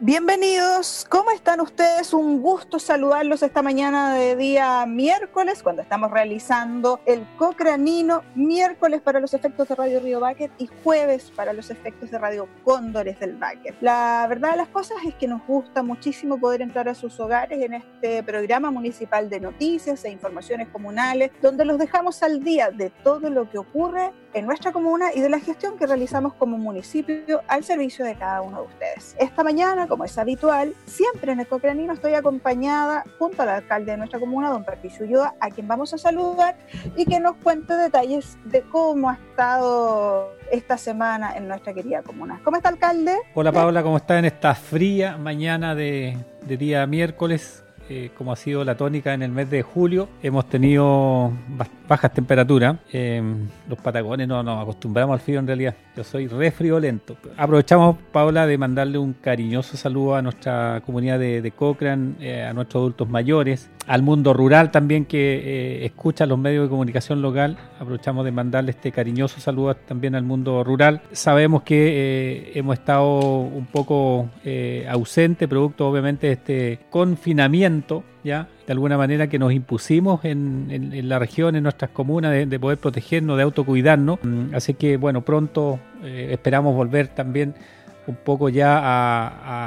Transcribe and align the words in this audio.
Bienvenidos, 0.00 1.04
¿cómo 1.08 1.32
están 1.32 1.60
ustedes? 1.60 2.12
Un 2.12 2.40
gusto 2.40 2.78
saludarlos 2.78 3.42
esta 3.42 3.62
mañana 3.62 4.14
de 4.14 4.36
día 4.36 4.86
miércoles, 4.86 5.60
cuando 5.60 5.82
estamos 5.82 6.12
realizando 6.12 7.00
el 7.04 7.26
Cocranino, 7.36 8.22
miércoles 8.36 9.00
para 9.02 9.18
los 9.18 9.34
efectos 9.34 9.66
de 9.66 9.74
Radio 9.74 9.98
Río 9.98 10.20
Báquet 10.20 10.52
y 10.56 10.68
jueves 10.84 11.32
para 11.34 11.52
los 11.52 11.70
efectos 11.70 12.12
de 12.12 12.18
Radio 12.18 12.48
Cóndores 12.62 13.18
del 13.18 13.34
Báquet. 13.38 13.74
La 13.80 14.24
verdad 14.28 14.52
de 14.52 14.58
las 14.58 14.68
cosas 14.68 14.98
es 15.04 15.16
que 15.16 15.26
nos 15.26 15.44
gusta 15.44 15.82
muchísimo 15.82 16.38
poder 16.38 16.62
entrar 16.62 16.88
a 16.88 16.94
sus 16.94 17.18
hogares 17.18 17.60
en 17.60 17.74
este 17.74 18.22
programa 18.22 18.70
municipal 18.70 19.28
de 19.28 19.40
noticias 19.40 20.04
e 20.04 20.12
informaciones 20.12 20.68
comunales, 20.68 21.32
donde 21.42 21.64
los 21.64 21.76
dejamos 21.76 22.22
al 22.22 22.44
día 22.44 22.70
de 22.70 22.90
todo 23.02 23.30
lo 23.30 23.50
que 23.50 23.58
ocurre 23.58 24.12
en 24.32 24.46
nuestra 24.46 24.70
comuna 24.70 25.08
y 25.12 25.20
de 25.20 25.28
la 25.28 25.40
gestión 25.40 25.76
que 25.76 25.86
realizamos 25.86 26.34
como 26.34 26.56
municipio 26.56 27.42
al 27.48 27.64
servicio 27.64 28.04
de 28.04 28.14
cada 28.14 28.42
uno 28.42 28.60
de 28.60 28.66
ustedes. 28.68 29.16
Esta 29.18 29.42
mañana, 29.42 29.87
como 29.88 30.04
es 30.04 30.16
habitual, 30.18 30.74
siempre 30.86 31.32
en 31.32 31.40
el 31.40 31.46
estoy 31.92 32.14
acompañada 32.14 33.04
junto 33.18 33.42
al 33.42 33.48
alcalde 33.48 33.92
de 33.92 33.98
nuestra 33.98 34.20
comuna, 34.20 34.50
don 34.50 34.64
Patricio 34.64 35.06
Ulloa, 35.06 35.34
a 35.40 35.50
quien 35.50 35.66
vamos 35.66 35.92
a 35.94 35.98
saludar 35.98 36.56
y 36.96 37.04
que 37.06 37.18
nos 37.20 37.36
cuente 37.36 37.74
detalles 37.74 38.36
de 38.44 38.62
cómo 38.62 39.10
ha 39.10 39.14
estado 39.14 40.32
esta 40.50 40.78
semana 40.78 41.36
en 41.36 41.48
nuestra 41.48 41.74
querida 41.74 42.02
comuna. 42.02 42.40
¿Cómo 42.44 42.56
está, 42.56 42.68
alcalde? 42.68 43.16
Hola, 43.34 43.52
Paula, 43.52 43.82
¿cómo 43.82 43.96
está 43.96 44.18
en 44.18 44.26
esta 44.26 44.54
fría 44.54 45.16
mañana 45.16 45.74
de 45.74 46.16
día 46.46 46.86
miércoles? 46.86 47.64
Eh, 47.90 48.10
como 48.16 48.32
ha 48.32 48.36
sido 48.36 48.64
la 48.64 48.76
tónica 48.76 49.14
en 49.14 49.22
el 49.22 49.32
mes 49.32 49.48
de 49.48 49.62
julio, 49.62 50.10
hemos 50.22 50.46
tenido 50.48 51.32
bajas 51.88 52.12
temperaturas. 52.12 52.76
Eh, 52.92 53.22
los 53.66 53.78
patagones 53.78 54.28
no 54.28 54.42
nos 54.42 54.62
acostumbramos 54.62 55.14
al 55.14 55.20
frío 55.20 55.38
en 55.38 55.46
realidad. 55.46 55.74
Yo 55.96 56.04
soy 56.04 56.26
re 56.26 56.50
friolento. 56.50 57.16
Aprovechamos, 57.38 57.96
Paula, 58.12 58.46
de 58.46 58.58
mandarle 58.58 58.98
un 58.98 59.14
cariñoso 59.14 59.78
saludo 59.78 60.16
a 60.16 60.22
nuestra 60.22 60.82
comunidad 60.84 61.18
de, 61.18 61.40
de 61.40 61.50
Cochrane, 61.52 62.14
eh, 62.20 62.42
a 62.42 62.52
nuestros 62.52 62.82
adultos 62.82 63.08
mayores, 63.08 63.70
al 63.86 64.02
mundo 64.02 64.34
rural 64.34 64.70
también 64.70 65.06
que 65.06 65.86
escucha 65.86 66.26
los 66.26 66.38
medios 66.38 66.64
de 66.64 66.68
comunicación 66.68 67.22
local. 67.22 67.56
Aprovechamos 67.80 68.22
de 68.26 68.32
mandarle 68.32 68.72
este 68.72 68.92
cariñoso 68.92 69.40
saludo 69.40 69.74
también 69.74 70.14
al 70.14 70.24
mundo 70.24 70.62
rural. 70.62 71.00
Sabemos 71.12 71.62
que 71.62 72.52
hemos 72.54 72.78
estado 72.78 73.18
un 73.18 73.64
poco 73.64 74.28
ausente, 74.90 75.48
producto 75.48 75.88
obviamente 75.88 76.26
de 76.26 76.32
este 76.34 76.80
confinamiento 76.90 77.77
ya 78.24 78.48
de 78.66 78.72
alguna 78.72 78.96
manera 78.96 79.28
que 79.28 79.38
nos 79.38 79.52
impusimos 79.52 80.24
en, 80.24 81.08
la 81.08 81.18
región, 81.18 81.56
en 81.56 81.62
nuestras 81.62 81.90
comunas, 81.90 82.32
de, 82.48 82.60
poder 82.60 82.78
protegernos, 82.78 83.36
de 83.36 83.42
autocuidarnos. 83.42 84.18
Mm, 84.22 84.54
así 84.54 84.74
que 84.74 84.96
bueno, 84.96 85.22
pronto 85.22 85.78
eh, 86.02 86.28
esperamos 86.32 86.74
volver 86.74 87.08
también 87.08 87.54
un 88.08 88.16
poco 88.16 88.48
ya 88.48 88.80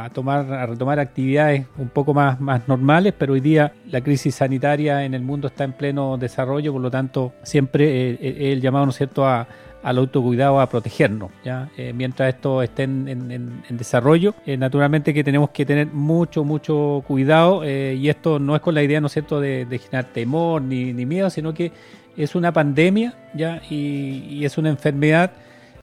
a, 0.04 0.10
tomar, 0.14 0.52
a 0.52 0.66
retomar 0.66 1.00
actividades 1.00 1.68
un 1.78 1.90
poco 1.90 2.14
más, 2.14 2.42
más 2.42 2.68
normales, 2.68 3.14
pero 3.18 3.34
hoy 3.34 3.40
día 3.40 3.74
la 3.88 4.02
crisis 4.02 4.36
sanitaria 4.36 5.06
en 5.06 5.14
el 5.14 5.22
mundo 5.22 5.48
está 5.48 5.64
en 5.64 5.74
pleno 5.74 6.18
desarrollo, 6.18 6.74
por 6.74 6.82
lo 6.82 6.90
tanto 6.90 7.34
siempre 7.44 8.12
eh, 8.12 8.18
eh, 8.20 8.52
el 8.52 8.62
llamado, 8.62 8.86
¿no 8.86 8.90
es 8.90 8.98
cierto?, 8.98 9.26
a, 9.28 9.48
al 9.84 9.98
autocuidado 9.98 10.60
a 10.60 10.70
protegernos. 10.70 11.32
¿ya? 11.44 11.70
Eh, 11.78 11.94
mientras 11.94 12.34
esto 12.34 12.62
esté 12.62 12.84
en, 12.84 13.64
desarrollo, 13.70 14.36
eh, 14.46 14.58
naturalmente 14.58 15.14
que 15.14 15.24
tenemos 15.24 15.50
que 15.50 15.66
tener 15.66 15.88
mucho, 15.88 16.44
mucho 16.44 17.04
cuidado 17.08 17.64
eh, 17.64 17.96
y 18.00 18.10
esto 18.10 18.40
no 18.40 18.56
es 18.56 18.62
con 18.62 18.76
la 18.76 18.84
idea, 18.84 19.02
¿no 19.02 19.10
de, 19.10 19.80
generar 19.84 20.12
temor 20.12 20.62
ni, 20.62 20.94
miedo, 21.06 21.30
sino 21.30 21.54
que 21.54 21.72
es 22.18 22.36
una 22.36 22.52
pandemia 22.52 23.14
¿ya? 23.34 23.62
Y, 23.70 24.44
es 24.46 24.58
una 24.58 24.70
enfermedad, 24.70 25.32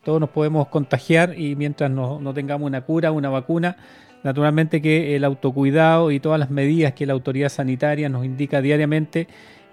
todos 0.04 0.20
nos 0.20 0.30
podemos 0.30 0.69
contagiar 0.69 1.38
y 1.38 1.56
mientras 1.56 1.91
no, 1.91 2.20
no 2.20 2.34
tengamos 2.34 2.66
una 2.66 2.82
cura, 2.82 3.12
una 3.12 3.28
vacuna, 3.28 3.76
naturalmente 4.22 4.82
que 4.82 5.16
el 5.16 5.24
autocuidado 5.24 6.10
y 6.10 6.20
todas 6.20 6.38
las 6.38 6.50
medidas 6.50 6.92
que 6.92 7.06
la 7.06 7.12
autoridad 7.12 7.48
sanitaria 7.48 8.08
nos 8.08 8.25
indica 8.25 8.60
diariamente, 8.60 9.28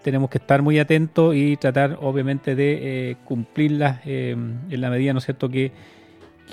tenemos 0.05 0.29
que 0.29 0.37
estar 0.37 0.61
muy 0.61 0.77
atentos 0.77 1.33
y 1.35 1.57
tratar 1.57 1.97
obviamente 1.99 2.53
de 2.53 3.09
eh, 3.09 3.15
cumplirlas 3.25 4.01
eh, 4.05 4.37
en 4.69 4.81
la 4.81 4.91
medida, 4.91 5.13
¿no 5.13 5.17
es 5.17 5.25
cierto?, 5.25 5.49
que, 5.49 5.71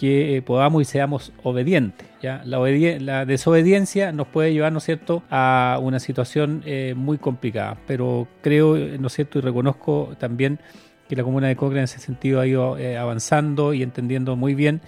que 0.01 0.39
eh, 0.39 0.41
podamos 0.41 0.81
y 0.81 0.87
seamos 0.87 1.35
obedientes. 1.43 2.09
¿ya? 2.23 2.41
La, 2.47 2.59
la, 2.61 3.27
desobediencia 3.27 4.11
nos 4.11 4.27
puede 4.29 4.55
llevar, 4.55 4.73
¿no 4.73 4.79
es 4.79 4.85
cierto?, 4.85 5.23
a 5.29 5.79
una 5.83 6.01
situación 6.01 6.65
muy 6.97 7.19
complicada, 7.19 7.77
pero 7.87 8.27
creo, 8.41 8.75
¿no 8.75 9.09
es 9.09 9.13
cierto?, 9.13 9.39
y 9.39 9.43
reconozco 9.43 10.17
también 10.19 10.59
que 11.07 11.15
la 11.15 11.23
comuna 11.23 11.49
de 11.49 11.55
Cochrane 11.55 11.81
en 11.81 11.85
ese 11.85 11.99
sentido 11.99 12.41
ha 12.41 12.47
ido 12.47 12.79
avanzando 12.99 13.75
y 13.75 13.83
entendiendo 13.83 14.35
muy 14.35 14.55
bien 14.55 14.81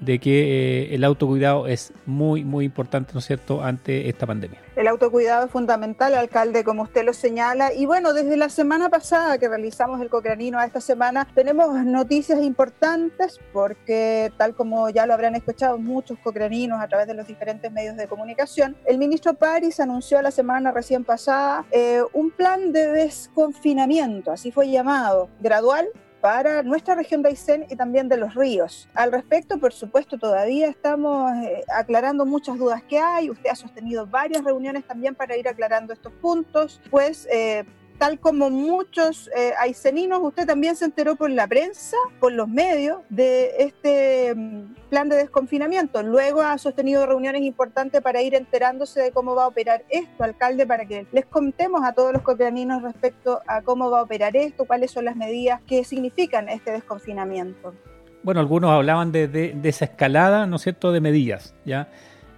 de 0.00 0.18
que 0.18 0.84
eh, 0.84 0.94
el 0.94 1.04
autocuidado 1.04 1.66
es 1.66 1.92
muy, 2.06 2.44
muy 2.44 2.64
importante, 2.64 3.12
¿no 3.12 3.20
es 3.20 3.26
cierto?, 3.26 3.62
ante 3.62 4.08
esta 4.08 4.26
pandemia. 4.26 4.60
El 4.76 4.86
autocuidado 4.86 5.46
es 5.46 5.50
fundamental, 5.50 6.14
alcalde, 6.14 6.62
como 6.62 6.84
usted 6.84 7.04
lo 7.04 7.12
señala. 7.12 7.72
Y 7.72 7.86
bueno, 7.86 8.12
desde 8.12 8.36
la 8.36 8.48
semana 8.48 8.88
pasada 8.88 9.38
que 9.38 9.48
realizamos 9.48 10.00
el 10.00 10.08
Cocranino 10.08 10.58
a 10.58 10.64
esta 10.64 10.80
semana, 10.80 11.26
tenemos 11.34 11.84
noticias 11.84 12.40
importantes 12.42 13.40
porque, 13.52 14.32
tal 14.36 14.54
como 14.54 14.88
ya 14.90 15.04
lo 15.06 15.14
habrán 15.14 15.34
escuchado 15.34 15.78
muchos 15.78 16.18
cocraninos 16.20 16.80
a 16.80 16.86
través 16.86 17.08
de 17.08 17.14
los 17.14 17.26
diferentes 17.26 17.72
medios 17.72 17.96
de 17.96 18.06
comunicación, 18.06 18.76
el 18.86 18.98
ministro 18.98 19.34
París 19.34 19.80
anunció 19.80 20.22
la 20.22 20.30
semana 20.30 20.70
recién 20.70 21.04
pasada 21.04 21.64
eh, 21.72 22.02
un 22.12 22.30
plan 22.30 22.72
de 22.72 22.86
desconfinamiento, 22.88 24.30
así 24.30 24.52
fue 24.52 24.70
llamado, 24.70 25.28
gradual 25.40 25.88
para 26.28 26.62
nuestra 26.62 26.94
región 26.94 27.22
de 27.22 27.30
Aysén 27.30 27.64
y 27.70 27.74
también 27.74 28.06
de 28.06 28.18
los 28.18 28.34
ríos. 28.34 28.86
Al 28.92 29.12
respecto, 29.12 29.58
por 29.58 29.72
supuesto, 29.72 30.18
todavía 30.18 30.68
estamos 30.68 31.32
eh, 31.36 31.64
aclarando 31.74 32.26
muchas 32.26 32.58
dudas 32.58 32.82
que 32.82 32.98
hay. 32.98 33.30
Usted 33.30 33.48
ha 33.48 33.54
sostenido 33.54 34.06
varias 34.06 34.44
reuniones 34.44 34.86
también 34.86 35.14
para 35.14 35.38
ir 35.38 35.48
aclarando 35.48 35.94
estos 35.94 36.12
puntos, 36.12 36.82
pues 36.90 37.26
eh, 37.32 37.64
tal 37.98 38.18
como 38.20 38.50
muchos 38.50 39.28
eh, 39.36 39.52
aiceninos, 39.58 40.20
usted 40.22 40.46
también 40.46 40.76
se 40.76 40.84
enteró 40.84 41.16
por 41.16 41.30
la 41.30 41.46
prensa, 41.46 41.96
por 42.20 42.32
los 42.32 42.48
medios, 42.48 43.00
de 43.08 43.50
este 43.58 44.34
mm, 44.34 44.74
plan 44.88 45.08
de 45.08 45.16
desconfinamiento. 45.16 46.02
Luego 46.02 46.42
ha 46.42 46.56
sostenido 46.58 47.04
reuniones 47.06 47.42
importantes 47.42 48.00
para 48.00 48.22
ir 48.22 48.34
enterándose 48.34 49.00
de 49.00 49.12
cómo 49.12 49.34
va 49.34 49.44
a 49.44 49.48
operar 49.48 49.84
esto, 49.88 50.24
alcalde, 50.24 50.66
para 50.66 50.86
que 50.86 51.06
les 51.12 51.26
contemos 51.26 51.82
a 51.84 51.92
todos 51.92 52.12
los 52.12 52.22
copianinos 52.22 52.82
respecto 52.82 53.40
a 53.46 53.62
cómo 53.62 53.90
va 53.90 54.00
a 54.00 54.02
operar 54.02 54.36
esto, 54.36 54.64
cuáles 54.64 54.90
son 54.90 55.04
las 55.04 55.16
medidas 55.16 55.60
que 55.66 55.84
significan 55.84 56.48
este 56.48 56.70
desconfinamiento. 56.70 57.74
Bueno, 58.22 58.40
algunos 58.40 58.70
hablaban 58.70 59.12
de, 59.12 59.28
de, 59.28 59.68
esa 59.68 59.86
escalada, 59.86 60.46
¿no 60.46 60.56
es 60.56 60.62
cierto?, 60.62 60.92
de 60.92 61.00
medidas, 61.00 61.54
¿ya? 61.64 61.88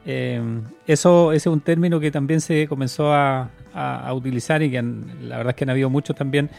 Eh, 0.07 0.41
eso 0.87 1.33
ese 1.33 1.49
es 1.49 1.53
un 1.53 1.61
término 1.61 2.01
que 2.01 2.11
también 2.11 2.41
se 2.41 2.67
comenzó 2.67 3.13
a, 3.13 3.51
utilizar 4.13 4.63
y 4.63 4.71
que 4.71 4.83
la 4.83 5.37
verdad 5.37 5.51
es 5.51 5.55
que 5.55 5.65
han 5.65 5.71
habido 5.71 5.89
muchos 5.89 6.17
también 6.17 6.51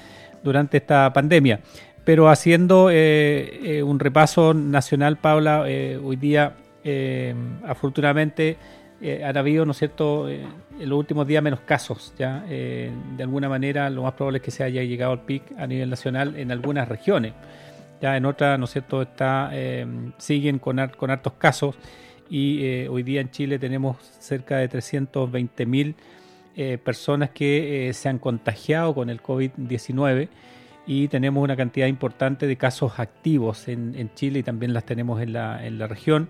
durante 0.43 0.77
esta 0.77 1.11
pandemia. 1.11 1.59
Pero 2.03 2.29
haciendo 2.29 2.89
eh, 2.89 3.77
eh, 3.77 3.83
un 3.83 3.99
repaso 3.99 4.53
nacional, 4.53 5.17
Paula, 5.17 5.65
eh, 5.67 5.99
hoy 6.03 6.15
día 6.15 6.55
afortunadamente 7.67 8.57
han 9.23 9.37
habido, 9.37 9.65
¿no 9.65 9.71
es 9.71 9.77
cierto?, 9.77 10.27
en 10.27 10.89
los 10.89 10.97
últimos 10.97 11.27
días 11.27 11.43
menos 11.43 11.59
casos, 11.59 12.13
¿ya? 12.17 12.43
de 12.47 12.91
alguna 13.19 13.47
manera 13.49 13.87
lo 13.91 14.01
más 14.01 14.13
probable 14.13 14.37
es 14.39 14.43
que 14.43 14.49
se 14.49 14.63
haya 14.63 14.83
llegado 14.83 15.11
al 15.11 15.21
pic 15.21 15.43
a 15.59 15.67
nivel 15.67 15.91
nacional 15.91 16.35
en 16.37 16.51
algunas 16.51 16.87
regiones. 16.87 17.33
Ya 18.01 18.17
en 18.17 18.25
otras, 18.25 18.57
¿no 18.57 18.65
es 18.65 18.71
cierto?, 18.71 19.03
está, 19.03 19.51
siguen 20.17 20.57
con, 20.57 20.79
con 20.97 21.11
hartos 21.11 21.33
casos 21.33 21.75
y 22.31 22.87
hoy 22.87 23.03
día 23.03 23.19
en 23.19 23.29
Chile 23.29 23.59
tenemos 23.59 23.97
cerca 24.19 24.57
de 24.57 24.69
320 24.69 25.65
mil 25.65 25.95
eh, 26.57 26.77
personas 26.77 27.29
que 27.29 27.87
eh, 27.87 27.93
se 27.93 28.09
han 28.09 28.19
contagiado 28.19 28.93
con 28.93 29.09
el 29.09 29.23
COVID-19 29.23 30.27
y 30.85 31.07
tenemos 31.07 31.41
una 31.41 31.55
cantidad 31.55 31.87
importante 31.87 32.45
de 32.45 32.57
casos 32.57 32.99
activos 32.99 33.69
en, 33.69 34.11
Chile 34.15 34.39
y 34.39 34.43
también 34.43 34.73
las 34.73 34.85
tenemos 34.85 35.21
en 35.21 35.31
la, 35.31 35.87
región. 35.87 36.27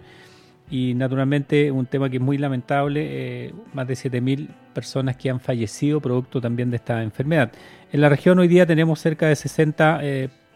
Y 0.69 0.93
naturalmente 0.93 1.71
un 1.71 1.87
tema 1.87 2.07
que 2.09 2.17
es 2.17 2.21
muy 2.21 2.37
lamentable, 2.37 3.07
eh, 3.09 3.53
más 3.73 3.87
de 3.87 3.95
7.000 3.95 4.47
personas 4.75 5.17
que 5.17 5.31
han 5.31 5.39
fallecido 5.39 5.99
producto 5.99 6.39
también 6.39 6.69
de 6.69 6.75
esta 6.75 7.01
enfermedad. 7.01 7.51
En 7.91 8.01
la 8.01 8.09
región 8.09 8.37
hoy 8.37 8.47
día 8.47 8.67
tenemos 8.67 8.99
cerca 8.99 9.27
de 9.27 9.35
60 9.35 10.01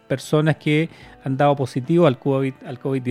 personas 0.07 0.57
que 0.57 0.89
han 1.24 1.38
dado 1.38 1.56
positivo 1.56 2.06
al 2.06 2.19
COVID-19. 2.19 2.53
Al 2.68 2.80
COVID 2.80 3.03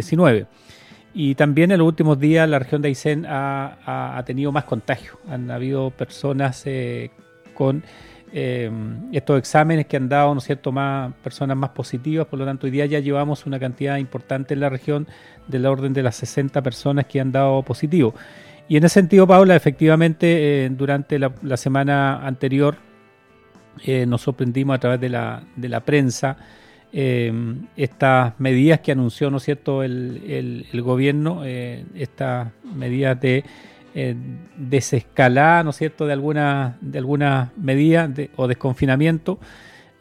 y 1.15 1.37
también 1.37 1.71
en 1.71 1.79
los 1.79 1.87
últimos 1.87 2.19
días 2.19 2.49
la 2.49 2.59
región 2.59 2.83
de 2.83 2.89
Aysén 2.89 3.25
ha, 3.29 4.21
tenido 4.27 4.51
más 4.51 4.65
contagios. 4.65 5.17
Han 5.29 5.49
habido 5.49 5.91
personas 5.91 6.65
eh, 6.67 7.13
con 7.55 7.85
eh, 8.33 8.69
estos 9.13 9.39
exámenes 9.39 9.87
que 9.87 9.97
han 9.97 10.09
dado, 10.09 10.35
¿no 10.35 10.39
es 10.39 10.45
cierto?, 10.45 10.73
más 10.73 11.15
personas 11.23 11.57
más 11.57 11.71
positivas. 11.71 12.27
Por 12.27 12.41
lo 12.41 12.45
tanto, 12.45 12.67
hoy 12.67 12.73
día 12.73 12.87
ya 12.87 12.99
llevamos 12.99 13.47
una 13.47 13.61
cantidad 13.61 13.97
importante 13.99 14.55
en 14.55 14.61
la 14.61 14.69
región 14.69 15.07
del 15.47 15.67
orden 15.67 15.93
de 15.93 16.03
las 16.03 16.17
60 16.17 16.61
personas 16.63 17.07
que 17.07 17.21
han 17.21 17.31
dado 17.31 17.63
positivo. 17.63 18.13
Y 18.67 18.77
en 18.77 18.83
ese 18.83 18.95
sentido, 18.95 19.25
Paula, 19.25 19.55
efectivamente, 19.55 20.65
eh, 20.65 20.69
durante 20.69 21.21
la, 21.21 21.57
semana 21.57 22.27
anterior 22.27 22.77
nos 24.07 24.23
sorprendimos 24.23 24.77
a 24.77 24.79
través 24.81 25.01
de 25.01 25.09
la, 25.11 25.43
de 25.55 25.69
la 25.69 25.81
prensa 25.81 26.37
eh, 26.97 27.33
estas 27.77 28.39
medidas 28.39 28.81
que 28.81 28.93
anunció, 28.93 29.31
¿no 29.31 29.39
es 29.39 29.43
cierto?, 29.43 29.83
el, 29.83 30.65
el, 30.73 30.83
gobierno, 30.83 31.43
eh, 31.45 31.85
estas 31.95 32.53
medidas 32.75 33.21
de 33.21 33.45
eh, 33.95 34.15
desescalada, 34.57 35.65
¿no 35.65 35.73
cierto?, 35.73 36.07
de 36.07 36.13
algunas 36.13 36.77
de 36.81 36.99
algunas 36.99 37.51
medidas 37.57 38.11
o 38.37 38.47
desconfinamiento 38.47 39.39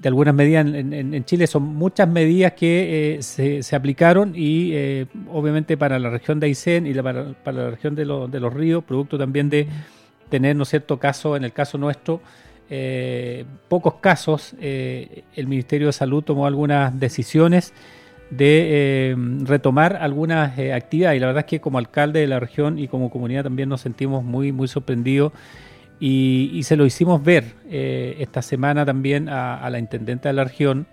de 0.03 0.09
algunas 0.09 0.35
medidas 0.35 0.67
en, 0.67 1.23
Chile. 1.25 1.47
Son 1.47 1.63
muchas 1.63 2.09
medidas 2.09 2.53
que 2.53 3.15
eh, 3.15 3.23
se, 3.23 3.75
aplicaron 3.75 4.33
y 4.35 4.71
eh, 4.73 5.05
obviamente 5.31 5.77
para 5.77 5.97
la 5.97 6.09
región 6.09 6.41
de 6.41 6.47
Aysén 6.47 6.85
y 6.85 6.93
para, 6.93 7.33
la 7.45 7.69
región 7.71 7.95
de, 7.95 8.03
de, 8.03 8.39
los 8.39 8.53
ríos, 8.53 8.83
producto 8.83 9.17
también 9.17 9.49
de 9.49 9.67
tener, 10.29 10.55
¿no 10.57 10.65
cierto?, 10.65 10.99
caso, 10.99 11.37
en 11.37 11.45
el 11.45 11.53
caso 11.53 11.77
nuestro, 11.77 12.21
eh, 12.75 13.45
pocos 13.69 13.95
casos, 13.95 14.55
el 14.59 15.47
Ministerio 15.47 15.87
de 15.87 15.93
Salud 15.93 16.23
tomó 16.23 16.47
algunas 16.47 16.99
decisiones 16.99 17.73
de 18.29 19.15
retomar 19.43 19.97
algunas 19.97 20.57
actividades 20.57 21.17
y 21.17 21.19
la 21.19 21.27
verdad 21.27 21.41
es 21.41 21.49
que 21.49 21.61
como 21.61 21.77
alcalde 21.77 22.21
de 22.21 22.27
la 22.27 22.39
región 22.39 22.79
y 22.79 22.87
como 22.87 23.11
comunidad 23.11 23.43
también 23.43 23.69
nos 23.69 23.81
sentimos 23.81 24.23
muy, 24.23 24.51
muy 24.51 24.67
sorprendidos 24.67 25.33
y, 26.05 26.61
se 26.63 26.75
lo 26.75 26.85
hicimos 26.85 27.23
ver 27.23 27.53
eh, 27.69 28.17
esta 28.19 28.41
semana 28.41 28.85
también 28.85 29.29
a, 29.29 29.69
la 29.69 29.79
intendente 29.79 30.27
de 30.27 30.33
la 30.33 30.43
región, 30.43 30.85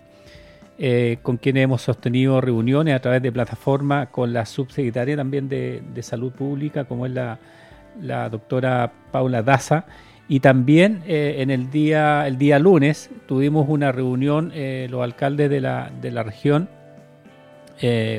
eh, 0.79 1.17
con 1.21 1.35
quien 1.35 1.57
hemos 1.57 1.81
sostenido 1.81 2.39
reuniones 2.39 2.95
a 2.95 2.99
través 2.99 3.21
de 3.21 3.29
plataforma 3.29 4.05
con 4.05 4.31
la 4.31 4.45
subsecretaria 4.45 5.17
también 5.17 5.49
de, 5.49 5.83
Salud 6.01 6.31
Pública, 6.31 6.85
como 6.85 7.05
es 7.05 7.11
la, 7.11 8.29
doctora 8.29 8.89
Paula 9.11 9.43
Daza. 9.43 9.85
Y 10.31 10.39
también 10.39 11.03
eh, 11.07 11.35
en 11.39 11.49
el 11.49 11.69
día, 11.69 12.25
el 12.25 12.37
día 12.37 12.57
lunes 12.57 13.09
tuvimos 13.27 13.67
una 13.67 13.91
reunión, 13.91 14.53
los 14.89 15.03
alcaldes 15.03 15.49
de 15.49 15.59
la, 15.59 15.91
de 16.01 16.09
la 16.09 16.23
región, 16.23 16.69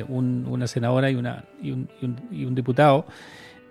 una 0.07 0.67
senadora 0.67 1.09
y, 1.09 1.15
una, 1.15 1.43
y, 1.59 1.71
un, 1.71 1.89
y 2.31 2.45
un 2.45 2.53
diputado, 2.53 3.07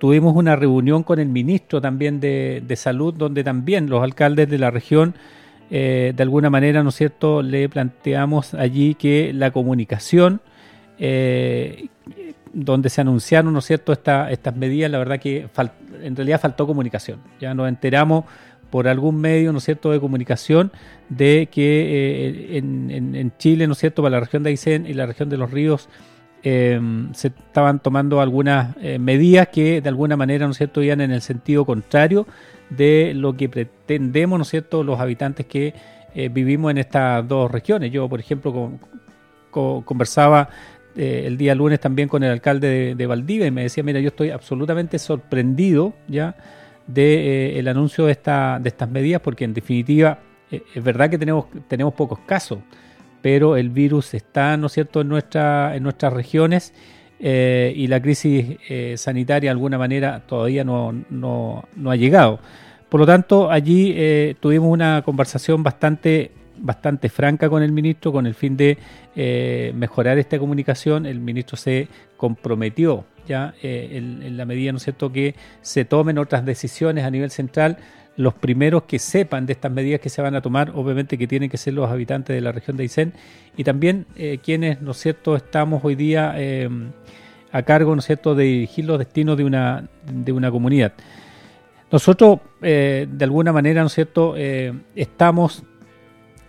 tuvimos 0.03 0.35
una 0.35 0.57
reunión 0.57 1.05
con 1.05 1.21
el 1.21 1.29
ministro 1.29 1.81
también 1.81 2.19
de, 2.19 2.75
Salud, 2.75 3.15
donde 3.15 3.45
también 3.45 3.89
los 3.89 4.03
alcaldes 4.03 4.51
de 4.51 4.59
la 4.59 4.73
región, 4.73 5.15
eh, 5.71 6.13
de 6.17 6.23
alguna 6.25 6.51
manera, 6.51 6.83
¿no 6.83 6.89
es 6.89 6.97
cierto?, 6.97 7.43
le 7.43 7.69
planteamos 7.69 8.55
allí 8.55 8.97
que 8.97 9.33
la 9.33 9.53
comunicación, 9.53 10.41
eh, 10.99 11.87
donde 12.53 12.91
se 12.91 13.01
anunciaron, 13.01 13.53
¿no 13.53 13.61
es 13.61 13.67
cierto?, 13.67 13.93
estas 13.93 14.57
medidas, 14.57 14.91
la 14.91 14.99
verdad 14.99 15.19
que 15.19 15.49
en 16.03 16.17
realidad 16.17 16.41
faltó 16.41 16.67
comunicación. 16.67 17.21
Ya 17.41 17.55
nos 17.55 17.69
enteramos 17.69 18.25
por 18.71 18.89
algún 18.89 19.21
medio, 19.21 19.53
¿no 19.53 19.61
cierto?, 19.61 19.91
de 19.91 20.01
comunicación 20.01 20.73
de 21.09 21.49
que 21.51 22.55
eh, 22.55 22.59
en, 22.59 23.15
en, 23.15 23.33
Chile, 23.39 23.67
¿no 23.67 23.73
es 23.73 23.79
cierto?, 23.79 24.03
para 24.03 24.17
la 24.17 24.21
región 24.21 24.43
de 24.43 24.51
Aysén 24.51 24.87
y 24.87 24.95
la 24.95 25.07
región 25.07 25.29
de 25.29 25.37
los 25.37 25.51
ríos, 25.51 25.89
Em, 26.45 27.15
se 27.15 27.29
estaban 27.29 27.79
tomando 27.79 28.21
algunas 28.21 28.77
eh, 28.81 28.99
medidas 28.99 29.47
que 29.49 29.81
de 29.81 29.89
alguna 29.89 30.17
manera, 30.17 30.45
¿no 30.47 30.55
cierto?, 30.55 30.83
iban 30.83 31.01
en 31.01 31.13
el 31.13 31.23
sentido 31.23 31.65
contrario 31.65 32.27
de 32.69 33.13
lo 33.15 33.37
que 33.37 33.49
pretendemos, 33.49 34.39
¿no 34.39 34.43
es 34.43 34.49
cierto?, 34.49 34.83
los 34.83 34.99
habitantes 34.99 35.47
que 35.47 35.73
eh, 36.15 36.29
vivimos 36.31 36.73
en 36.73 36.79
estas 36.79 37.27
dos 37.29 37.49
regiones. 37.49 37.93
Yo, 37.93 38.09
por 38.09 38.19
ejemplo, 38.19 38.73
conversaba 39.53 40.49
eh, 40.97 41.25
el 41.27 41.37
día 41.37 41.55
lunes 41.55 41.81
también 41.81 42.09
con 42.09 42.23
el 42.23 42.31
alcalde 42.31 42.95
de, 42.95 43.07
Valdivia 43.07 43.47
y 43.47 43.51
me 43.51 43.63
decía, 43.63 43.83
mira, 43.83 44.01
yo 44.01 44.09
estoy 44.09 44.31
absolutamente 44.31 44.99
sorprendido 44.99 45.95
ya 46.09 46.37
de 46.87 47.59
el 47.59 47.69
anuncio 47.69 48.07
de, 48.07 48.13
esta, 48.13 48.59
de 48.61 48.69
estas 48.69 48.91
medidas 48.91 49.21
porque 49.21 49.45
en 49.45 49.55
definitiva 49.55 50.19
es 50.51 50.85
verdad 50.85 51.09
que 51.09 51.17
tenemos, 51.17 51.47
tenemos 51.69 51.95
pocos 51.95 52.19
casos 52.27 52.59
pero 53.23 53.57
el 53.57 53.71
virus 53.71 54.13
está, 54.13 54.57
¿no 54.57 54.67
es 54.67 54.73
cierto?, 54.73 55.01
en, 55.01 55.09
nuestra, 55.09 55.75
en 55.75 55.85
nuestras 55.85 56.13
regiones 56.13 56.75
eh, 57.21 57.73
y 57.75 57.87
la 57.87 58.03
crisis 58.03 58.59
eh, 58.69 58.97
sanitaria 58.99 59.49
de 59.49 59.53
alguna 59.53 59.79
manera 59.79 60.21
todavía 60.27 60.65
no, 60.65 60.93
no, 61.09 61.65
no, 61.77 61.91
ha 61.91 61.97
llegado. 61.97 62.41
Por 62.89 63.01
lo 63.01 63.07
tanto, 63.07 63.51
allí 63.51 63.95
eh, 63.97 64.35
tuvimos 64.41 64.69
una 64.69 65.03
conversación 65.03 65.63
bastante 65.63 66.33
bastante 66.63 67.09
franca 67.09 67.49
con 67.51 67.63
el 67.63 67.73
ministro 67.73 68.13
con 68.13 68.27
el 68.27 68.35
fin 68.35 68.57
de 68.57 68.79
mejorar 69.75 70.19
esta 70.19 70.39
comunicación. 70.39 71.07
El 71.07 71.21
ministro 71.21 71.57
se 71.57 71.89
comprometió 72.17 73.05
ya 73.27 73.55
en, 73.63 74.23
en, 74.23 74.37
la 74.37 74.45
medida, 74.45 74.73
¿no 74.73 74.79
cierto?, 74.79 75.13
que 75.13 75.35
se 75.61 75.85
tomen 75.85 76.19
otras 76.19 76.45
decisiones 76.45 77.05
a 77.05 77.11
nivel 77.11 77.31
central 77.31 77.79
los 78.17 78.35
primeros 78.35 78.83
que 78.85 78.99
sepan 78.99 79.47
de 79.47 79.55
estas 79.55 79.73
medidas 79.73 80.01
que 80.01 80.11
se 80.11 80.21
van 80.21 80.35
a 80.35 80.43
tomar, 80.43 80.73
obviamente 80.75 81.17
que 81.17 81.27
tienen 81.27 81.49
que 81.49 81.57
ser 81.57 81.75
los 81.75 81.91
habitantes 81.91 82.35
de 82.35 82.41
la 82.41 82.53
región 82.53 82.77
de 82.77 82.83
Aysén 82.83 83.13
y 83.57 83.65
también 83.65 84.07
eh, 84.17 84.39
quienes, 84.43 84.83
¿no 84.83 84.91
es 84.91 84.99
cierto?, 84.99 85.37
estamos 85.37 85.85
hoy 85.85 85.95
día 85.95 86.35
eh, 86.37 86.69
a 87.51 87.63
cargo, 87.63 87.95
¿no 87.95 88.03
cierto?, 88.03 88.35
de 88.35 88.45
dirigir 88.45 88.85
los 88.85 88.99
destinos 88.99 89.37
de 89.37 89.45
una, 89.45 89.89
de 90.07 90.33
una 90.33 90.51
comunidad. 90.51 90.93
Nosotros, 91.91 92.41
eh, 92.63 93.07
de 93.11 93.25
alguna 93.25 93.53
manera, 93.53 93.83
¿no 93.83 93.89
cierto?, 93.89 94.35
estamos 94.95 95.63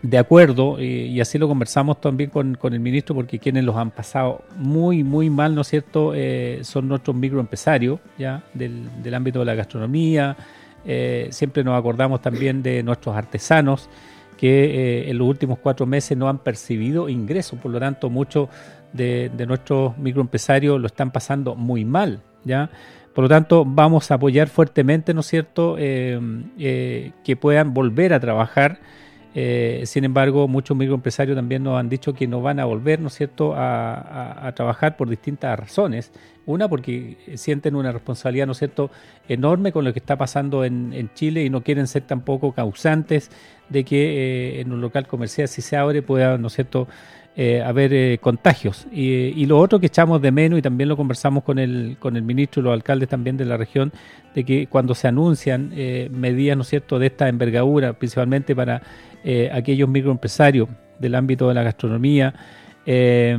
de 0.04 0.18
acuerdo, 0.20 0.80
y 0.80 1.20
así 1.20 1.40
lo 1.40 1.48
conversamos 1.48 2.00
también 2.00 2.30
con, 2.30 2.54
con, 2.56 2.74
el 2.74 2.80
ministro, 2.80 3.16
porque 3.16 3.40
quienes 3.40 3.64
los 3.64 3.76
han 3.76 3.90
pasado 3.90 4.44
muy, 4.58 5.02
muy 5.04 5.32
mal, 5.32 5.56
¿no 5.56 5.62
es 5.62 5.68
cierto?, 5.70 6.14
son 6.62 6.88
nuestros 6.88 7.16
microempresarios, 7.16 8.00
¿ya?, 8.20 8.44
del, 8.54 9.02
del 9.02 9.14
ámbito 9.16 9.40
de 9.40 9.46
la 9.46 9.56
gastronomía, 9.56 10.36
eh, 10.86 11.28
siempre 11.32 11.64
nos 11.64 11.80
acordamos 11.80 12.22
también 12.22 12.62
de 12.62 12.84
nuestros 12.84 13.16
artesanos 13.16 13.90
que 14.38 14.66
eh, 14.66 15.10
en 15.10 15.18
los 15.18 15.28
últimos 15.28 15.60
cuatro 15.60 15.86
meses 15.86 16.18
no 16.18 16.28
han 16.28 16.40
percibido 16.40 17.08
ingresos, 17.08 17.58
por 17.60 17.72
lo 17.72 17.80
tanto 17.80 18.10
muchos 18.10 18.50
de, 18.92 19.32
nuestros 19.48 19.98
microempresarios 19.98 20.80
lo 20.80 20.88
están 20.88 21.12
pasando 21.12 21.56
muy 21.56 21.86
mal, 21.86 22.20
¿ya? 22.44 22.70
Por 23.16 23.24
lo 23.24 23.30
tanto, 23.30 23.64
vamos 23.64 24.10
a 24.10 24.16
apoyar 24.16 24.50
fuertemente, 24.50 25.14
¿no 25.14 25.22
es 25.22 25.28
cierto?, 25.28 25.76
eh, 25.78 27.12
que 27.24 27.36
puedan 27.36 27.74
volver 27.74 28.14
a 28.14 28.20
trabajar 28.20 28.80
eh, 29.36 29.84
sin 29.86 30.04
embargo, 30.04 30.48
muchos 30.48 30.78
microempresarios 30.78 31.36
también 31.36 31.64
nos 31.64 31.80
han 31.80 31.90
dicho 31.90 32.14
que 32.14 32.28
no 32.28 32.42
van 32.42 32.60
a 32.60 32.66
volver, 32.66 33.00
¿no 33.00 33.10
cierto?, 33.10 33.54
a, 33.56 34.52
trabajar 34.56 34.96
por 34.96 35.10
distintas 35.10 35.60
razones. 35.60 36.12
Una, 36.46 36.68
porque 36.68 37.18
sienten 37.36 37.76
una 37.76 37.92
responsabilidad, 37.92 38.46
¿no 38.46 38.54
cierto?, 38.54 38.92
enorme 39.28 39.72
con 39.72 39.86
lo 39.86 39.94
que 39.94 40.00
está 40.00 40.18
pasando 40.18 40.64
en, 40.66 41.10
Chile 41.16 41.44
y 41.44 41.50
no 41.50 41.62
quieren 41.64 41.88
ser 41.88 42.04
tampoco 42.04 42.52
causantes 42.52 43.32
de 43.70 43.84
que 43.84 44.58
eh, 44.58 44.62
en 44.62 44.72
un 44.72 44.82
local 44.82 45.08
comercial, 45.08 45.48
si 45.48 45.62
se 45.62 45.78
abre, 45.78 46.02
pueda, 46.04 46.38
¿no 46.38 46.50
cierto?, 46.50 46.88
eh, 47.36 47.62
haber 47.62 48.20
contagios. 48.20 48.88
Y, 48.92 49.46
lo 49.46 49.60
otro 49.60 49.80
que 49.80 49.88
echamos 49.88 50.22
de 50.22 50.32
menos, 50.32 50.60
y 50.60 50.62
también 50.62 50.90
lo 50.90 50.98
conversamos 50.98 51.44
con 51.44 51.60
el, 51.60 51.98
con 52.00 52.16
el 52.16 52.24
ministro 52.24 52.62
y 52.62 52.66
los 52.66 52.74
alcaldes 52.74 53.10
también 53.10 53.38
de 53.38 53.46
la 53.46 53.58
región, 53.58 53.92
de 54.36 54.44
que 54.44 54.68
cuando 54.68 54.96
se 54.96 55.08
anuncian 55.08 55.70
medidas, 56.12 56.58
¿no 56.58 56.64
cierto?, 56.64 57.00
de 57.00 57.08
esta 57.08 57.30
envergadura, 57.30 57.94
principalmente 57.94 58.56
para 58.56 58.82
eh, 59.26 59.50
aquellos 59.54 59.88
microempresarios 59.88 60.68
del 61.00 61.16
ámbito 61.16 61.48
de 61.48 61.54
la 61.54 61.64
gastronomía 61.64 62.34
eh, 62.86 63.38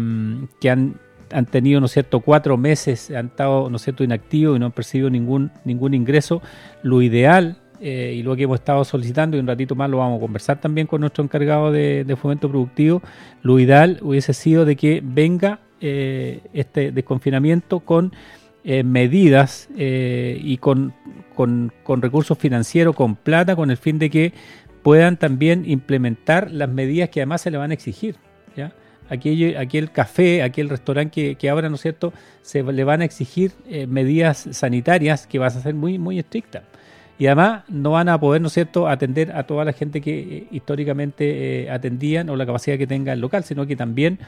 que 0.58 0.70
han, 0.70 0.94
han 1.30 1.44
tenido, 1.44 1.78
¿no 1.78 1.88
cierto?, 1.88 2.20
cuatro 2.20 2.56
meses, 2.56 3.10
han 3.10 3.26
estado, 3.26 3.68
¿no 3.68 3.78
cierto?, 3.78 4.02
inactivos 4.02 4.56
y 4.56 4.60
no 4.60 4.66
han 4.66 4.72
percibido 4.72 5.10
ningún, 5.10 5.50
ningún 5.64 5.92
ingreso. 5.92 6.40
Lo 6.82 7.02
ideal, 7.02 7.58
eh, 7.84 8.14
y 8.16 8.22
lo 8.22 8.34
que 8.34 8.44
hemos 8.44 8.60
estado 8.60 8.84
solicitando, 8.84 9.36
y 9.36 9.40
un 9.40 9.46
ratito 9.46 9.74
más 9.74 9.90
lo 9.90 9.98
vamos 9.98 10.16
a 10.16 10.20
conversar 10.20 10.60
también 10.60 10.86
con 10.86 11.02
nuestro 11.02 11.22
encargado 11.22 11.70
de, 11.70 12.16
fomento 12.20 12.48
productivo, 12.48 13.02
lo 13.42 13.58
ideal 13.60 13.98
hubiese 14.02 14.32
sido 14.32 14.64
de 14.64 14.76
que 14.76 15.02
venga 15.04 15.60
este 15.80 16.92
desconfinamiento 16.92 17.80
con 17.80 18.12
medidas 18.64 19.68
y 19.76 20.56
con, 20.56 20.94
con, 21.34 21.72
con 21.82 22.00
recursos 22.00 22.38
financieros, 22.38 22.96
con 22.96 23.16
plata, 23.16 23.54
con 23.54 23.70
el 23.70 23.76
fin 23.76 23.98
de 23.98 24.08
que 24.08 24.32
puedan 24.84 25.16
también 25.16 25.64
implementar 25.66 26.52
las 26.52 26.68
medidas 26.68 27.08
que 27.08 27.20
además 27.20 27.40
se 27.40 27.50
le 27.50 27.56
van 27.56 27.70
a 27.70 27.74
exigir. 27.74 28.16
¿ya? 28.54 28.72
Aquel, 29.08 29.56
aquel 29.56 29.90
café, 29.90 30.42
aquel 30.42 30.68
restaurante 30.68 31.34
que, 31.36 31.50
ahora, 31.50 31.70
¿no 31.70 31.76
es 31.76 31.80
cierto?, 31.80 32.12
se 32.42 32.62
le 32.62 32.84
van 32.84 33.00
a 33.00 33.06
exigir 33.06 33.52
eh, 33.66 33.86
medidas 33.86 34.46
sanitarias 34.52 35.26
que 35.26 35.38
van 35.38 35.48
a 35.48 35.62
ser 35.62 35.74
muy, 35.74 35.98
muy 35.98 36.18
estrictas. 36.18 36.64
Y 37.18 37.26
además 37.26 37.62
no 37.68 37.92
van 37.92 38.08
a 38.08 38.18
poder, 38.18 38.40
¿no 38.40 38.48
es 38.48 38.54
cierto?, 38.54 38.88
atender 38.88 39.32
a 39.32 39.44
toda 39.44 39.64
la 39.64 39.72
gente 39.72 40.00
que 40.00 40.18
eh, 40.20 40.46
históricamente 40.50 41.64
eh, 41.64 41.70
atendían 41.70 42.28
o 42.28 42.36
la 42.36 42.46
capacidad 42.46 42.76
que 42.76 42.86
tenga 42.86 43.12
el 43.12 43.20
local, 43.20 43.44
sino 43.44 43.66
que 43.66 43.76
también 43.76 44.18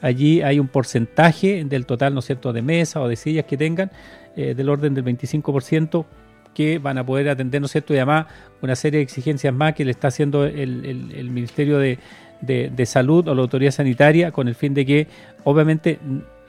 allí 0.00 0.42
hay 0.42 0.58
un 0.58 0.68
porcentaje 0.68 1.64
del 1.64 1.86
total, 1.86 2.14
¿no 2.14 2.20
es 2.20 2.26
cierto?, 2.26 2.52
de 2.52 2.62
mesas 2.62 2.96
o 2.96 3.08
de 3.08 3.16
sillas 3.16 3.44
que 3.44 3.56
tengan, 3.56 3.90
del 4.34 4.70
orden 4.70 4.94
del 4.94 5.04
25% 5.04 6.06
que 6.54 6.78
van 6.78 6.98
a 6.98 7.06
poder 7.06 7.28
atender, 7.28 7.60
¿no 7.60 7.66
es 7.66 7.72
cierto? 7.72 7.94
Y 7.94 7.98
además 7.98 8.26
una 8.60 8.76
serie 8.76 8.98
de 8.98 9.04
exigencias 9.04 9.52
más 9.54 9.74
que 9.74 9.84
le 9.84 9.90
está 9.90 10.08
haciendo 10.08 10.44
el, 10.44 11.30
Ministerio 11.30 11.78
de, 11.78 12.86
Salud 12.86 13.26
o 13.28 13.34
la 13.34 13.42
Autoridad 13.42 13.72
Sanitaria 13.72 14.32
con 14.32 14.48
el 14.48 14.54
fin 14.54 14.74
de 14.74 14.86
que, 14.86 15.06
obviamente, 15.44 15.98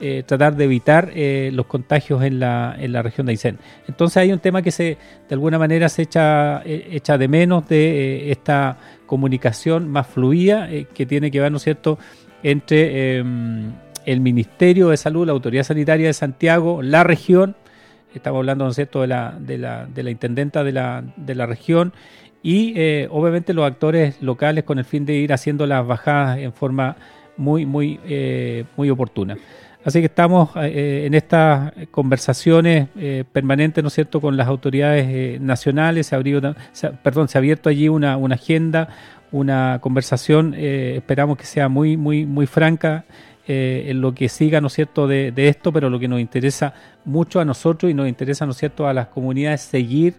eh, 0.00 0.24
tratar 0.26 0.56
de 0.56 0.64
evitar 0.64 1.12
eh, 1.14 1.50
los 1.52 1.66
contagios 1.66 2.24
en 2.24 2.40
la, 2.40 2.74
en 2.76 2.92
la 2.92 3.00
región 3.00 3.26
de 3.26 3.30
Aysén. 3.30 3.58
Entonces 3.86 4.16
hay 4.16 4.32
un 4.32 4.40
tema 4.40 4.60
que 4.60 4.72
se 4.72 4.98
de 5.28 5.34
alguna 5.34 5.56
manera 5.56 5.88
se 5.88 6.02
echa, 6.02 6.62
eh, 6.64 6.88
echa 6.90 7.16
de 7.16 7.28
menos 7.28 7.68
de 7.68 8.32
esta 8.32 8.76
comunicación 9.06 9.88
más 9.88 10.08
fluida 10.08 10.68
que 10.92 11.06
tiene 11.06 11.30
que 11.30 11.40
ver, 11.40 11.52
¿no 11.52 11.60
cierto?, 11.60 11.98
entre 12.42 13.18
em, 13.18 13.72
el 14.04 14.20
Ministerio 14.20 14.88
de 14.88 14.96
Salud, 14.96 15.26
la 15.26 15.32
Autoridad 15.32 15.62
Sanitaria 15.62 16.08
de 16.08 16.12
Santiago, 16.12 16.82
la 16.82 17.04
región, 17.04 17.54
estamos 18.12 18.38
hablando, 18.38 18.64
¿no 18.64 18.72
cierto?, 18.72 19.00
de 19.00 19.06
la, 19.06 19.36
de 19.38 19.58
la, 19.58 19.86
de 19.86 20.02
la 20.02 20.10
intendenta 20.10 20.64
de 20.64 20.72
la, 20.72 21.04
de 21.16 21.34
la 21.36 21.46
región 21.46 21.92
y 22.42 22.74
obviamente 23.10 23.54
los 23.54 23.64
actores 23.64 24.20
locales 24.20 24.64
con 24.64 24.80
el 24.80 24.84
fin 24.84 25.06
de 25.06 25.14
ir 25.14 25.32
haciendo 25.32 25.66
las 25.68 25.86
bajadas 25.86 26.38
en 26.38 26.52
forma 26.52 26.96
muy, 27.36 27.64
muy, 27.64 27.98
muy 28.76 28.90
oportuna. 28.90 29.38
Así 29.84 30.00
que 30.00 30.06
estamos 30.06 30.50
eh, 30.56 31.04
en 31.06 31.14
estas 31.14 31.72
conversaciones 31.90 32.88
permanentes, 33.32 33.82
¿no 33.84 33.88
es 33.88 33.94
cierto?, 33.94 34.20
con 34.20 34.36
las 34.36 34.48
autoridades 34.48 35.40
nacionales. 35.40 36.06
Se, 36.06 36.14
abrió, 36.14 36.40
perdón, 37.02 37.28
se 37.28 37.38
ha 37.38 37.40
abierto 37.40 37.68
allí 37.68 37.88
una, 37.88 38.14
agenda, 38.32 38.88
una 39.30 39.78
conversación. 39.80 40.54
esperamos 40.54 41.36
que 41.36 41.44
sea 41.44 41.68
muy, 41.68 41.96
muy, 41.96 42.24
muy 42.24 42.46
franca 42.46 43.04
en 43.46 44.00
lo 44.00 44.14
que 44.14 44.30
siga, 44.30 44.62
¿no 44.62 44.68
es 44.68 44.72
cierto?, 44.72 45.06
de, 45.06 45.30
de, 45.32 45.48
esto, 45.48 45.70
pero 45.70 45.90
lo 45.90 46.00
que 46.00 46.08
nos 46.08 46.18
interesa 46.18 46.72
mucho 47.04 47.40
a 47.40 47.44
nosotros 47.44 47.90
y 47.90 47.94
nos 47.94 48.08
interesa, 48.08 48.46
¿no 48.46 48.52
es 48.52 48.58
cierto?, 48.58 48.88
a 48.88 48.94
las 48.94 49.08
comunidades 49.08 49.60
seguir 49.60 50.14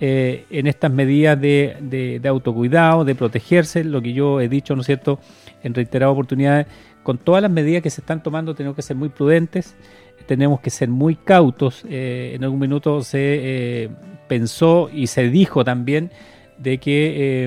eh, 0.00 0.44
en 0.50 0.66
estas 0.66 0.90
medidas 0.90 1.40
de, 1.40 2.20
autocuidado, 2.26 3.04
de 3.04 3.14
protegerse, 3.14 3.84
lo 3.84 4.02
que 4.02 4.12
yo 4.12 4.40
he 4.40 4.48
dicho, 4.48 4.74
¿no 4.74 4.80
es 4.80 4.86
cierto?, 4.86 5.20
en 5.62 5.72
reiteradas 5.72 6.12
oportunidades, 6.12 6.66
con 7.04 7.18
todas 7.18 7.40
las 7.40 7.50
medidas 7.50 7.82
que 7.82 7.90
se 7.90 8.00
están 8.00 8.20
tomando 8.22 8.56
tenemos 8.56 8.74
que 8.74 8.82
ser 8.82 8.96
muy 8.96 9.10
prudentes, 9.10 9.76
tenemos 10.26 10.58
que 10.60 10.70
ser 10.70 10.88
muy 10.88 11.14
cautos. 11.14 11.84
Eh, 11.88 12.32
en 12.34 12.42
algún 12.42 12.58
minuto 12.58 13.02
se 13.04 13.18
eh, 13.20 13.90
pensó 14.26 14.90
y 14.92 15.06
se 15.06 15.30
dijo 15.30 15.64
también 15.64 16.10
de 16.58 16.78
que 16.78 17.46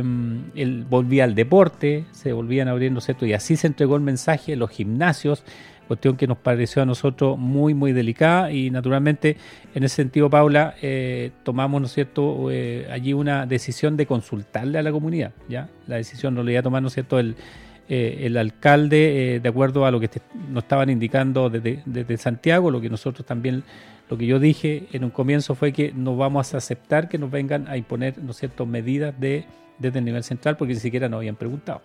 él 0.55 0.85
volvía 0.89 1.23
al 1.23 1.33
deporte, 1.33 2.05
se 2.11 2.33
volvían 2.33 2.67
a 2.67 2.71
abrir, 2.71 2.91
¿no 2.91 2.99
es 2.99 3.05
cierto? 3.05 3.25
Y 3.25 3.33
así 3.33 3.55
se 3.55 3.67
entregó 3.67 3.95
el 3.95 4.01
mensaje, 4.01 4.55
los 4.55 4.69
gimnasios, 4.69 5.43
cuestión 5.87 6.17
que 6.17 6.27
nos 6.27 6.37
pareció 6.37 6.81
a 6.81 6.85
nosotros 6.85 7.37
muy, 7.37 7.73
muy 7.73 7.93
delicada 7.93 8.51
y 8.51 8.69
naturalmente 8.69 9.37
en 9.73 9.83
ese 9.83 9.95
sentido, 9.95 10.29
Paula, 10.29 10.75
eh, 10.81 11.31
tomamos, 11.43 11.81
¿no 11.81 11.87
es 11.87 11.93
cierto?, 11.93 12.51
eh, 12.51 12.87
allí 12.91 13.13
una 13.13 13.45
decisión 13.45 13.97
de 13.97 14.05
consultarle 14.05 14.77
a 14.77 14.83
la 14.83 14.91
comunidad, 14.91 15.31
¿ya? 15.49 15.69
La 15.87 15.95
decisión 15.95 16.35
no 16.35 16.43
le 16.43 16.51
iba 16.51 16.59
a 16.59 16.63
tomar, 16.63 16.81
¿no 16.81 16.89
es 16.89 16.93
cierto?, 16.93 17.17
el, 17.17 17.35
eh, 17.89 18.19
el 18.23 18.37
alcalde, 18.37 19.39
de 19.41 19.49
acuerdo 19.49 19.85
a 19.85 19.91
lo 19.91 19.99
que 19.99 20.09
nos 20.49 20.63
estaban 20.63 20.89
indicando 20.89 21.49
desde, 21.49 22.17
Santiago, 22.17 22.71
lo 22.71 22.81
que 22.81 22.89
nosotros 22.89 23.25
también, 23.25 23.63
lo 24.09 24.17
que 24.17 24.25
yo 24.25 24.39
dije 24.39 24.87
en 24.91 25.03
un 25.03 25.09
comienzo 25.09 25.55
fue 25.55 25.71
que 25.71 25.91
no 25.93 26.15
vamos 26.17 26.53
a 26.53 26.57
aceptar 26.57 27.09
que 27.09 27.17
nos 27.17 27.31
vengan 27.31 27.67
a 27.67 27.77
imponer, 27.77 28.17
¿no 28.17 28.33
cierto?, 28.33 28.65
medidas 28.65 29.17
de, 29.19 29.45
desde 29.79 29.99
el 29.99 30.05
nivel 30.05 30.23
central 30.23 30.57
porque 30.57 30.73
ni 30.73 30.79
siquiera 30.79 31.09
nos 31.09 31.19
habían 31.19 31.35
preguntado. 31.35 31.81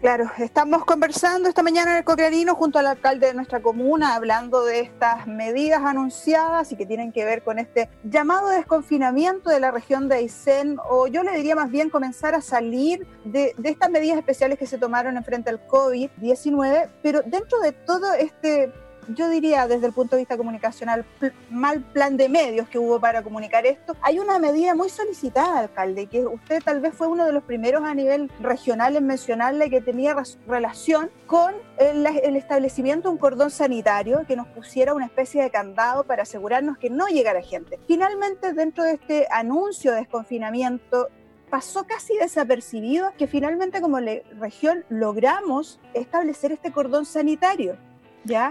Claro, 0.00 0.30
estamos 0.38 0.84
conversando 0.84 1.48
esta 1.48 1.64
mañana 1.64 1.90
en 1.90 1.96
el 1.98 2.04
Cocreanino 2.04 2.54
junto 2.54 2.78
al 2.78 2.86
alcalde 2.86 3.26
de 3.26 3.34
nuestra 3.34 3.60
comuna, 3.60 4.14
hablando 4.14 4.64
de 4.64 4.78
estas 4.78 5.26
medidas 5.26 5.80
anunciadas 5.84 6.70
y 6.70 6.76
que 6.76 6.86
tienen 6.86 7.10
que 7.10 7.24
ver 7.24 7.42
con 7.42 7.58
este 7.58 7.88
llamado 8.04 8.48
desconfinamiento 8.48 9.50
de 9.50 9.58
la 9.58 9.72
región 9.72 10.08
de 10.08 10.14
Aysén, 10.14 10.76
o 10.88 11.08
yo 11.08 11.24
le 11.24 11.32
diría 11.32 11.56
más 11.56 11.72
bien 11.72 11.90
comenzar 11.90 12.36
a 12.36 12.40
salir 12.40 13.08
de, 13.24 13.54
de 13.58 13.68
estas 13.70 13.90
medidas 13.90 14.18
especiales 14.18 14.56
que 14.56 14.66
se 14.66 14.78
tomaron 14.78 15.16
en 15.16 15.24
frente 15.24 15.50
al 15.50 15.66
COVID-19, 15.66 16.90
pero 17.02 17.22
dentro 17.26 17.58
de 17.58 17.72
todo 17.72 18.12
este 18.12 18.72
yo 19.08 19.28
diría 19.28 19.66
desde 19.66 19.86
el 19.86 19.92
punto 19.92 20.16
de 20.16 20.22
vista 20.22 20.36
comunicacional, 20.36 21.04
mal 21.50 21.82
plan 21.82 22.16
de 22.16 22.28
medios 22.28 22.68
que 22.68 22.78
hubo 22.78 23.00
para 23.00 23.22
comunicar 23.22 23.66
esto. 23.66 23.96
Hay 24.02 24.18
una 24.18 24.38
medida 24.38 24.74
muy 24.74 24.88
solicitada, 24.88 25.60
alcalde, 25.60 26.06
que 26.06 26.26
usted 26.26 26.62
tal 26.62 26.80
vez 26.80 26.94
fue 26.94 27.06
uno 27.06 27.24
de 27.24 27.32
los 27.32 27.42
primeros 27.42 27.84
a 27.84 27.94
nivel 27.94 28.30
regional 28.40 28.96
en 28.96 29.06
mencionarle 29.06 29.70
que 29.70 29.80
tenía 29.80 30.16
relación 30.46 31.10
con 31.26 31.54
el, 31.78 32.06
establecimiento 32.36 33.08
de 33.08 33.14
un 33.14 33.18
cordón 33.18 33.50
sanitario 33.50 34.24
que 34.26 34.36
nos 34.36 34.46
pusiera 34.48 34.94
una 34.94 35.06
especie 35.06 35.42
de 35.42 35.50
candado 35.50 36.04
para 36.04 36.22
asegurarnos 36.22 36.78
que 36.78 36.90
no 36.90 37.06
llegara 37.08 37.42
gente. 37.42 37.78
Finalmente, 37.86 38.52
dentro 38.52 38.84
de 38.84 38.92
este 38.92 39.26
anuncio 39.30 39.92
de 39.92 39.98
desconfinamiento, 39.98 41.08
pasó 41.50 41.84
casi 41.84 42.16
desapercibido 42.16 43.12
que 43.16 43.26
finalmente 43.26 43.80
como 43.80 43.98
región 44.38 44.84
logramos 44.88 45.80
establecer 45.94 46.52
este 46.52 46.72
cordón 46.72 47.06
sanitario. 47.06 47.76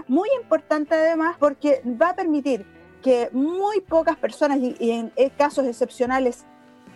Muy 0.08 0.28
importante 0.40 0.94
además 0.94 1.36
porque 1.38 1.82
va 1.84 2.10
a 2.10 2.16
permitir 2.16 2.64
que 3.02 3.28
muy 3.32 3.80
pocas 3.80 4.16
personas 4.16 4.58
y, 4.58 4.90
en 4.90 5.12
casos 5.36 5.66
excepcionales 5.66 6.44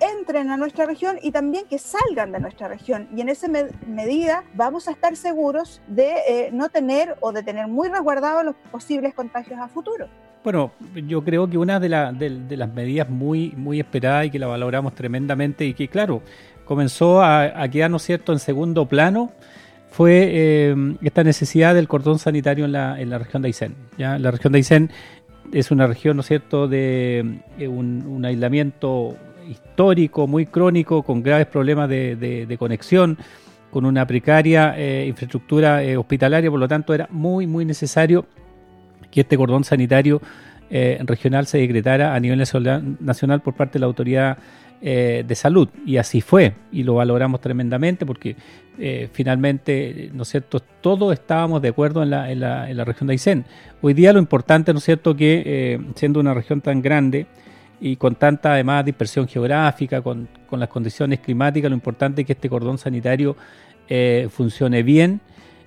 entren 0.00 0.50
a 0.50 0.56
nuestra 0.56 0.84
región 0.84 1.18
y 1.22 1.30
también 1.30 1.64
que 1.68 1.78
salgan 1.78 2.32
de 2.32 2.40
nuestra 2.40 2.66
región. 2.66 3.08
Y 3.14 3.20
en 3.20 3.28
esa 3.28 3.46
medida 3.86 4.42
vamos 4.54 4.88
a 4.88 4.90
estar 4.90 5.14
seguros 5.16 5.80
de 5.86 6.14
eh, 6.28 6.50
no 6.52 6.68
tener 6.70 7.16
o 7.20 7.30
de 7.30 7.44
tener 7.44 7.68
muy 7.68 7.88
resguardados 7.88 8.44
los 8.44 8.56
posibles 8.72 9.14
contagios 9.14 9.60
a 9.60 9.68
futuro. 9.68 10.08
Bueno, 10.42 10.72
yo 11.06 11.22
creo 11.22 11.48
que 11.48 11.56
una 11.56 11.78
de, 11.78 11.88
las 11.88 12.74
medidas 12.74 13.08
muy, 13.08 13.52
muy 13.56 13.78
esperadas 13.78 14.26
y 14.26 14.30
que 14.30 14.40
la 14.40 14.48
valoramos 14.48 14.92
tremendamente 14.92 15.64
y 15.64 15.74
que, 15.74 15.86
claro, 15.86 16.20
comenzó 16.64 17.22
a, 17.22 17.62
a 17.62 17.68
quedar, 17.68 17.88
¿no 17.88 18.00
cierto?, 18.00 18.32
en 18.32 18.40
segundo 18.40 18.86
plano 18.86 19.30
fue 19.92 20.30
eh, 20.32 20.96
esta 21.02 21.22
necesidad 21.22 21.74
del 21.74 21.86
cordón 21.86 22.18
sanitario 22.18 22.64
en 22.64 22.72
la, 22.72 22.98
en 22.98 23.10
la 23.10 23.18
región 23.18 23.42
de 23.42 23.48
Aysén. 23.48 23.74
¿ya? 23.98 24.18
La 24.18 24.30
región 24.30 24.54
de 24.54 24.56
Aysén 24.58 24.90
es 25.52 25.70
una 25.70 25.86
región, 25.86 26.16
¿no 26.16 26.22
es 26.22 26.28
cierto?, 26.28 26.66
de 26.66 27.40
eh, 27.58 27.68
un, 27.68 28.24
aislamiento 28.24 29.14
histórico, 29.50 30.26
muy 30.26 30.46
crónico, 30.46 31.02
con 31.02 31.22
graves 31.22 31.46
problemas 31.46 31.90
de, 31.90 32.56
conexión, 32.58 33.18
con 33.70 33.84
una 33.84 34.06
precaria 34.06 34.74
eh, 34.78 35.04
infraestructura 35.06 35.82
hospitalaria, 35.98 36.50
por 36.50 36.60
lo 36.60 36.68
tanto 36.68 36.94
era 36.94 37.06
muy, 37.10 37.46
muy 37.46 37.66
necesario 37.66 38.24
que 39.10 39.20
este 39.20 39.36
cordón 39.36 39.62
sanitario 39.62 40.22
regional 40.70 41.46
se 41.46 41.58
decretara 41.58 42.14
a 42.14 42.20
nivel 42.20 42.38
nacional 42.38 43.42
por 43.42 43.52
parte 43.52 43.74
de 43.74 43.80
la 43.80 43.86
autoridad 43.86 44.38
eh, 44.84 45.22
de 45.24 45.34
salud. 45.36 45.68
Y 45.86 45.96
así 45.96 46.20
fue, 46.20 46.54
y 46.72 46.82
lo 46.82 46.94
valoramos 46.94 47.40
tremendamente 47.40 48.04
porque 48.04 48.34
eh, 48.80 49.08
finalmente, 49.12 50.10
¿no 50.12 50.24
es 50.24 50.28
cierto?, 50.28 50.58
todos 50.80 51.12
estábamos 51.12 51.62
de 51.62 51.68
acuerdo 51.68 52.02
en 52.02 52.10
la, 52.10 52.32
en 52.32 52.40
la, 52.40 52.68
en 52.68 52.76
la 52.76 52.84
región 52.84 53.06
de 53.06 53.12
Aysén. 53.12 53.44
Hoy 53.80 53.94
día 53.94 54.12
lo 54.12 54.18
importante, 54.18 54.72
¿no 54.72 54.80
es 54.80 54.84
cierto?, 54.84 55.14
que 55.14 55.40
eh, 55.46 55.80
siendo 55.94 56.18
una 56.18 56.34
región 56.34 56.60
tan 56.60 56.82
grande 56.82 57.28
y 57.80 57.94
con 57.94 58.16
tanta 58.16 58.54
además 58.54 58.84
dispersión 58.84 59.28
geográfica, 59.28 60.02
con, 60.02 60.28
con 60.48 60.58
las 60.58 60.68
condiciones 60.68 61.20
climáticas, 61.20 61.70
lo 61.70 61.76
importante 61.76 62.22
es 62.22 62.26
que 62.26 62.32
este 62.32 62.48
cordón 62.48 62.76
sanitario 62.76 63.36
funcione 64.30 64.82
bien. 64.82 65.20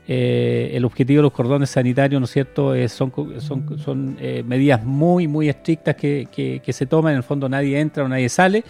el 0.07 0.84
objetivo 0.84 1.19
de 1.19 1.24
los 1.24 1.31
cordones 1.31 1.69
sanitarios, 1.69 2.19
¿no 2.19 2.25
es 2.25 2.31
cierto?, 2.31 2.74
son, 2.89 3.13
son, 3.39 3.79
son 3.79 4.17
medidas 4.45 4.84
muy, 4.84 5.25
muy 5.25 5.48
estrictas 5.48 5.95
que, 5.95 6.27
que, 6.29 6.62
que, 6.62 6.74
se 6.74 6.86
toman. 6.86 7.13
En 7.13 7.17
el 7.17 7.24
fondo 7.24 7.48
nadie 7.48 7.79
entra 7.79 8.03
o 8.03 8.10
nadie 8.10 8.27
sale 8.27 8.65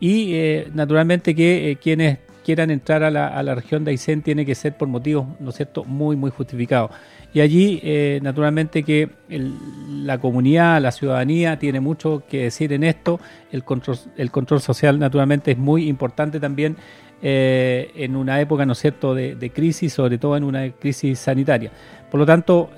y 0.00 0.34
eh, 0.34 0.70
naturalmente 0.72 1.34
que 1.34 1.70
eh, 1.70 1.76
quienes 1.76 2.18
quieran 2.42 2.70
entrar 2.70 3.04
a 3.04 3.10
la, 3.10 3.28
a 3.28 3.42
la, 3.42 3.54
región 3.54 3.84
de 3.84 3.90
Aysén 3.90 4.22
tiene 4.22 4.46
que 4.46 4.54
ser 4.54 4.74
por 4.76 4.88
motivos, 4.88 5.26
¿no 5.38 5.52
cierto?, 5.52 5.84
muy, 5.84 6.16
muy 6.16 6.30
justificados. 6.30 6.90
Y 7.34 7.40
allí, 7.40 7.78
eh, 7.84 8.18
naturalmente 8.22 8.82
que 8.82 9.10
la 9.28 10.18
comunidad, 10.18 10.80
la 10.80 10.90
ciudadanía 10.90 11.58
tiene 11.58 11.78
mucho 11.78 12.24
que 12.28 12.44
decir 12.44 12.72
en 12.72 12.82
esto. 12.82 13.20
El 13.52 13.62
control, 13.62 13.98
el 14.16 14.30
control 14.30 14.60
social, 14.60 14.98
naturalmente, 14.98 15.52
es 15.52 15.58
muy 15.58 15.86
importante 15.86 16.40
también 16.40 16.76
en 17.22 18.16
una 18.16 18.40
época, 18.40 18.64
¿no 18.64 18.72
es 18.72 18.78
cierto?, 18.78 19.14
de, 19.14 19.34
de, 19.34 19.50
crisis, 19.50 19.92
sobre 19.92 20.16
todo 20.16 20.38
en 20.38 20.42
una 20.42 20.70
crisis 20.70 21.18
sanitaria. 21.18 21.70
Por 22.10 22.18
lo 22.18 22.24
tanto, 22.24 22.70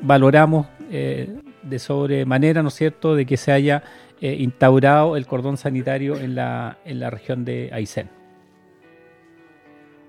valoramos 0.00 0.68
de 0.88 1.78
sobremanera, 1.78 2.62
¿no 2.62 2.68
es 2.68 2.74
cierto?, 2.74 3.16
de 3.16 3.26
que 3.26 3.36
se 3.36 3.50
haya 3.50 3.82
eh, 4.20 4.36
instaurado 4.38 5.16
el 5.16 5.26
cordón 5.26 5.56
sanitario 5.56 6.16
en 6.16 6.34
la, 6.34 6.78
en 6.84 7.00
la 7.00 7.10
región 7.10 7.44
de 7.44 7.70
Aysén. 7.72 8.10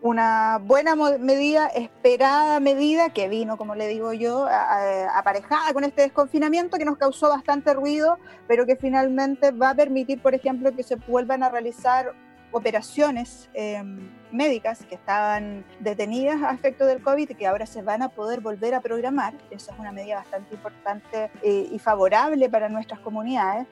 Una 0.01 0.57
buena 0.57 0.95
medida, 0.95 1.67
esperada 1.67 2.59
medida 2.59 3.11
que 3.11 3.29
vino, 3.29 3.55
como 3.55 3.75
le 3.75 3.87
digo 3.87 4.13
yo, 4.13 4.47
aparejada 5.13 5.73
con 5.73 5.83
este 5.83 6.01
desconfinamiento 6.01 6.79
que 6.79 6.85
nos 6.85 6.97
causó 6.97 7.29
bastante 7.29 7.71
ruido, 7.75 8.17
pero 8.47 8.65
que 8.65 8.75
finalmente 8.75 9.51
va 9.51 9.69
a 9.69 9.75
permitir, 9.75 10.19
por 10.19 10.33
ejemplo, 10.33 10.75
que 10.75 10.81
se 10.81 10.95
vuelvan 10.95 11.43
a 11.43 11.49
realizar 11.49 12.13
operaciones 12.51 13.47
em, 13.53 14.09
médicas 14.31 14.83
que 14.85 14.95
estaban 14.95 15.63
detenidas 15.79 16.41
a 16.41 16.51
efecto 16.53 16.85
del 16.85 17.01
COVID 17.01 17.29
y 17.29 17.35
que 17.35 17.45
ahora 17.45 17.67
se 17.67 17.81
van 17.83 18.01
a 18.01 18.09
poder 18.09 18.41
volver 18.41 18.73
a 18.73 18.81
programar. 18.81 19.35
Esa 19.51 19.71
es 19.71 19.79
una 19.79 19.91
medida 19.91 20.15
bastante 20.15 20.55
importante 20.55 21.29
eh, 21.43 21.69
y 21.71 21.79
favorable 21.79 22.49
para 22.49 22.69
nuestras 22.69 22.99
comunidades 23.01 23.67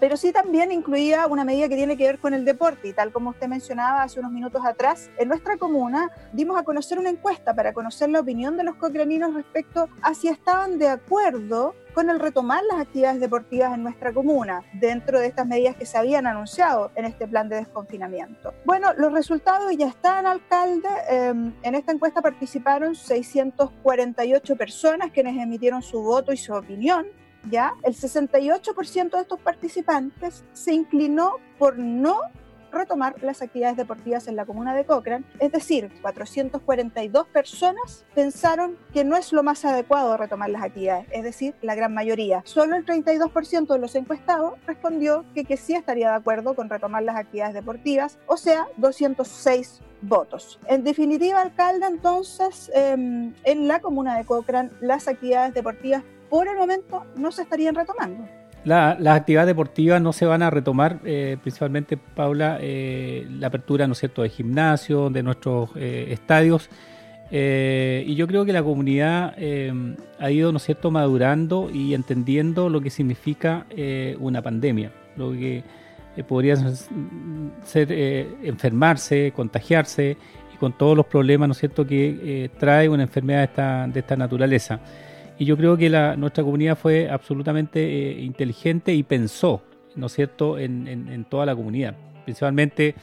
pero 0.00 0.16
sí 0.16 0.32
también 0.32 0.72
incluía 0.72 1.26
una 1.26 1.44
medida 1.44 1.68
que 1.68 1.76
tiene 1.76 1.96
que 1.96 2.06
ver 2.06 2.18
con 2.18 2.34
el 2.34 2.44
deporte 2.44 2.88
y 2.88 2.92
tal 2.92 3.12
como 3.12 3.30
usted 3.30 3.48
mencionaba 3.48 4.02
hace 4.02 4.20
unos 4.20 4.32
minutos 4.32 4.64
atrás, 4.64 5.10
en 5.18 5.28
nuestra 5.28 5.56
comuna 5.56 6.10
dimos 6.32 6.58
a 6.58 6.62
conocer 6.62 6.98
una 6.98 7.10
encuesta 7.10 7.54
para 7.54 7.72
conocer 7.72 8.10
la 8.10 8.20
opinión 8.20 8.56
de 8.56 8.64
los 8.64 8.76
cocraninos 8.76 9.34
respecto 9.34 9.88
a 10.02 10.14
si 10.14 10.28
estaban 10.28 10.78
de 10.78 10.88
acuerdo 10.88 11.74
con 11.96 12.10
el 12.10 12.20
retomar 12.20 12.62
las 12.70 12.80
actividades 12.80 13.20
deportivas 13.20 13.72
en 13.72 13.82
nuestra 13.82 14.12
comuna 14.12 14.62
dentro 14.74 15.18
de 15.18 15.28
estas 15.28 15.46
medidas 15.46 15.76
que 15.76 15.86
se 15.86 15.96
habían 15.96 16.26
anunciado 16.26 16.90
en 16.94 17.06
este 17.06 17.26
plan 17.26 17.48
de 17.48 17.56
desconfinamiento. 17.56 18.52
Bueno, 18.66 18.92
los 18.98 19.14
resultados 19.14 19.74
ya 19.74 19.88
están, 19.88 20.26
alcalde. 20.26 20.88
Em, 21.08 21.54
en 21.62 21.74
esta 21.74 21.92
encuesta 21.92 22.20
participaron 22.20 22.94
648 22.94 24.56
personas 24.56 25.10
quienes 25.10 25.42
emitieron 25.42 25.80
su 25.80 26.02
voto 26.02 26.34
y 26.34 26.36
su 26.36 26.52
opinión 26.52 27.06
ya 27.50 27.74
el 27.82 27.94
68% 27.94 29.10
de 29.10 29.20
estos 29.20 29.40
participantes 29.40 30.44
se 30.52 30.74
inclinó 30.74 31.36
por 31.58 31.78
no 31.78 32.20
retomar 32.76 33.22
las 33.22 33.42
actividades 33.42 33.76
deportivas 33.76 34.28
en 34.28 34.36
la 34.36 34.44
comuna 34.44 34.74
de 34.74 34.84
Cochrane, 34.84 35.24
es 35.38 35.52
decir, 35.52 35.90
442 36.02 37.26
personas 37.28 38.04
pensaron 38.14 38.76
que 38.92 39.04
no 39.04 39.16
es 39.16 39.32
lo 39.32 39.42
más 39.42 39.64
adecuado 39.64 40.16
retomar 40.16 40.50
las 40.50 40.62
actividades, 40.62 41.06
es 41.10 41.22
decir, 41.22 41.54
la 41.62 41.74
gran 41.74 41.94
mayoría. 41.94 42.42
Solo 42.44 42.76
el 42.76 42.84
32% 42.84 43.66
de 43.66 43.78
los 43.78 43.94
encuestados 43.94 44.54
respondió 44.66 45.24
que, 45.34 45.44
que 45.44 45.56
sí 45.56 45.74
estaría 45.74 46.10
de 46.10 46.16
acuerdo 46.16 46.54
con 46.54 46.68
retomar 46.68 47.02
las 47.02 47.16
actividades 47.16 47.54
deportivas, 47.54 48.18
o 48.26 48.36
sea, 48.36 48.68
206 48.76 49.80
votos. 50.02 50.60
En 50.68 50.84
definitiva, 50.84 51.40
alcalde, 51.40 51.86
entonces, 51.86 52.70
em, 52.74 53.34
en 53.44 53.68
la 53.68 53.80
comuna 53.80 54.16
de 54.16 54.24
Cochrane, 54.24 54.70
las 54.80 55.08
actividades 55.08 55.54
deportivas 55.54 56.02
por 56.28 56.48
el 56.48 56.56
momento 56.56 57.04
no 57.16 57.30
se 57.32 57.42
estarían 57.42 57.74
retomando 57.74 58.26
las 58.66 59.16
actividades 59.16 59.46
deportivas 59.46 60.02
no 60.02 60.12
se 60.12 60.26
van 60.26 60.42
a 60.42 60.50
retomar, 60.50 60.98
eh, 61.04 61.36
principalmente, 61.40 61.96
Paula, 61.96 62.58
eh, 62.60 63.24
la 63.30 63.46
apertura, 63.46 63.86
¿no 63.86 63.92
es 63.92 64.00
cierto?, 64.00 64.22
de 64.22 64.28
gimnasio, 64.28 65.08
de 65.08 65.22
nuestros 65.22 65.70
eh, 65.76 66.08
estadios. 66.10 66.68
y 67.30 68.14
yo 68.14 68.26
creo 68.26 68.44
que 68.44 68.52
la 68.52 68.62
comunidad 68.62 69.34
ha 70.18 70.30
ido, 70.30 70.52
¿no 70.52 70.58
es 70.58 70.64
cierto?, 70.64 70.90
madurando 70.90 71.70
y 71.72 71.94
entendiendo 71.94 72.68
lo 72.68 72.80
que 72.80 72.90
significa 72.90 73.66
una 74.20 74.42
pandemia, 74.42 74.92
lo 75.16 75.32
que 75.32 75.64
podría 76.28 76.56
ser 77.64 77.92
enfermarse, 78.42 79.32
contagiarse 79.34 80.16
y 80.54 80.56
con 80.56 80.72
todos 80.72 80.96
los 80.96 81.06
problemas, 81.06 81.48
¿no 81.48 81.52
es 81.52 81.58
cierto?, 81.58 81.84
que 81.84 82.50
trae 82.58 82.88
una 82.88 83.02
enfermedad 83.02 83.40
de 83.40 83.44
esta, 83.44 83.86
de 83.88 84.00
esta 84.00 84.16
naturaleza. 84.16 84.80
Y 85.38 85.44
yo 85.44 85.56
creo 85.56 85.76
que 85.76 85.90
la, 85.90 86.16
nuestra 86.16 86.42
comunidad 86.42 86.76
fue 86.76 87.10
absolutamente 87.10 87.80
eh, 87.84 88.20
inteligente 88.20 88.94
y 88.94 89.02
pensó, 89.02 89.62
¿no 89.94 90.06
es 90.06 90.12
cierto?, 90.12 90.58
en, 90.58 91.26
toda 91.28 91.44
la 91.44 91.54
comunidad. 91.54 91.94
Principalmente, 92.24 92.94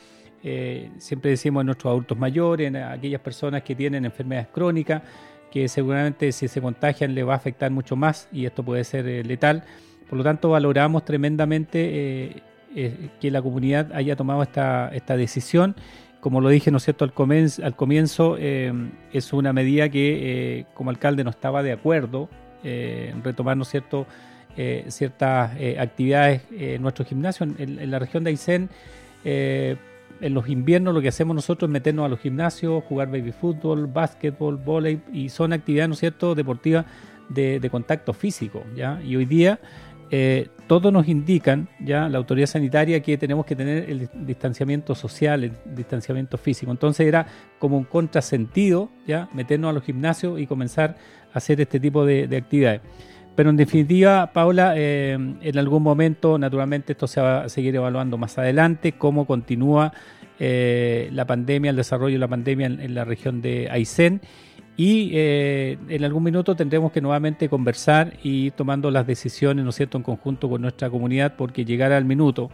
eh, 0.43 0.89
siempre 0.97 1.31
decimos 1.31 1.61
en 1.61 1.67
nuestros 1.67 1.91
adultos 1.91 2.17
mayores, 2.17 2.67
en 2.67 2.77
aquellas 2.77 3.21
personas 3.21 3.61
que 3.63 3.75
tienen 3.75 4.05
enfermedades 4.05 4.47
crónicas, 4.51 5.03
que 5.51 5.67
seguramente 5.67 6.31
si 6.31 6.47
se 6.47 6.59
contagian 6.59 7.13
le 7.13 7.23
va 7.23 7.33
a 7.33 7.37
afectar 7.37 7.69
mucho 7.69 7.95
más 7.95 8.27
y 8.31 8.45
esto 8.45 8.63
puede 8.63 8.83
ser 8.83 9.07
eh, 9.07 9.23
letal. 9.23 9.63
Por 10.09 10.17
lo 10.17 10.23
tanto, 10.23 10.49
valoramos 10.49 11.05
tremendamente 11.05 12.41
que 12.73 13.31
la 13.31 13.41
comunidad 13.41 13.93
haya 13.93 14.15
tomado 14.15 14.41
esta, 14.41 14.89
esta 14.93 15.15
decisión 15.15 15.75
como 16.23 16.39
lo 16.39 16.47
dije, 16.47 16.71
¿no 16.71 16.79
cierto?, 16.79 17.03
al 17.03 17.11
comienzo, 17.11 17.65
al 17.65 17.75
comienzo 17.75 18.37
eh, 18.39 18.71
es 19.11 19.33
una 19.33 19.51
medida 19.51 19.89
que 19.89 20.59
eh, 20.59 20.65
como 20.73 20.89
alcalde 20.89 21.21
no 21.25 21.29
estaba 21.29 21.61
de 21.61 21.73
acuerdo 21.73 22.29
eh, 22.63 23.09
en 23.11 23.21
retomar, 23.21 23.57
¿no 23.57 23.65
cierto?, 23.65 24.07
ciertas 24.87 25.51
actividades 25.79 26.43
en 26.51 26.81
nuestro 26.81 27.03
gimnasio. 27.03 27.45
En, 27.57 27.91
la 27.91 27.97
región 27.97 28.23
de 28.23 28.29
Aysén, 28.29 28.69
en 29.25 29.77
los 30.21 30.47
inviernos 30.47 30.93
lo 30.93 31.01
que 31.01 31.07
hacemos 31.07 31.35
nosotros 31.35 31.67
es 31.67 31.73
meternos 31.73 32.05
a 32.05 32.07
los 32.07 32.19
gimnasios, 32.19 32.83
jugar 32.85 33.09
baby 33.09 33.31
fútbol, 33.31 33.87
básquetbol, 33.87 34.57
volei, 34.57 35.01
y 35.11 35.29
son 35.29 35.51
actividades, 35.53 35.89
¿no 35.89 35.93
es 35.93 35.99
cierto?, 35.99 36.35
deportivas 36.35 36.85
de, 37.29 37.59
de 37.59 37.69
contacto 37.69 38.13
físico, 38.13 38.63
¿ya? 38.75 39.01
Y 39.03 39.15
hoy 39.15 39.25
día 39.25 39.59
eh, 40.15 40.49
todos 40.67 40.93
nos 40.93 41.07
indican, 41.07 41.67
ya 41.79 42.07
la 42.07 42.19
autoridad 42.19 42.45
sanitaria, 42.45 43.01
que 43.01 43.17
tenemos 43.17 43.47
que 43.47 43.55
tener 43.55 43.89
el 43.89 44.07
distanciamiento 44.27 44.93
social, 44.93 45.43
el 45.43 45.53
distanciamiento 45.73 46.37
físico. 46.37 46.71
Entonces 46.71 47.07
era 47.07 47.25
como 47.57 47.79
un 47.79 47.83
contrasentido, 47.83 48.91
ya 49.07 49.27
meternos 49.33 49.71
a 49.71 49.73
los 49.73 49.83
gimnasios 49.83 50.39
y 50.39 50.45
comenzar 50.45 50.97
a 51.33 51.37
hacer 51.39 51.59
este 51.61 51.79
tipo 51.79 52.05
de, 52.05 52.29
actividades. 52.37 52.81
Pero 53.35 53.49
en 53.49 53.57
definitiva, 53.57 54.31
Paula, 54.33 54.75
eh, 54.77 55.13
en 55.13 55.57
algún 55.57 55.81
momento, 55.81 56.37
naturalmente, 56.37 56.91
esto 56.91 57.07
se 57.07 57.19
va 57.19 57.45
a 57.45 57.49
seguir 57.49 57.75
evaluando 57.75 58.15
más 58.19 58.37
adelante, 58.37 58.91
cómo 58.91 59.25
continúa 59.25 59.93
eh, 60.39 61.09
la 61.11 61.25
pandemia, 61.25 61.71
el 61.71 61.75
desarrollo 61.75 62.13
de 62.13 62.19
la 62.19 62.27
pandemia 62.27 62.67
en, 62.67 62.79
en 62.81 62.93
la 62.93 63.03
región 63.03 63.41
de 63.41 63.67
Aysén 63.71 64.21
y 64.75 65.11
eh, 65.13 65.77
en 65.87 66.03
algún 66.03 66.23
minuto 66.23 66.55
tendremos 66.55 66.91
que 66.91 66.99
nuevamente 66.99 67.47
conversar 67.47 68.13
y 68.23 68.51
tomando 68.51 68.89
las 68.89 69.05
decisiones, 69.05 69.63
¿no 69.63 69.69
es 69.69 69.75
cierto?, 69.75 69.97
en 69.97 70.03
conjunto 70.03 70.49
con 70.49 70.61
nuestra 70.61 70.89
comunidad, 70.89 71.35
porque 71.37 71.63
llegará 71.63 71.97
el 71.97 72.05
minuto 72.05 72.49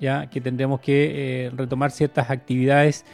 ya 0.00 0.28
que 0.28 0.40
tendremos 0.40 0.80
que 0.80 1.46
eh, 1.46 1.50
retomar 1.50 1.90
ciertas 1.90 2.30
actividades 2.30 3.04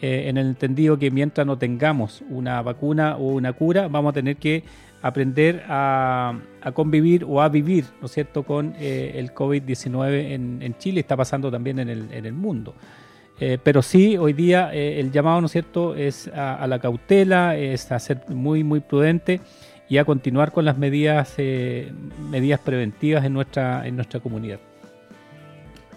eh, 0.00 0.24
en 0.28 0.36
el 0.36 0.48
entendido 0.48 0.98
que 0.98 1.10
mientras 1.10 1.46
no 1.46 1.58
tengamos 1.58 2.22
una 2.28 2.60
vacuna 2.62 3.16
o 3.16 3.32
una 3.32 3.52
cura, 3.52 3.88
vamos 3.88 4.10
a 4.10 4.14
tener 4.14 4.36
que 4.36 4.64
aprender 5.02 5.64
a, 5.68 6.38
convivir 6.74 7.24
o 7.24 7.40
a 7.42 7.48
vivir, 7.48 7.84
¿no 8.00 8.06
es 8.06 8.12
cierto?, 8.12 8.44
con 8.44 8.74
el 8.78 9.32
COVID-19 9.34 10.32
en, 10.32 10.62
en, 10.62 10.78
Chile, 10.78 11.00
está 11.00 11.16
pasando 11.16 11.50
también 11.50 11.78
en 11.78 11.88
el, 11.88 12.12
en 12.12 12.26
el 12.26 12.32
mundo. 12.32 12.74
Eh, 13.38 13.58
pero 13.62 13.82
sí, 13.82 14.16
hoy 14.16 14.32
día 14.32 14.70
eh, 14.72 14.98
el 14.98 15.12
llamado, 15.12 15.40
¿no 15.40 15.46
es 15.46 15.52
cierto?, 15.52 15.94
es 15.94 16.28
a, 16.28 16.66
la 16.66 16.78
cautela, 16.78 17.56
es 17.56 17.92
a 17.92 17.98
ser 17.98 18.22
muy, 18.28 18.64
muy 18.64 18.80
prudente 18.80 19.40
y 19.88 19.98
a 19.98 20.04
continuar 20.04 20.52
con 20.52 20.64
las 20.64 20.78
medidas, 20.78 21.34
eh, 21.36 21.92
medidas 22.30 22.60
preventivas 22.60 23.24
en 23.24 23.34
nuestra, 23.34 23.86
en 23.86 23.96
nuestra 23.96 24.20
comunidad. 24.20 24.58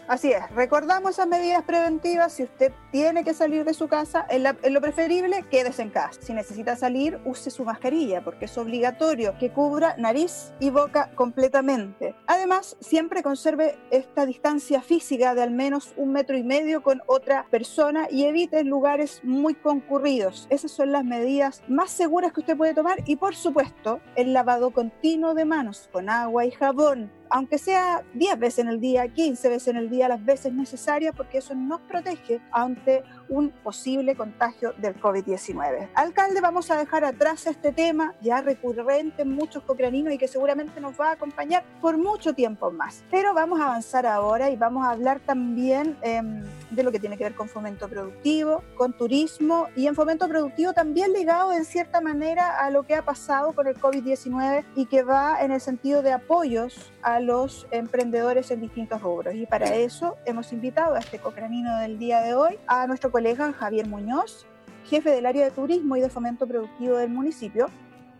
Así 0.09 0.31
es, 0.31 0.49
recordamos 0.55 1.11
esas 1.11 1.27
medidas 1.27 1.61
preventivas. 1.61 2.33
Si 2.33 2.41
usted 2.41 2.73
tiene 2.91 3.23
que 3.23 3.35
salir 3.35 3.63
de 3.63 3.75
su 3.75 3.87
casa, 3.87 4.25
en, 4.27 4.41
lo 4.73 4.81
preferible, 4.81 5.45
quédese 5.51 5.83
en 5.83 5.91
casa. 5.91 6.19
Si 6.19 6.33
necesita 6.33 6.75
salir, 6.75 7.19
use 7.25 7.51
su 7.51 7.63
mascarilla, 7.63 8.23
porque 8.23 8.45
es 8.45 8.57
obligatorio 8.57 9.37
que 9.37 9.51
cubra 9.51 9.93
nariz 9.99 10.51
y 10.59 10.71
boca 10.71 11.11
completamente. 11.13 12.15
Además, 12.25 12.75
siempre 12.79 13.21
conserve 13.21 13.77
esta 13.91 14.25
distancia 14.25 14.81
física 14.81 15.35
de 15.35 15.43
al 15.43 15.51
menos 15.51 15.93
un 15.95 16.11
metro 16.11 16.35
y 16.35 16.41
medio 16.41 16.81
con 16.81 17.03
otra 17.05 17.45
persona 17.51 18.07
y 18.09 18.25
evite 18.25 18.63
lugares 18.63 19.21
muy 19.21 19.53
concurridos. 19.53 20.47
Esas 20.49 20.71
son 20.71 20.91
las 20.91 21.05
medidas 21.05 21.61
más 21.67 21.91
seguras 21.91 22.33
que 22.33 22.39
usted 22.39 22.57
puede 22.57 22.73
tomar 22.73 22.97
y, 23.05 23.17
por 23.17 23.35
supuesto, 23.35 23.99
el 24.15 24.33
lavado 24.33 24.71
continuo 24.71 25.35
de 25.35 25.45
manos 25.45 25.87
con 25.93 26.09
agua 26.09 26.47
y 26.47 26.51
jabón 26.51 27.11
aunque 27.29 27.57
sea 27.57 28.03
10 28.13 28.39
veces 28.39 28.59
en 28.59 28.69
el 28.69 28.79
día, 28.79 29.07
15 29.07 29.49
veces 29.49 29.67
en 29.69 29.77
el 29.77 29.89
día, 29.89 30.07
las 30.07 30.23
veces 30.23 30.53
necesarias, 30.53 31.13
porque 31.15 31.39
eso 31.39 31.55
nos 31.55 31.81
protege 31.81 32.41
ante 32.51 33.03
un 33.29 33.49
posible 33.49 34.15
contagio 34.15 34.73
del 34.77 34.99
COVID-19. 34.99 35.89
Alcalde, 35.93 36.41
vamos 36.41 36.71
a 36.71 36.77
dejar 36.77 37.05
atrás 37.05 37.45
este 37.47 37.71
tema 37.71 38.15
ya 38.21 38.41
recurrente 38.41 39.21
en 39.21 39.31
muchos 39.31 39.63
cocraninos 39.63 40.13
y 40.13 40.17
que 40.17 40.27
seguramente 40.27 40.81
nos 40.81 40.99
va 40.99 41.09
a 41.09 41.11
acompañar 41.13 41.63
por 41.81 41.97
mucho 41.97 42.33
tiempo 42.33 42.71
más. 42.71 43.03
Pero 43.11 43.33
vamos 43.33 43.59
a 43.59 43.65
avanzar 43.65 44.05
ahora 44.05 44.49
y 44.49 44.55
vamos 44.55 44.85
a 44.85 44.91
hablar 44.91 45.19
también 45.19 45.97
em, 46.01 46.43
de 46.71 46.83
lo 46.83 46.91
que 46.91 46.99
tiene 46.99 47.17
que 47.17 47.23
ver 47.23 47.35
con 47.35 47.47
fomento 47.47 47.87
productivo, 47.87 48.63
con 48.75 48.93
turismo 48.93 49.67
y 49.75 49.87
en 49.87 49.95
fomento 49.95 50.27
productivo 50.27 50.73
también 50.73 51.13
ligado 51.13 51.53
en 51.53 51.65
cierta 51.65 52.01
manera 52.01 52.57
a 52.57 52.69
lo 52.69 52.83
que 52.83 52.95
ha 52.95 53.03
pasado 53.03 53.53
con 53.53 53.67
el 53.67 53.75
COVID-19 53.75 54.65
y 54.75 54.85
que 54.85 55.03
va 55.03 55.41
en 55.41 55.51
el 55.51 55.61
sentido 55.61 56.01
de 56.01 56.13
apoyos 56.13 56.91
a 57.01 57.19
los 57.19 57.67
emprendedores 57.71 58.51
en 58.51 58.61
distintos 58.61 59.01
rubros. 59.01 59.35
Y 59.35 59.45
para 59.45 59.75
eso 59.75 60.17
hemos 60.25 60.51
invitado 60.53 60.95
a 60.95 60.99
este 60.99 61.19
cocranino 61.19 61.77
del 61.77 61.99
día 61.99 62.21
de 62.21 62.33
hoy 62.33 62.57
a 62.67 62.87
nuestro 62.87 63.11
colega 63.11 63.53
Javier 63.53 63.87
Muñoz, 63.87 64.45
jefe 64.85 65.11
del 65.11 65.25
área 65.25 65.45
de 65.45 65.51
turismo 65.51 65.95
y 65.95 66.01
de 66.01 66.09
fomento 66.09 66.47
productivo 66.47 66.97
del 66.97 67.09
municipio, 67.09 67.67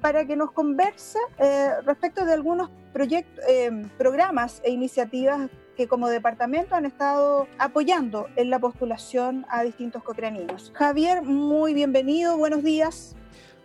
para 0.02 0.26
que 0.26 0.36
nos 0.36 0.52
converse 0.52 1.20
eh, 1.40 1.72
respecto 1.86 2.26
de 2.26 2.34
algunos 2.34 2.70
proyectos, 2.94 3.44
eh, 3.48 3.86
programas 3.98 4.62
e 4.64 4.72
iniciativas 4.72 5.50
que 5.76 5.88
como 5.88 6.10
departamento 6.10 6.76
han 6.76 6.86
estado 6.86 7.48
apoyando 7.58 8.28
en 8.36 8.50
la 8.50 8.60
postulación 8.60 9.46
a 9.50 9.64
distintos 9.64 10.04
cocraninos. 10.04 10.72
Javier, 10.76 11.22
muy 11.22 11.74
bienvenido, 11.74 12.38
buenos 12.38 12.64
días. 12.64 13.16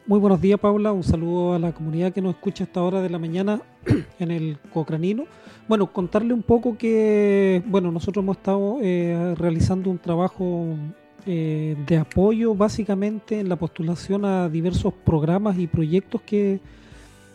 Muy 0.06 0.18
buenos 0.20 0.42
días, 0.42 0.60
Paula. 0.60 0.92
Un 0.92 1.02
saludo 1.02 1.54
a 1.54 1.58
la 1.58 1.72
comunidad 1.72 2.12
que 2.12 2.20
nos 2.20 2.34
escucha 2.34 2.64
a 2.64 2.66
esta 2.66 2.82
hora 2.82 3.00
de 3.00 3.08
la 3.08 3.18
mañana 3.18 3.62
en 4.18 4.30
el 4.30 4.58
Cocranino. 4.70 5.24
Bueno, 5.66 5.90
contarle 5.90 6.34
un 6.34 6.42
poco 6.42 6.76
que, 6.76 7.62
bueno, 7.64 7.90
nosotros 7.90 8.22
hemos 8.22 8.36
estado 8.36 8.80
eh, 8.82 9.34
realizando 9.38 9.88
un 9.88 9.98
trabajo 9.98 10.76
eh, 11.24 11.74
de 11.86 11.96
apoyo 11.96 12.54
básicamente 12.54 13.40
en 13.40 13.48
la 13.48 13.56
postulación 13.56 14.26
a 14.26 14.50
diversos 14.50 14.92
programas 14.92 15.58
y 15.58 15.66
proyectos 15.68 16.20
que, 16.20 16.60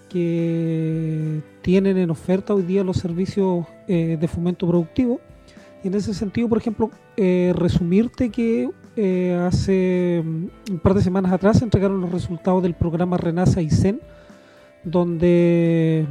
que 0.07 1.41
tienen 1.63 1.97
en 1.97 2.11
oferta 2.11 2.53
hoy 2.53 2.61
día 2.61 2.83
los 2.83 2.97
servicios 2.97 3.65
eh, 3.87 4.15
de 4.21 4.27
fomento 4.27 4.67
productivo. 4.67 5.19
Y 5.83 5.87
en 5.87 5.93
ese 5.93 6.13
sentido, 6.13 6.49
por 6.49 6.57
ejemplo, 6.57 6.91
eh, 7.15 7.53
resumirte 7.55 8.29
que 8.29 8.69
hace 9.45 10.21
mm, 10.23 10.71
un 10.71 10.79
par 10.79 10.93
de 10.93 11.01
semanas 11.01 11.31
atrás 11.31 11.61
entregaron 11.61 12.01
los 12.01 12.11
resultados 12.11 12.61
del 12.61 12.73
programa 12.73 13.17
Renaza 13.17 13.61
ICEN, 13.61 14.01
donde 14.83 16.05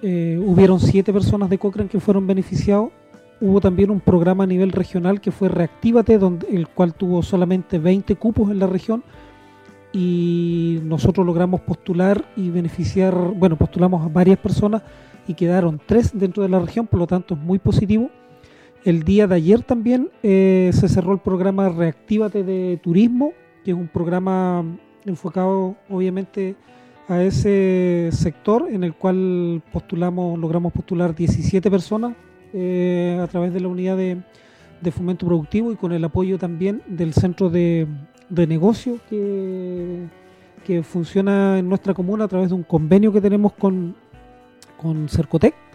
hubieron 0.00 0.78
siete 0.78 1.12
personas 1.12 1.50
de 1.50 1.58
Cochrane 1.58 1.88
que 1.88 1.98
fueron 1.98 2.26
beneficiados 2.26 2.90
hubo 3.40 3.60
también 3.60 3.90
un 3.90 4.00
programa 4.00 4.44
a 4.44 4.46
nivel 4.46 4.72
regional 4.72 5.20
que 5.20 5.30
fue 5.30 5.48
Reactívate, 5.48 6.18
donde, 6.18 6.48
el 6.48 6.68
cual 6.68 6.94
tuvo 6.94 7.22
solamente 7.22 7.78
20 7.78 8.16
cupos 8.16 8.50
en 8.50 8.58
la 8.58 8.66
región 8.66 9.02
y 9.92 10.80
nosotros 10.82 11.24
logramos 11.24 11.60
postular 11.60 12.24
y 12.36 12.50
beneficiar, 12.50 13.14
bueno, 13.14 13.56
postulamos 13.56 14.04
a 14.04 14.08
varias 14.08 14.38
personas 14.38 14.82
y 15.26 15.34
quedaron 15.34 15.80
tres 15.84 16.10
dentro 16.12 16.42
de 16.42 16.48
la 16.48 16.58
región, 16.58 16.86
por 16.86 17.00
lo 17.00 17.06
tanto 17.06 17.34
es 17.34 17.40
muy 17.40 17.58
positivo. 17.58 18.10
El 18.84 19.02
día 19.02 19.26
de 19.26 19.34
ayer 19.34 19.62
también 19.62 20.10
eh, 20.22 20.70
se 20.72 20.88
cerró 20.88 21.12
el 21.12 21.18
programa 21.18 21.68
Reactívate 21.68 22.44
de 22.44 22.78
Turismo, 22.82 23.32
que 23.64 23.72
es 23.72 23.76
un 23.76 23.88
programa 23.88 24.64
enfocado 25.04 25.76
obviamente 25.88 26.54
a 27.08 27.22
ese 27.22 28.10
sector 28.12 28.68
en 28.70 28.84
el 28.84 28.94
cual 28.94 29.62
postulamos, 29.72 30.38
logramos 30.38 30.72
postular 30.72 31.14
17 31.14 31.70
personas 31.70 32.14
eh, 32.52 33.18
a 33.20 33.26
través 33.26 33.52
de 33.52 33.60
la 33.60 33.68
unidad 33.68 33.96
de, 33.96 34.22
fomento 34.92 35.26
productivo 35.26 35.72
y 35.72 35.76
con 35.76 35.92
el 35.92 36.04
apoyo 36.04 36.38
también 36.38 36.82
del 36.86 37.12
centro 37.12 37.50
de, 37.50 37.86
negocio 38.30 38.98
que, 39.08 40.06
funciona 40.82 41.58
en 41.58 41.66
nuestra 41.66 41.94
comuna 41.94 42.24
a 42.24 42.28
través 42.28 42.50
de 42.50 42.54
un 42.54 42.62
convenio 42.62 43.10
que 43.10 43.22
tenemos 43.22 43.54
con 43.54 43.94
Cercotec. 45.08 45.67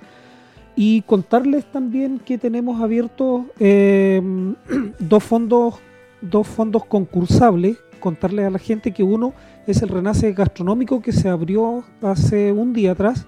Y 0.75 1.01
contarles 1.03 1.65
también 1.65 2.19
que 2.19 2.37
tenemos 2.37 2.81
abiertos 2.81 3.43
eh, 3.59 4.21
dos 4.99 5.23
fondos 5.23 5.75
dos 6.23 6.47
fondos 6.47 6.85
concursables. 6.85 7.77
Contarles 7.99 8.45
a 8.45 8.49
la 8.49 8.59
gente 8.59 8.91
que 8.91 9.03
uno 9.03 9.33
es 9.67 9.81
el 9.81 9.89
Renace 9.89 10.33
Gastronómico 10.33 11.01
que 11.01 11.11
se 11.11 11.29
abrió 11.29 11.83
hace 12.01 12.51
un 12.51 12.73
día 12.73 12.91
atrás 12.91 13.25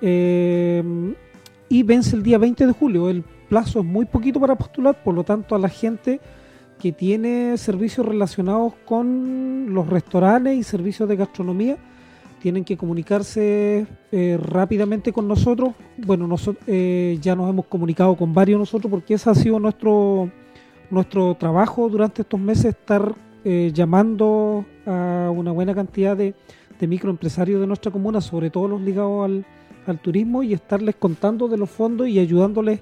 eh, 0.00 0.82
y 1.68 1.82
vence 1.82 2.16
el 2.16 2.22
día 2.22 2.38
20 2.38 2.66
de 2.66 2.72
julio. 2.72 3.10
El 3.10 3.22
plazo 3.48 3.80
es 3.80 3.84
muy 3.84 4.06
poquito 4.06 4.40
para 4.40 4.56
postular, 4.56 5.02
por 5.02 5.14
lo 5.14 5.24
tanto 5.24 5.54
a 5.54 5.58
la 5.58 5.68
gente 5.68 6.20
que 6.78 6.92
tiene 6.92 7.58
servicios 7.58 8.06
relacionados 8.06 8.74
con 8.86 9.74
los 9.74 9.88
restaurantes 9.88 10.56
y 10.56 10.62
servicios 10.62 11.08
de 11.08 11.16
gastronomía 11.16 11.76
tienen 12.38 12.64
que 12.64 12.76
comunicarse 12.76 13.86
eh, 14.12 14.38
rápidamente 14.40 15.12
con 15.12 15.28
nosotros. 15.28 15.74
Bueno, 15.96 16.26
nosotros 16.26 16.64
eh, 16.66 17.18
ya 17.20 17.34
nos 17.34 17.48
hemos 17.50 17.66
comunicado 17.66 18.16
con 18.16 18.32
varios 18.32 18.58
nosotros 18.58 18.90
porque 18.90 19.14
ese 19.14 19.30
ha 19.30 19.34
sido 19.34 19.58
nuestro 19.58 20.30
nuestro 20.90 21.34
trabajo 21.34 21.88
durante 21.90 22.22
estos 22.22 22.40
meses 22.40 22.66
estar 22.66 23.14
eh, 23.44 23.70
llamando 23.74 24.64
a 24.86 25.30
una 25.30 25.52
buena 25.52 25.74
cantidad 25.74 26.16
de, 26.16 26.34
microempresarios 26.80 27.60
de 27.60 27.66
nuestra 27.66 27.92
comuna, 27.92 28.20
sobre 28.20 28.48
todo 28.48 28.68
los 28.68 28.80
ligados 28.80 29.30
al, 29.86 29.98
turismo, 30.00 30.42
y 30.42 30.54
estarles 30.54 30.96
contando 30.96 31.48
de 31.48 31.58
los 31.58 31.68
fondos 31.68 32.08
y 32.08 32.18
ayudándoles 32.18 32.80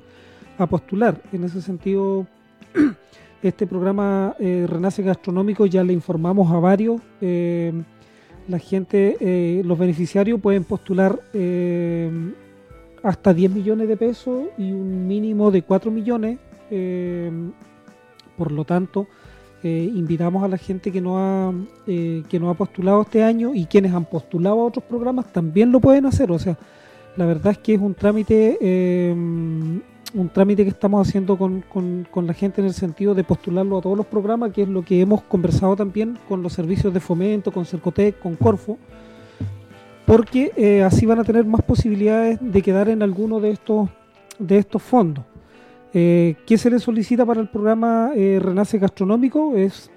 a 0.59 0.66
postular. 0.66 1.21
En 1.33 1.45
ese 1.45 1.62
sentido, 1.62 2.27
este 3.42 3.66
programa 3.66 4.35
Renace 4.38 5.03
Gastronómico 5.03 5.66
ya 5.66 5.83
le 5.83 5.92
informamos 5.92 6.53
a 6.53 6.59
varios. 6.59 7.01
La 8.48 8.59
gente, 8.59 9.62
los 9.64 9.78
beneficiarios 9.78 10.40
pueden 10.40 10.64
postular 10.64 11.20
hasta 13.02 13.35
10 13.35 13.50
millones 13.50 13.88
de 13.88 13.96
pesos 13.96 14.44
y 14.59 14.72
un 14.72 15.06
mínimo 15.06 15.50
de 15.50 15.62
4 15.62 15.90
millones. 15.90 16.38
Por 18.37 18.52
lo 18.52 18.64
tanto, 18.64 19.06
eh, 19.62 19.90
invitamos 19.94 20.44
a 20.44 20.48
la 20.48 20.59
gente 20.59 20.92
que 20.92 21.00
no 21.00 21.18
ha 21.18 21.52
eh, 21.87 22.22
que 22.28 22.38
no 22.38 22.50
ha 22.50 22.54
postulado 22.54 23.02
este 23.02 23.24
año 23.24 23.54
y 23.54 23.64
quienes 23.64 23.92
han 23.92 24.04
postulado 24.04 24.61
a 24.61 24.64
otros 24.64 24.85
programas 24.85 25.32
también 25.32 25.72
lo 25.72 25.80
pueden 25.80 26.06
hacer. 26.06 26.30
O 26.30 26.38
sea, 26.38 26.56
la 27.16 27.26
verdad 27.26 27.52
es 27.52 27.59
que 27.59 27.74
es 27.74 27.80
un 27.80 27.94
trámite 27.94 28.59
eh, 28.61 29.14
un 30.14 30.29
trámite 30.29 30.64
que 30.64 30.71
estamos 30.71 31.07
haciendo 31.07 31.37
con, 31.37 31.62
con, 31.62 32.27
la 32.27 32.33
gente 32.33 32.61
en 32.61 32.66
el 32.66 32.75
sentido 32.75 33.14
de 33.14 33.25
postularlo 33.25 33.79
a 33.79 33.83
todos 33.83 33.97
los 33.97 34.07
programas, 34.07 34.53
que 34.53 34.62
es 34.62 34.69
lo 34.69 34.83
que 34.83 35.01
hemos 35.01 35.23
conversado 35.23 35.77
también 35.77 36.19
con 36.29 36.42
los 36.42 36.53
servicios 36.53 36.95
de 36.95 37.01
fomento, 37.01 37.51
con 37.53 37.66
Cercotec, 37.66 38.19
con 38.19 38.37
Corfo, 38.37 38.79
porque 40.07 40.83
así 40.85 41.05
van 41.05 41.19
a 41.19 41.25
tener 41.25 41.45
más 41.45 41.62
posibilidades 41.62 42.38
de 42.40 42.62
quedar 42.62 42.88
en 42.88 43.03
alguno 43.03 43.40
de 43.40 43.51
estos 43.51 43.88
de 44.38 44.59
estos 44.59 44.83
fondos. 44.83 45.25
Eh, 45.92 46.35
¿Qué 46.47 46.59
se 46.59 46.71
le 46.71 46.79
solicita 46.79 47.25
para 47.25 47.40
el 47.40 47.49
programa 47.49 48.11
eh, 48.14 48.38
Renace 48.42 48.79
Gastronómico? 48.79 49.57
Es 49.57 49.90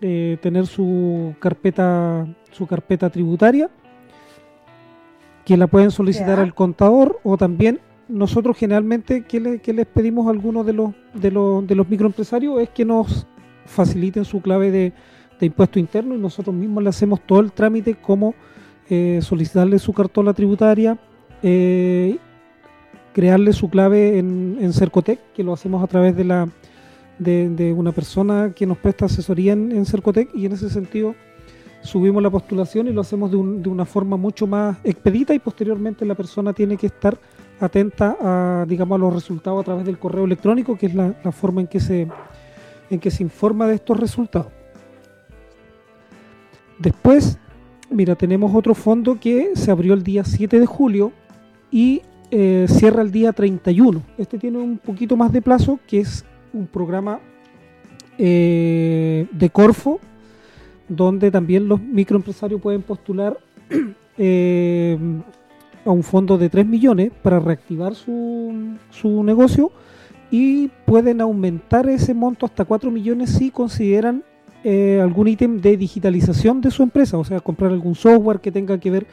eh, 0.00 0.38
tener 0.42 0.66
su 0.66 1.34
carpeta, 1.38 2.26
su 2.50 2.66
carpeta 2.66 3.10
tributaria, 3.10 3.70
que 5.44 5.56
la 5.56 5.66
pueden 5.66 5.90
solicitar 5.90 6.40
al 6.40 6.54
contador 6.54 7.20
o 7.22 7.36
también 7.36 7.80
nosotros 8.08 8.56
generalmente 8.56 9.22
que, 9.22 9.40
les 9.40 9.86
pedimos 9.86 10.26
a 10.26 10.30
algunos 10.30 10.64
de 10.64 10.72
los, 10.72 10.92
de, 11.14 11.30
los, 11.30 11.66
de 11.66 11.74
los 11.74 11.88
microempresarios 11.88 12.60
es 12.60 12.70
que 12.70 12.84
nos 12.84 13.26
faciliten 13.64 14.24
su 14.24 14.40
clave 14.40 14.70
de, 14.70 14.92
impuesto 15.40 15.78
interno 15.78 16.14
y 16.14 16.18
nosotros 16.18 16.54
mismos 16.54 16.82
le 16.82 16.88
hacemos 16.88 17.20
todo 17.26 17.40
el 17.40 17.52
trámite 17.52 17.94
como 17.94 18.34
solicitarle 19.20 19.78
su 19.78 19.92
cartola 19.92 20.32
tributaria 20.32 20.96
crearle 23.16 23.54
su 23.54 23.70
clave 23.70 24.18
en, 24.18 24.58
en 24.60 24.74
Cercotec, 24.74 25.32
que 25.32 25.42
lo 25.42 25.54
hacemos 25.54 25.82
a 25.82 25.86
través 25.86 26.14
de 26.14 26.24
la 26.24 26.48
de, 27.18 27.74
una 27.74 27.92
persona 27.92 28.52
que 28.54 28.66
nos 28.66 28.76
presta 28.76 29.06
asesoría 29.06 29.54
en, 29.54 29.86
Cercotec 29.86 30.34
y 30.34 30.44
en 30.44 30.52
ese 30.52 30.68
sentido 30.68 31.14
subimos 31.80 32.22
la 32.22 32.28
postulación 32.28 32.88
y 32.88 32.92
lo 32.92 33.00
hacemos 33.00 33.30
de, 33.30 33.38
una 33.38 33.86
forma 33.86 34.18
mucho 34.18 34.46
más 34.46 34.76
expedita 34.84 35.34
y 35.34 35.38
posteriormente 35.38 36.04
la 36.04 36.14
persona 36.14 36.52
tiene 36.52 36.76
que 36.76 36.88
estar 36.88 37.18
atenta 37.60 38.16
a 38.20 38.66
digamos 38.66 38.96
a 38.96 38.98
los 38.98 39.14
resultados 39.14 39.60
a 39.60 39.64
través 39.64 39.84
del 39.86 39.98
correo 39.98 40.24
electrónico 40.24 40.76
que 40.76 40.86
es 40.86 40.94
la, 40.94 41.12
forma 41.32 41.60
en 41.60 41.66
que 41.66 41.80
se 41.80 42.08
en 42.90 43.00
que 43.00 43.10
se 43.10 43.22
informa 43.22 43.66
de 43.66 43.74
estos 43.76 43.98
resultados 43.98 44.52
después 46.78 47.38
mira 47.90 48.14
tenemos 48.14 48.54
otro 48.54 48.74
fondo 48.74 49.18
que 49.18 49.52
se 49.54 49.70
abrió 49.70 49.94
el 49.94 50.02
día 50.02 50.24
7 50.24 50.60
de 50.60 50.66
julio 50.66 51.12
y 51.70 52.02
eh, 52.30 52.66
cierra 52.68 53.02
el 53.02 53.12
día 53.12 53.32
31. 53.32 54.02
Este 54.18 54.38
tiene 54.38 54.58
un 54.58 54.78
poquito 54.78 55.16
más 55.16 55.32
de 55.32 55.40
plazo, 55.40 55.78
que 55.86 56.00
es 56.00 56.24
un 56.52 56.66
programa 56.66 57.20
eh, 58.18 59.26
de 59.30 59.50
Corfo, 59.50 60.00
donde 60.88 61.30
también 61.30 61.68
los 61.68 61.80
microempresarios 61.80 62.60
pueden 62.60 62.82
postular 62.82 63.38
eh, 64.18 64.98
a 65.86 65.90
un 65.90 66.02
fondo 66.02 66.36
de 66.36 66.50
3 66.50 66.66
millones 66.66 67.12
para 67.22 67.40
reactivar 67.40 67.94
su, 67.94 68.76
su 68.90 69.22
negocio 69.24 69.70
y 70.30 70.68
pueden 70.84 71.20
aumentar 71.20 71.88
ese 71.88 72.12
monto 72.12 72.44
hasta 72.44 72.64
4 72.64 72.90
millones 72.90 73.30
si 73.30 73.50
consideran 73.50 74.22
algún 75.00 75.28
ítem 75.28 75.60
de 75.60 75.76
digitalización 75.76 76.60
de 76.60 76.72
su 76.72 76.82
empresa, 76.82 77.16
o 77.18 77.24
sea, 77.24 77.38
comprar 77.38 77.70
algún 77.70 77.94
software 77.94 78.40
que 78.40 78.50
tenga 78.50 78.78
que 78.78 78.90
ver 78.90 79.06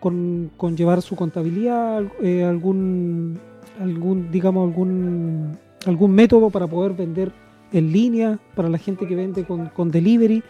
con, 0.00 0.50
con 0.56 0.76
llevar 0.76 1.02
su 1.02 1.16
contabilidad, 1.16 2.04
eh, 2.22 2.44
algún, 2.44 3.38
algún, 3.80 4.30
digamos, 4.30 4.68
algún, 4.68 5.58
algún 5.86 6.12
método 6.12 6.50
para 6.50 6.66
poder 6.66 6.92
vender 6.92 7.32
en 7.72 7.92
línea 7.92 8.38
para 8.54 8.68
la 8.68 8.78
gente 8.78 9.06
que 9.06 9.14
vende 9.14 9.44
con, 9.44 9.90
delivery. 9.90 10.42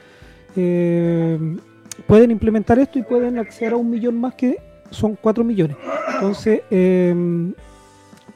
Eh, 0.57 1.57
pueden 2.07 2.31
implementar 2.31 2.79
esto 2.79 2.99
y 2.99 3.03
pueden 3.03 3.39
acceder 3.39 3.73
a 3.73 3.77
un 3.77 3.91
millón 3.91 4.21
más 4.21 4.35
que 4.35 4.59
son 4.91 5.17
cuatro 5.21 5.45
millones. 5.45 5.77
Entonces, 6.15 6.63
em, 6.71 7.55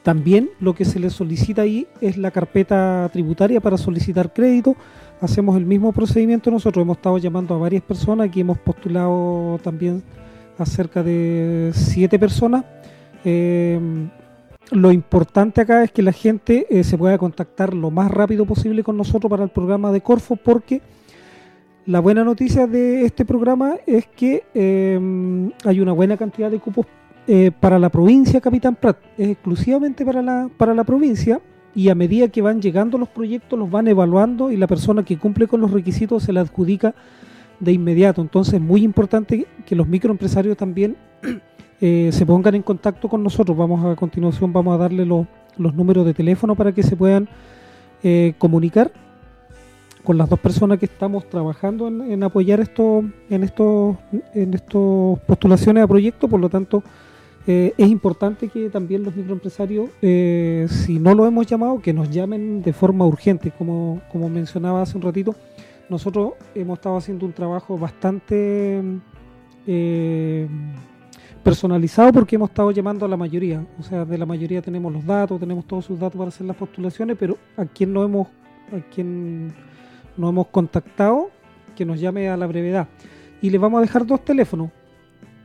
también 0.03 0.49
lo 0.59 0.73
que 0.73 0.85
se 0.85 0.99
les 0.99 1.13
solicita 1.13 1.61
ahí 1.61 1.87
es 2.01 2.17
la 2.17 2.31
carpeta 2.31 3.09
tributaria 3.11 3.61
para 3.61 3.77
solicitar 3.77 4.33
crédito. 4.33 4.75
Hacemos 5.21 5.55
el 5.55 5.65
mismo 5.65 5.91
procedimiento 5.93 6.51
nosotros. 6.51 6.83
Hemos 6.83 6.97
estado 6.97 7.17
llamando 7.17 7.55
a 7.55 7.57
varias 7.57 7.83
personas 7.83 8.29
que 8.29 8.41
hemos 8.41 8.57
postulado 8.57 9.59
también 9.63 10.03
a 10.57 10.65
cerca 10.65 11.03
de 11.03 11.71
siete 11.73 12.19
personas. 12.19 12.65
Eh, 13.23 13.79
lo 14.71 14.91
importante 14.91 15.61
acá 15.61 15.83
es 15.83 15.91
que 15.91 16.01
la 16.01 16.11
gente 16.11 16.65
eh, 16.69 16.83
se 16.83 16.97
pueda 16.97 17.17
contactar 17.17 17.73
lo 17.73 17.91
más 17.91 18.09
rápido 18.11 18.45
posible 18.45 18.83
con 18.83 18.97
nosotros 18.97 19.29
para 19.29 19.43
el 19.43 19.49
programa 19.49 19.91
de 19.91 20.01
Corfo 20.01 20.35
porque 20.35 20.81
la 21.85 21.99
buena 21.99 22.23
noticia 22.23 22.67
de 22.67 23.05
este 23.05 23.25
programa 23.25 23.75
es 23.85 24.07
que 24.07 24.43
eh, 24.53 25.51
hay 25.65 25.79
una 25.79 25.91
buena 25.91 26.17
cantidad 26.17 26.49
de 26.49 26.59
cupos 26.59 26.85
para 27.61 27.79
la 27.79 27.89
provincia 27.89 28.41
Capitán 28.41 28.75
Prat, 28.75 28.97
es 29.17 29.29
exclusivamente 29.29 30.05
para 30.05 30.21
la, 30.21 30.49
para 30.57 30.73
la 30.73 30.83
provincia 30.83 31.39
y 31.75 31.89
a 31.89 31.95
medida 31.95 32.27
que 32.27 32.41
van 32.41 32.61
llegando 32.61 32.97
los 32.97 33.09
proyectos 33.09 33.57
los 33.57 33.69
van 33.69 33.87
evaluando 33.87 34.51
y 34.51 34.57
la 34.57 34.67
persona 34.67 35.03
que 35.03 35.17
cumple 35.17 35.47
con 35.47 35.61
los 35.61 35.71
requisitos 35.71 36.23
se 36.23 36.33
le 36.33 36.39
adjudica 36.39 36.93
de 37.59 37.71
inmediato. 37.71 38.21
Entonces 38.21 38.55
es 38.55 38.61
muy 38.61 38.83
importante 38.83 39.47
que 39.65 39.75
los 39.75 39.87
microempresarios 39.87 40.57
también 40.57 40.95
eh, 41.81 42.09
se 42.11 42.25
pongan 42.25 42.55
en 42.55 42.61
contacto 42.61 43.07
con 43.07 43.23
nosotros. 43.23 43.57
Vamos 43.57 43.83
a, 43.85 43.95
continuación 43.95 44.53
vamos 44.53 44.75
a 44.75 44.77
darle 44.77 45.05
los 45.05 45.27
números 45.73 46.05
de 46.05 46.13
teléfono 46.13 46.55
para 46.55 46.71
que 46.71 46.83
se 46.83 46.95
puedan 46.95 47.27
eh, 48.03 48.33
comunicar 48.37 48.91
con 50.03 50.17
las 50.17 50.29
dos 50.29 50.39
personas 50.39 50.79
que 50.79 50.85
estamos 50.85 51.29
trabajando 51.29 51.87
en, 51.87 52.23
apoyar 52.23 52.59
esto, 52.59 53.03
en 53.29 53.43
estos 53.43 53.95
en 54.33 54.53
estos 54.53 55.19
postulaciones 55.21 55.83
a 55.83 55.87
proyectos. 55.87 56.29
Por 56.29 56.39
lo 56.39 56.49
tanto, 56.49 56.83
eh, 57.47 57.73
es 57.77 57.87
importante 57.87 58.49
que 58.49 58.69
también 58.69 59.03
los 59.03 59.15
microempresarios, 59.15 59.89
si 60.01 60.99
no 60.99 61.13
lo 61.13 61.25
hemos 61.25 61.45
llamado, 61.47 61.79
que 61.79 61.93
nos 61.93 62.09
llamen 62.09 62.61
de 62.61 62.73
forma 62.73 63.05
urgente, 63.05 63.51
como, 63.51 64.01
como 64.11 64.29
mencionaba 64.29 64.81
hace 64.81 64.97
un 64.97 65.03
ratito 65.03 65.35
nosotros 65.89 66.33
hemos 66.55 66.79
estado 66.79 66.97
haciendo 66.97 67.25
un 67.25 67.33
trabajo 67.33 67.77
bastante 67.77 68.81
eh, 69.67 70.47
personalizado 71.43 72.11
porque 72.13 72.35
hemos 72.35 72.49
estado 72.49 72.71
llamando 72.71 73.05
a 73.05 73.09
la 73.09 73.17
mayoría. 73.17 73.65
O 73.79 73.83
sea, 73.83 74.05
de 74.05 74.17
la 74.17 74.25
mayoría 74.25 74.61
tenemos 74.61 74.91
los 74.91 75.05
datos, 75.05 75.39
tenemos 75.39 75.65
todos 75.65 75.85
sus 75.85 75.99
datos 75.99 76.17
para 76.17 76.29
hacer 76.29 76.47
las 76.47 76.55
postulaciones, 76.55 77.17
pero 77.19 77.37
a 77.57 77.65
quien 77.65 77.93
no 77.93 78.03
hemos, 78.03 78.27
a 78.71 78.79
quien 78.93 79.53
no 80.17 80.29
hemos 80.29 80.47
contactado, 80.47 81.29
que 81.75 81.85
nos 81.85 81.99
llame 81.99 82.29
a 82.29 82.37
la 82.37 82.47
brevedad. 82.47 82.87
Y 83.41 83.49
les 83.49 83.59
vamos 83.59 83.79
a 83.79 83.81
dejar 83.81 84.05
dos 84.05 84.23
teléfonos 84.23 84.69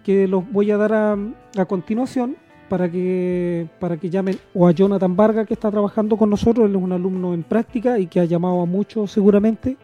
que 0.04 0.28
los 0.28 0.50
voy 0.50 0.70
a 0.70 0.76
dar 0.76 0.92
a, 0.92 1.16
a 1.56 1.64
continuación 1.64 2.36
para 2.68 2.90
que 2.90 3.66
para 3.80 3.96
que 3.96 4.10
llamen 4.10 4.36
o 4.54 4.68
a 4.68 4.72
Jonathan 4.72 5.16
Vargas 5.16 5.46
que 5.46 5.54
está 5.54 5.70
trabajando 5.70 6.16
con 6.16 6.30
nosotros, 6.30 6.68
él 6.68 6.76
es 6.76 6.82
un 6.82 6.92
alumno 6.92 7.34
en 7.34 7.42
práctica 7.42 7.98
y 7.98 8.06
que 8.06 8.20
ha 8.20 8.24
llamado 8.24 8.60
a 8.60 8.66
muchos 8.66 9.10
seguramente. 9.10 9.76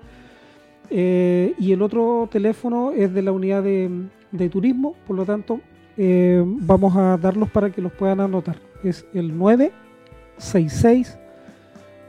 Eh, 0.91 1.55
y 1.59 1.73
el 1.73 1.83
otro 1.83 2.29
teléfono 2.31 2.93
es 2.93 3.13
de 3.13 3.23
la 3.23 3.33
unidad 3.33 3.63
de, 3.63 3.91
de 4.31 4.49
turismo, 4.51 4.95
por 5.07 5.17
lo 5.17 5.25
tanto 5.25 5.61
eh, 5.97 6.43
vamos 6.45 6.97
a 6.97 7.17
darlos 7.17 7.51
para 7.51 7.71
que 7.71 7.81
los 7.81 7.93
puedan 7.93 8.21
anotar. 8.21 8.57
Es 8.83 9.07
el 9.15 9.37
966 9.37 11.19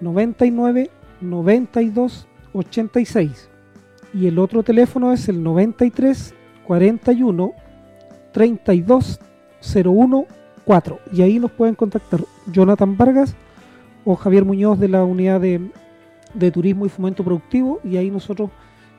99 0.01 0.89
92 1.21 2.27
86 2.55 3.49
y 4.13 4.27
el 4.27 4.39
otro 4.39 4.63
teléfono 4.63 5.11
es 5.11 5.27
el 5.29 5.43
93 5.43 6.33
41 6.65 7.53
32 8.31 9.19
01 9.83 10.25
4 10.65 10.99
y 11.11 11.21
ahí 11.21 11.39
nos 11.39 11.51
pueden 11.51 11.75
contactar 11.75 12.21
Jonathan 12.51 12.97
Vargas 12.97 13.35
o 14.03 14.15
Javier 14.15 14.45
Muñoz 14.45 14.79
de 14.79 14.87
la 14.87 15.03
unidad 15.03 15.41
de, 15.41 15.69
de 16.33 16.51
turismo 16.51 16.85
y 16.85 16.89
fomento 16.89 17.23
productivo 17.23 17.79
y 17.83 17.97
ahí 17.97 18.09
nosotros 18.09 18.49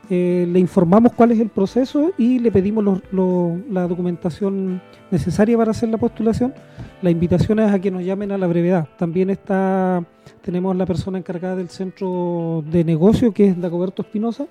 eh, 0.09 0.47
le 0.49 0.61
informamos 0.61 1.12
cuál 1.14 1.33
es 1.33 1.40
el 1.40 1.49
proceso 1.49 2.12
y 2.16 2.38
le 2.38 2.53
pedimos 2.53 3.03
la 3.12 3.88
documentación 3.88 4.81
necesaria 5.11 5.57
para 5.57 5.73
hacer 5.73 5.88
la 5.88 5.99
postulación. 5.99 6.55
La 7.02 7.11
invitación 7.11 7.59
es 7.59 7.70
a 7.70 7.78
que 7.78 7.90
nos 7.90 8.02
llamen 8.02 8.32
a 8.32 8.38
la 8.38 8.46
brevedad. 8.46 8.88
También 8.96 9.28
está 9.30 10.02
tenemos 10.42 10.76
la 10.76 10.87
persona 10.87 11.18
encargada 11.18 11.56
del 11.56 11.68
centro 11.68 12.64
de 12.70 12.85
negocio, 12.85 13.35
que 13.35 13.48
es 13.48 13.61
Dagoberto 13.61 14.02
Espinosa, 14.02 14.46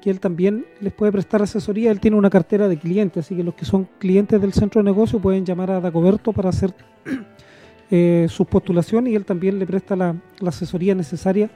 que 0.00 0.08
él 0.08 0.20
también 0.20 0.64
les 0.80 0.92
puede 0.92 1.12
prestar 1.12 1.42
asesoría. 1.42 1.90
Él 1.90 2.00
tiene 2.00 2.16
una 2.16 2.30
cartera 2.30 2.68
de 2.68 2.78
clientes, 2.78 3.26
así 3.26 3.34
que 3.34 3.42
los 3.42 3.54
que 3.54 3.64
son 3.64 3.88
clientes 3.98 4.40
del 4.40 4.52
centro 4.52 4.80
de 4.80 4.84
negocio 4.84 5.18
pueden 5.18 5.44
llamar 5.44 5.72
a 5.72 5.80
Dagoberto 5.80 6.32
para 6.32 6.50
hacer 6.50 6.72
eh, 7.90 8.26
sus 8.30 8.46
postulaciones 8.46 9.12
y 9.12 9.16
él 9.16 9.24
también 9.24 9.58
le 9.58 9.66
presta 9.66 9.96
la 9.96 10.14
asesoría 10.46 10.94
necesaria 10.94 11.50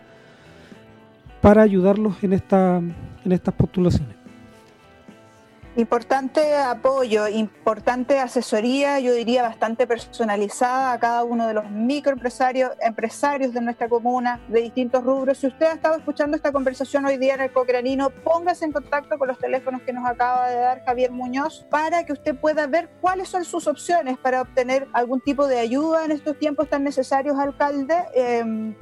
para 1.40 1.62
ayudarlos 1.62 2.22
en, 2.22 2.32
esta, 2.32 2.78
en 3.24 3.32
estas 3.32 3.54
postulaciones. 3.54 4.17
Importante 5.78 6.56
apoyo, 6.56 7.28
importante 7.28 8.18
asesoría, 8.18 8.98
yo 8.98 9.14
diría 9.14 9.42
bastante 9.42 9.86
personalizada 9.86 10.90
a 10.90 10.98
cada 10.98 11.22
uno 11.22 11.46
de 11.46 11.54
los 11.54 11.70
microempresarios, 11.70 12.72
empresarios 12.80 13.54
de 13.54 13.60
nuestra 13.60 13.88
comuna, 13.88 14.40
de 14.48 14.62
distintos 14.62 15.04
rubros. 15.04 15.38
Si 15.38 15.46
usted 15.46 15.66
ha 15.66 15.74
estado 15.74 15.94
escuchando 15.94 16.36
esta 16.36 16.50
conversación 16.50 17.04
hoy 17.04 17.16
día 17.16 17.34
en 17.34 17.42
el 17.42 17.52
Cocranino, 17.52 18.10
póngase 18.10 18.64
en 18.64 18.72
contacto 18.72 19.16
con 19.18 19.28
los 19.28 19.38
teléfonos 19.38 19.82
que 19.82 19.92
nos 19.92 20.04
acaba 20.04 20.48
de 20.48 20.56
dar 20.56 20.84
Javier 20.84 21.12
Muñoz 21.12 21.64
para 21.70 22.04
que 22.04 22.12
usted 22.12 22.34
pueda 22.34 22.66
ver 22.66 22.90
cuáles 23.00 23.28
son 23.28 23.44
sus 23.44 23.68
opciones 23.68 24.18
para 24.18 24.42
obtener 24.42 24.88
algún 24.92 25.20
tipo 25.20 25.46
de 25.46 25.60
ayuda 25.60 26.04
en 26.04 26.10
estos 26.10 26.36
tiempos 26.40 26.68
tan 26.68 26.82
necesarios, 26.82 27.38
alcalde. 27.38 27.94
Eh, 28.16 28.74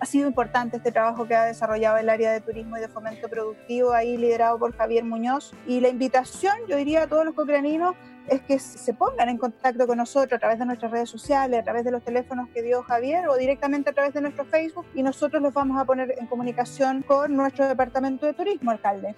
ha 0.00 0.06
sido 0.06 0.26
importante 0.26 0.78
este 0.78 0.92
trabajo 0.92 1.26
que 1.26 1.34
ha 1.34 1.44
desarrollado 1.44 1.98
el 1.98 2.08
área 2.08 2.32
de 2.32 2.40
turismo 2.40 2.78
y 2.78 2.80
de 2.80 2.88
fomento 2.88 3.28
productivo, 3.28 3.92
ahí 3.92 4.16
liderado 4.16 4.58
por 4.58 4.74
Javier 4.74 5.04
Muñoz. 5.04 5.52
Y 5.66 5.80
la 5.80 5.88
invitación, 5.88 6.54
yo 6.68 6.76
diría 6.76 7.02
a 7.02 7.06
todos 7.06 7.26
los 7.26 7.34
cocraninos, 7.34 7.94
es 8.26 8.40
que 8.40 8.58
se 8.58 8.94
pongan 8.94 9.28
en 9.28 9.36
contacto 9.36 9.86
con 9.86 9.98
nosotros 9.98 10.32
a 10.32 10.38
través 10.38 10.58
de 10.58 10.64
nuestras 10.64 10.90
redes 10.90 11.10
sociales, 11.10 11.60
a 11.60 11.62
través 11.64 11.84
de 11.84 11.90
los 11.90 12.02
teléfonos 12.02 12.48
que 12.48 12.62
dio 12.62 12.82
Javier 12.82 13.28
o 13.28 13.36
directamente 13.36 13.90
a 13.90 13.92
través 13.92 14.14
de 14.14 14.22
nuestro 14.22 14.44
Facebook 14.46 14.86
y 14.94 15.02
nosotros 15.02 15.42
los 15.42 15.52
vamos 15.52 15.78
a 15.78 15.84
poner 15.84 16.14
en 16.18 16.26
comunicación 16.26 17.02
con 17.02 17.36
nuestro 17.36 17.68
departamento 17.68 18.24
de 18.24 18.32
turismo, 18.32 18.70
alcalde. 18.70 19.14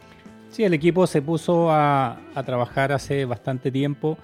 Sí, 0.50 0.64
el 0.64 0.74
equipo 0.74 1.06
se 1.06 1.22
puso 1.22 1.70
a, 1.70 2.18
a 2.34 2.42
trabajar 2.42 2.90
hace 2.90 3.24
bastante 3.24 3.70
tiempo 3.70 4.18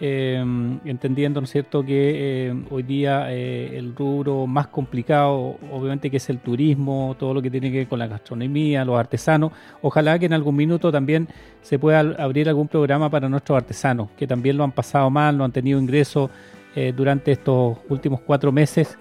eh, 0.00 0.42
entendiendo, 0.84 1.40
¿no 1.40 1.44
es 1.44 1.50
cierto?, 1.50 1.84
que 1.84 2.48
eh, 2.48 2.64
hoy 2.70 2.82
día 2.82 3.32
eh, 3.32 3.76
el 3.76 3.94
rubro 3.94 4.46
más 4.46 4.68
complicado, 4.68 5.58
obviamente, 5.70 6.10
que 6.10 6.16
es 6.16 6.30
el 6.30 6.38
turismo, 6.38 7.14
todo 7.18 7.34
lo 7.34 7.42
que 7.42 7.50
tiene 7.50 7.70
que 7.70 7.78
ver 7.78 7.88
con 7.88 7.98
la 7.98 8.06
gastronomía, 8.06 8.84
los 8.84 8.98
artesanos. 8.98 9.52
Ojalá 9.82 10.18
que 10.18 10.26
en 10.26 10.32
algún 10.32 10.56
minuto 10.56 10.90
también 10.90 11.28
se 11.60 11.78
pueda 11.78 12.00
abrir 12.00 12.48
algún 12.48 12.68
programa 12.68 13.10
para 13.10 13.28
nuestros 13.28 13.56
artesanos, 13.56 14.08
que 14.16 14.26
también 14.26 14.56
lo 14.56 14.64
han 14.64 14.72
pasado 14.72 15.10
mal, 15.10 15.36
no 15.36 15.44
han 15.44 15.52
tenido 15.52 15.78
ingresos 15.78 16.30
eh, 16.76 16.92
durante 16.96 17.32
estos 17.32 17.78
últimos 17.88 18.20
cuatro 18.20 18.52
meses. 18.52 18.96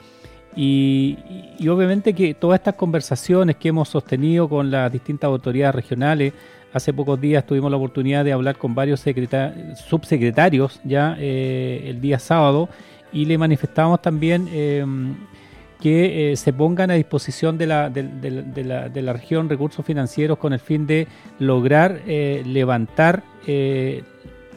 Y, 0.56 1.18
obviamente 1.70 2.14
que 2.14 2.34
todas 2.34 2.60
estas 2.60 2.74
conversaciones 2.74 3.58
que 3.58 3.70
hemos 3.70 3.88
sostenido 3.88 4.50
con 4.50 4.72
las 4.72 4.92
distintas 4.92 5.28
autoridades 5.28 5.76
regionales, 5.76 6.34
Hace 6.72 6.94
pocos 6.94 7.20
días 7.20 7.46
tuvimos 7.48 7.72
la 7.72 7.78
oportunidad 7.78 8.24
de 8.24 8.32
hablar 8.32 8.58
con 8.58 8.76
varios 8.76 9.00
subsecretarios 9.00 10.80
ya 10.84 11.16
eh, 11.18 11.86
el 11.86 12.00
día 12.00 12.20
sábado 12.20 12.70
y 13.12 13.26
le 13.26 13.40
manifestamos 13.40 14.04
también 14.04 14.48
em, 14.54 15.16
que 15.82 16.32
eh, 16.32 16.36
se 16.36 16.54
pongan 16.54 16.92
a 16.92 16.94
disposición 16.94 17.58
de 17.58 17.66
la, 17.66 17.90
de, 17.90 18.64
la, 18.64 18.88
de 18.88 19.02
la, 19.02 19.14
región 19.14 19.50
recursos 19.50 19.84
financieros 19.84 20.38
con 20.38 20.54
el 20.54 20.60
fin 20.60 20.86
de 20.86 21.08
lograr 21.40 22.02
eh, 22.06 22.44
levantar 22.46 23.24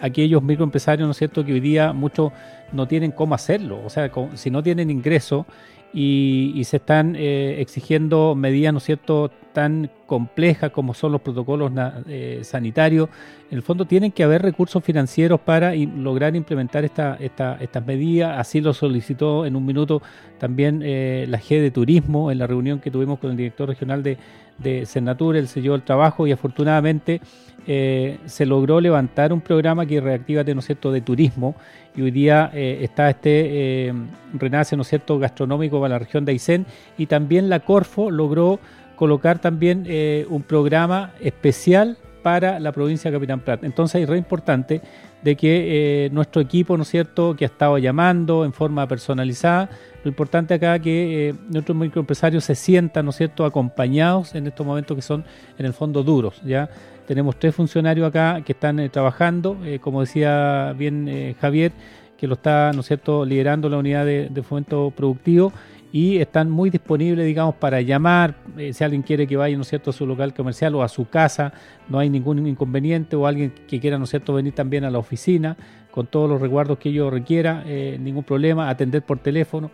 aquellos 0.02 0.42
microempresarios, 0.42 1.06
¿no 1.06 1.12
es 1.12 1.16
cierto?, 1.16 1.46
que 1.46 1.54
hoy 1.54 1.60
día 1.60 1.94
muchos 1.94 2.30
no 2.72 2.86
tienen 2.86 3.12
cómo 3.12 3.34
hacerlo. 3.34 3.80
O 3.86 3.88
sea, 3.88 4.10
si 4.34 4.50
no 4.50 4.62
tienen 4.62 4.90
ingreso 4.90 5.46
y, 5.94 6.52
y 6.56 6.64
se 6.64 6.76
están 6.76 7.16
exigiendo 7.16 8.34
medidas, 8.34 8.74
¿no 8.74 8.78
es 8.78 8.84
cierto?, 8.84 9.30
tan 9.52 9.90
complejas 10.06 10.70
como 10.70 10.94
son 10.94 11.12
los 11.12 11.20
protocolos 11.20 11.72
eh, 12.08 12.40
sanitarios, 12.42 13.08
en 13.50 13.56
el 13.56 13.62
fondo 13.62 13.84
tienen 13.84 14.12
que 14.12 14.24
haber 14.24 14.42
recursos 14.42 14.82
financieros 14.82 15.40
para 15.40 15.74
lograr 15.74 16.34
implementar 16.36 16.84
esta, 16.84 17.16
esta, 17.20 17.56
estas 17.60 17.86
medidas. 17.86 18.38
Así 18.38 18.60
lo 18.60 18.72
solicitó 18.72 19.46
en 19.46 19.56
un 19.56 19.64
minuto 19.64 20.02
también 20.38 20.80
eh, 20.82 21.26
la 21.28 21.38
G 21.38 21.60
de 21.60 21.70
Turismo 21.70 22.30
en 22.30 22.38
la 22.38 22.46
reunión 22.46 22.80
que 22.80 22.90
tuvimos 22.90 23.18
con 23.18 23.30
el 23.30 23.36
director 23.36 23.68
regional 23.68 24.02
de, 24.02 24.18
de 24.58 24.86
Senatur, 24.86 25.36
él 25.36 25.48
se 25.48 25.60
llevó 25.60 25.74
el 25.74 25.82
trabajo 25.82 26.26
y 26.26 26.32
afortunadamente 26.32 27.20
eh, 27.66 28.18
se 28.26 28.44
logró 28.44 28.80
levantar 28.80 29.32
un 29.32 29.40
programa 29.40 29.86
que 29.86 30.00
reactiva 30.00 30.42
¿no 30.42 30.62
cierto?, 30.62 30.90
de 30.90 31.00
turismo 31.00 31.54
y 31.94 32.02
hoy 32.02 32.10
día 32.10 32.50
está 32.54 33.10
este 33.10 33.92
renace, 34.32 34.76
¿no 34.76 34.82
es 34.82 34.88
cierto?, 34.88 35.18
gastronómico 35.18 35.80
para 35.80 35.94
la 35.94 35.98
región 36.00 36.24
de 36.24 36.32
Aysén 36.32 36.66
y 36.98 37.06
también 37.06 37.48
la 37.48 37.60
Corfo 37.60 38.10
logró 38.10 38.58
colocar 39.02 39.40
también 39.40 39.82
eh, 39.88 40.26
un 40.30 40.44
programa 40.44 41.10
especial 41.20 41.96
para 42.22 42.60
la 42.60 42.70
provincia 42.70 43.10
de 43.10 43.16
Capitán 43.16 43.40
Prat. 43.40 43.64
Entonces 43.64 44.00
es 44.00 44.08
re 44.08 44.16
importante 44.16 44.80
de 45.24 45.34
que 45.34 46.04
eh, 46.04 46.10
nuestro 46.10 46.40
equipo, 46.40 46.76
¿no 46.76 46.84
es 46.84 46.88
cierto?, 46.88 47.34
que 47.34 47.44
ha 47.44 47.48
estado 47.48 47.78
llamando 47.78 48.44
en 48.44 48.52
forma 48.52 48.86
personalizada, 48.86 49.70
lo 50.04 50.08
importante 50.08 50.54
acá 50.54 50.78
que 50.78 51.30
eh, 51.30 51.34
nuestros 51.48 51.76
microempresarios 51.76 52.44
se 52.44 52.54
sientan, 52.54 53.04
¿no 53.04 53.10
es 53.10 53.16
cierto?, 53.16 53.44
acompañados 53.44 54.36
en 54.36 54.46
estos 54.46 54.64
momentos 54.64 54.94
que 54.94 55.02
son 55.02 55.24
en 55.58 55.66
el 55.66 55.72
fondo 55.72 56.04
duros, 56.04 56.40
¿ya? 56.44 56.70
Tenemos 57.04 57.36
tres 57.40 57.56
funcionarios 57.56 58.06
acá 58.06 58.40
que 58.46 58.52
están 58.52 58.88
trabajando, 58.90 59.56
como 59.80 60.02
decía 60.02 60.72
bien 60.78 61.34
Javier, 61.40 61.72
que 62.16 62.28
lo 62.28 62.34
está, 62.34 62.70
¿no 62.72 62.84
cierto?, 62.84 63.24
liderando 63.24 63.68
la 63.68 63.78
unidad 63.78 64.06
de 64.06 64.42
fomento 64.44 64.92
productivo 64.94 65.52
y 65.92 66.16
están 66.16 66.50
muy 66.50 66.70
disponibles, 66.70 67.26
digamos, 67.26 67.54
para 67.56 67.82
llamar, 67.82 68.36
eh, 68.56 68.72
si 68.72 68.82
alguien 68.82 69.02
quiere 69.02 69.26
que 69.26 69.36
vaya, 69.36 69.56
¿no 69.58 69.62
cierto?, 69.62 69.90
a 69.90 69.92
su 69.92 70.06
local 70.06 70.32
comercial 70.32 70.74
o 70.74 70.82
a 70.82 70.88
su 70.88 71.06
casa, 71.08 71.52
no 71.90 71.98
hay 71.98 72.08
ningún 72.08 72.46
inconveniente, 72.46 73.14
o 73.14 73.26
alguien 73.26 73.52
que 73.68 73.78
quiera, 73.78 73.98
¿no 73.98 74.06
cierto?, 74.06 74.32
venir 74.32 74.54
también 74.54 74.84
a 74.84 74.90
la 74.90 74.98
oficina 74.98 75.54
con 75.90 76.06
todos 76.06 76.30
los 76.30 76.40
resguardos 76.40 76.78
que 76.78 76.88
ello 76.88 77.10
requiera, 77.10 77.62
eh, 77.66 77.98
ningún 78.00 78.24
problema, 78.24 78.70
atender 78.70 79.02
por 79.02 79.18
teléfono, 79.18 79.70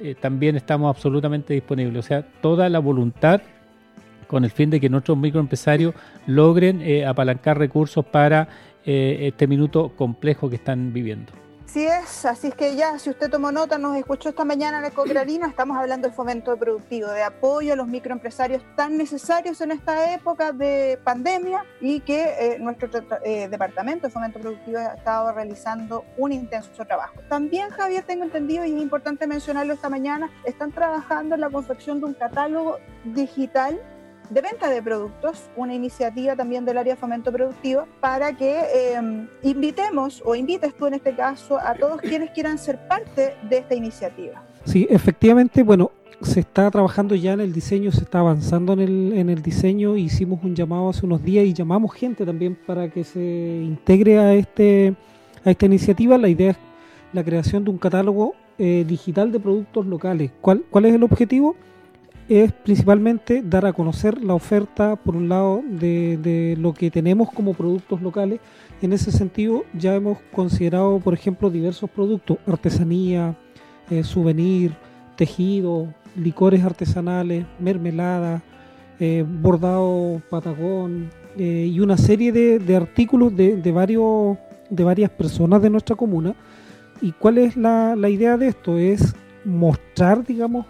eh, 0.00 0.14
también 0.14 0.54
estamos 0.54 0.94
absolutamente 0.94 1.54
disponibles, 1.54 2.04
o 2.04 2.06
sea, 2.06 2.22
toda 2.40 2.68
la 2.68 2.78
voluntad 2.78 3.42
con 4.28 4.44
el 4.44 4.50
fin 4.52 4.70
de 4.70 4.78
que 4.78 4.88
nuestros 4.88 5.18
microempresarios 5.18 5.94
logren 6.26 6.82
apalancar 7.06 7.58
recursos 7.58 8.04
para 8.04 8.46
este 8.84 9.46
minuto 9.46 9.92
complejo 9.96 10.50
que 10.50 10.56
están 10.56 10.92
viviendo. 10.92 11.47
Así 11.68 11.84
es, 11.84 12.24
así 12.24 12.46
es 12.46 12.54
que 12.54 12.76
ya, 12.76 12.98
si 12.98 13.10
usted 13.10 13.28
tomó 13.28 13.52
nota, 13.52 13.76
nos 13.76 13.94
escuchó 13.94 14.30
esta 14.30 14.42
mañana 14.42 14.78
en 14.78 14.86
el 14.86 15.44
estamos 15.44 15.76
hablando 15.76 16.08
de 16.08 16.14
fomento 16.14 16.56
productivo, 16.56 17.08
de 17.08 17.22
apoyo 17.22 17.74
a 17.74 17.76
los 17.76 17.86
microempresarios 17.86 18.62
tan 18.74 18.96
necesarios 18.96 19.60
en 19.60 19.72
esta 19.72 20.14
época 20.14 20.52
de 20.52 20.98
pandemia 21.04 21.66
y 21.82 22.00
que 22.00 22.24
eh, 22.38 22.58
nuestro 22.58 22.88
eh, 23.22 23.48
departamento 23.50 24.06
de 24.06 24.12
fomento 24.14 24.40
productivo 24.40 24.78
ha 24.78 24.94
estado 24.94 25.30
realizando 25.30 26.06
un 26.16 26.32
intenso 26.32 26.86
trabajo. 26.86 27.20
También, 27.28 27.68
Javier, 27.68 28.02
tengo 28.02 28.24
entendido, 28.24 28.64
y 28.64 28.72
es 28.72 28.80
importante 28.80 29.26
mencionarlo 29.26 29.74
esta 29.74 29.90
mañana, 29.90 30.30
están 30.44 30.72
trabajando 30.72 31.34
en 31.34 31.42
la 31.42 31.50
confección 31.50 32.00
de 32.00 32.06
un 32.06 32.14
catálogo 32.14 32.78
digital 33.04 33.78
de 34.30 34.40
venta 34.40 34.68
de 34.68 34.82
productos, 34.82 35.48
una 35.56 35.74
iniciativa 35.74 36.36
también 36.36 36.64
del 36.64 36.78
área 36.78 36.94
de 36.94 37.00
fomento 37.00 37.32
productivo, 37.32 37.86
para 38.00 38.36
que 38.36 38.92
em, 38.94 39.26
invitemos 39.42 40.22
o 40.24 40.34
invites 40.34 40.74
tú 40.74 40.86
en 40.86 40.94
este 40.94 41.14
caso 41.14 41.58
a 41.58 41.74
todos 41.74 42.00
quienes 42.00 42.30
quieran 42.30 42.58
ser 42.58 42.78
parte 42.88 43.34
de 43.48 43.58
esta 43.58 43.74
iniciativa. 43.74 44.42
Sí, 44.64 44.86
efectivamente, 44.90 45.62
bueno, 45.62 45.90
se 46.20 46.40
está 46.40 46.70
trabajando 46.70 47.14
ya 47.14 47.32
en 47.32 47.40
el 47.40 47.52
diseño, 47.52 47.92
se 47.92 48.02
está 48.02 48.18
avanzando 48.18 48.72
en 48.72 48.80
el, 48.80 49.12
en 49.14 49.30
el 49.30 49.40
diseño, 49.40 49.96
hicimos 49.96 50.42
un 50.42 50.54
llamado 50.54 50.88
hace 50.88 51.06
unos 51.06 51.22
días 51.22 51.46
y 51.46 51.54
llamamos 51.54 51.94
gente 51.94 52.26
también 52.26 52.56
para 52.66 52.88
que 52.90 53.04
se 53.04 53.20
integre 53.20 54.18
a, 54.18 54.34
este, 54.34 54.94
a 55.44 55.50
esta 55.50 55.66
iniciativa. 55.66 56.18
La 56.18 56.28
idea 56.28 56.50
es 56.50 56.56
la 57.12 57.22
creación 57.24 57.64
de 57.64 57.70
un 57.70 57.78
catálogo 57.78 58.34
eh, 58.58 58.84
digital 58.86 59.30
de 59.30 59.38
productos 59.38 59.86
locales. 59.86 60.32
¿Cuál, 60.40 60.64
¿Cuál 60.68 60.86
es 60.86 60.94
el 60.94 61.02
objetivo? 61.04 61.54
Es 62.28 62.52
principalmente 62.52 63.42
dar 63.42 63.64
a 63.64 63.72
conocer 63.72 64.22
la 64.22 64.34
oferta, 64.34 64.96
por 64.96 65.16
un 65.16 65.30
lado, 65.30 65.62
de, 65.66 66.18
de 66.18 66.56
lo 66.58 66.74
que 66.74 66.90
tenemos 66.90 67.30
como 67.30 67.54
productos 67.54 68.02
locales. 68.02 68.40
En 68.82 68.92
ese 68.92 69.10
sentido, 69.10 69.64
ya 69.72 69.94
hemos 69.94 70.18
considerado, 70.32 71.00
por 71.00 71.14
ejemplo, 71.14 71.48
diversos 71.48 71.88
productos, 71.88 72.36
artesanía, 72.46 73.34
eh, 73.90 74.04
souvenir, 74.04 74.72
tejido, 75.16 75.88
licores 76.14 76.62
artesanales, 76.62 77.46
mermelada, 77.58 78.42
eh, 79.00 79.24
bordado 79.26 80.20
patagón 80.28 81.08
eh, 81.38 81.70
y 81.72 81.80
una 81.80 81.96
serie 81.96 82.32
de, 82.32 82.76
artículos 82.76 83.34
de, 83.34 83.72
varios, 83.72 84.36
de 84.68 84.84
varias 84.84 85.10
personas 85.10 85.62
de 85.62 85.70
nuestra 85.70 85.96
comuna. 85.96 86.34
¿Y 87.00 87.12
cuál 87.12 87.38
es 87.38 87.56
la, 87.56 87.96
la 87.96 88.10
idea 88.10 88.36
de 88.36 88.48
esto? 88.48 88.76
Es 88.76 89.14
mostrar, 89.44 90.26
digamos, 90.26 90.66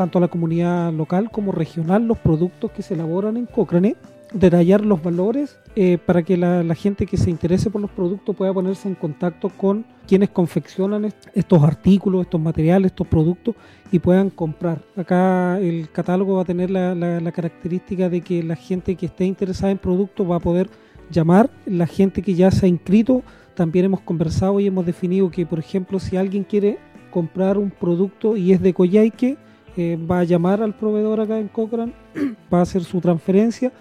tanto 0.00 0.16
a 0.16 0.22
la 0.22 0.28
comunidad 0.28 0.94
local 0.94 1.30
como 1.30 1.52
regional 1.52 2.06
los 2.06 2.16
productos 2.16 2.70
que 2.70 2.80
se 2.80 2.94
elaboran 2.94 3.36
en 3.36 3.44
Cochrane 3.44 3.96
detallar 4.32 4.80
los 4.80 5.02
valores 5.02 5.58
eh, 5.76 5.98
para 5.98 6.22
que 6.22 6.38
la, 6.38 6.74
gente 6.74 7.04
que 7.04 7.18
se 7.18 7.28
interese 7.28 7.68
por 7.68 7.82
los 7.82 7.90
productos 7.90 8.34
pueda 8.34 8.54
ponerse 8.54 8.88
en 8.88 8.94
contacto 8.94 9.50
con 9.50 9.84
quienes 10.08 10.30
confeccionan 10.30 11.12
estos 11.34 11.62
artículos, 11.62 12.22
estos 12.22 12.40
materiales, 12.40 12.92
estos 12.92 13.08
productos 13.08 13.56
y 13.92 13.98
puedan 13.98 14.30
comprar. 14.30 14.80
Acá 14.96 15.60
el 15.60 15.90
catálogo 15.90 16.36
va 16.36 16.42
a 16.42 16.46
tener 16.46 16.70
la, 16.70 17.32
característica 17.32 18.08
de 18.08 18.22
que 18.22 18.42
la 18.42 18.56
gente 18.56 18.96
que 18.96 19.04
esté 19.04 19.26
interesada 19.26 19.70
en 19.70 19.76
productos 19.76 20.30
va 20.30 20.36
a 20.36 20.40
poder 20.40 20.70
llamar, 21.10 21.50
la 21.66 21.86
gente 21.86 22.22
que 22.22 22.32
ya 22.32 22.50
se 22.50 22.64
ha 22.64 22.68
inscrito, 22.70 23.22
también 23.54 23.84
hemos 23.84 24.00
conversado 24.00 24.60
y 24.60 24.66
hemos 24.66 24.86
definido 24.86 25.30
que, 25.30 25.44
por 25.44 25.58
ejemplo, 25.58 26.00
si 26.00 26.16
alguien 26.16 26.44
quiere 26.44 26.78
comprar 27.10 27.58
un 27.58 27.70
producto 27.70 28.34
y 28.38 28.52
es 28.52 28.62
de 28.62 28.72
Coyhaique, 28.72 29.36
eh, 29.76 29.98
va 30.10 30.20
a 30.20 30.24
llamar 30.24 30.62
al 30.62 30.74
proveedor 30.74 31.20
acá 31.20 31.38
en 31.38 31.48
Cochrane, 31.48 31.92
va 32.52 32.58
a 32.58 32.62
hacer 32.62 32.84
su 32.84 33.00
transferencia 33.00 33.72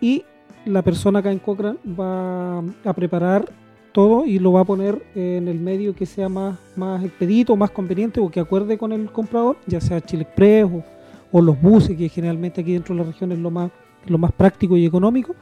y 0.00 0.24
la 0.64 0.82
persona 0.82 1.18
acá 1.18 1.30
en 1.30 1.38
Cochrane 1.38 1.78
va 1.98 2.58
a 2.58 2.92
preparar 2.94 3.50
todo 3.94 4.26
y 4.26 4.40
lo 4.40 4.50
va 4.52 4.62
a 4.62 4.64
poner 4.64 5.00
en 5.14 5.46
el 5.46 5.60
medio 5.60 5.94
que 5.94 6.04
sea 6.04 6.28
más, 6.28 6.58
más 6.74 7.04
expedito, 7.04 7.54
más 7.54 7.70
conveniente 7.70 8.20
o 8.20 8.28
que 8.28 8.40
acuerde 8.40 8.76
con 8.76 8.92
el 8.92 9.10
comprador, 9.10 9.56
ya 9.66 9.80
sea 9.80 10.00
Chile 10.00 10.22
Express 10.22 10.68
o, 11.30 11.40
los 11.40 11.60
buses, 11.60 11.96
que 11.96 12.08
generalmente 12.08 12.60
aquí 12.60 12.72
dentro 12.72 12.94
de 12.94 13.02
la 13.02 13.06
región 13.06 13.30
es 13.30 13.38
lo 13.38 13.50
más, 13.50 13.70
lo 14.06 14.18
más 14.18 14.32
práctico 14.32 14.76
y 14.76 14.84
económico, 14.84 15.34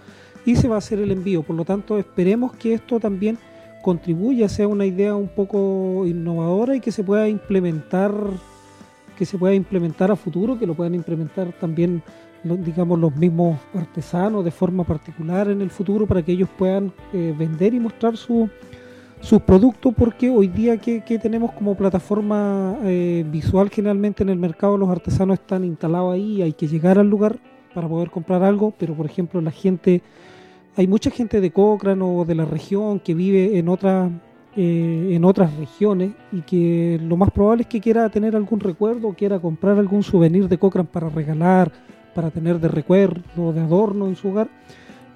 y 0.45 0.57
se 0.57 0.69
va 0.69 0.77
a 0.77 0.79
hacer 0.79 0.99
el 0.99 1.11
envío. 1.11 1.43
Por 1.43 1.57
lo 1.57 1.65
tanto, 1.65 1.99
esperemos 1.99 2.53
que 2.53 2.75
esto 2.75 3.01
también 3.01 3.39
contribuya, 3.83 4.49
sea 4.49 4.69
una 4.69 4.85
idea 4.85 5.15
un 5.15 5.29
poco 5.29 6.07
innovadora 6.07 6.77
y 6.77 6.81
que 6.81 6.93
se 6.93 7.05
pueda 7.05 7.29
implementar 7.29 8.13
que 9.17 9.25
se 9.27 9.39
pueda 9.39 9.55
implementar 9.55 10.11
a 10.11 10.17
futuro, 10.17 10.59
que 10.59 10.67
lo 10.67 10.75
puedan 10.75 10.95
implementar 10.95 11.53
también 11.61 12.03
digamos, 12.45 12.99
los 12.99 13.15
mismos 13.15 13.59
artesanos 13.75 14.45
de 14.45 14.51
forma 14.51 14.85
particular 14.85 15.49
en 15.49 15.61
el 15.61 15.71
futuro 15.71 16.07
para 16.07 16.23
que 16.23 16.33
ellos 16.33 16.49
puedan 16.59 16.93
eh, 17.13 17.35
vender 17.39 17.73
y 17.75 17.81
mostrar 17.81 18.17
su, 18.17 18.49
sus 19.21 19.41
productos 19.43 19.95
porque 19.97 20.29
hoy 20.29 20.49
día 20.49 20.77
que, 20.77 21.01
tenemos 21.23 21.53
como 21.53 21.77
plataforma 21.77 22.77
eh, 22.83 23.25
visual 23.31 23.71
generalmente 23.71 24.25
en 24.25 24.31
el 24.31 24.39
mercado 24.39 24.77
los 24.77 24.89
artesanos 24.89 25.39
están 25.39 25.65
instalados 25.65 26.15
ahí, 26.15 26.43
hay 26.43 26.53
que 26.53 26.67
llegar 26.67 26.99
al 26.99 27.09
lugar 27.09 27.39
para 27.75 27.89
poder 27.89 28.11
comprar 28.11 28.43
algo, 28.43 28.75
pero 28.77 28.95
por 28.95 29.07
ejemplo 29.07 29.41
la 29.41 29.53
gente, 29.53 30.03
hay 30.77 30.87
mucha 30.89 31.11
gente 31.11 31.41
de 31.41 31.53
Cochrane 31.53 32.03
o 32.03 32.25
de 32.25 32.35
la 32.35 32.45
región 32.45 32.99
que 32.99 33.15
vive 33.15 33.59
en 33.59 33.69
otras 33.69 34.11
eh, 34.55 35.13
en 35.13 35.25
otras 35.25 35.57
regiones 35.57 36.13
y 36.31 36.43
que 36.43 37.01
lo 37.03 37.17
más 37.17 37.31
probable 37.31 37.63
es 37.63 37.69
que 37.69 37.81
quiera 37.81 38.09
tener 38.11 38.37
algún 38.37 38.61
recuerdo, 38.61 39.15
quiera 39.15 39.39
comprar 39.39 39.79
algún 39.79 40.03
souvenir 40.03 40.47
de 40.49 40.59
Cochrane 40.59 40.89
para 40.93 41.09
regalar, 41.09 41.73
para 42.15 42.31
tener 42.31 42.61
de 42.61 42.69
recuerdo, 42.69 43.53
de 43.53 43.61
adorno 43.61 44.09
en 44.09 44.17
su 44.17 44.29
hogar 44.29 44.49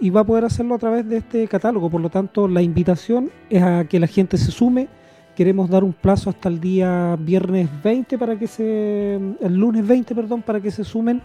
y 0.00 0.10
va 0.10 0.22
a 0.22 0.24
poder 0.24 0.44
hacerlo 0.44 0.74
a 0.74 0.78
través 0.78 1.08
de 1.08 1.18
este 1.18 1.46
catálogo. 1.48 1.90
Por 1.90 2.00
lo 2.00 2.10
tanto, 2.10 2.48
la 2.48 2.62
invitación 2.62 3.30
es 3.50 3.62
a 3.62 3.84
que 3.84 4.00
la 4.00 4.06
gente 4.06 4.36
se 4.36 4.50
sume. 4.50 4.88
Queremos 5.34 5.68
dar 5.68 5.84
un 5.84 5.92
plazo 5.92 6.30
hasta 6.30 6.48
el 6.48 6.60
día 6.60 7.16
viernes 7.18 7.68
20 7.82 8.16
para 8.16 8.38
que 8.38 8.46
se 8.46 9.16
el 9.16 9.54
lunes 9.54 9.86
20, 9.86 10.14
perdón, 10.14 10.42
para 10.42 10.60
que 10.60 10.70
se 10.70 10.82
sumen 10.82 11.20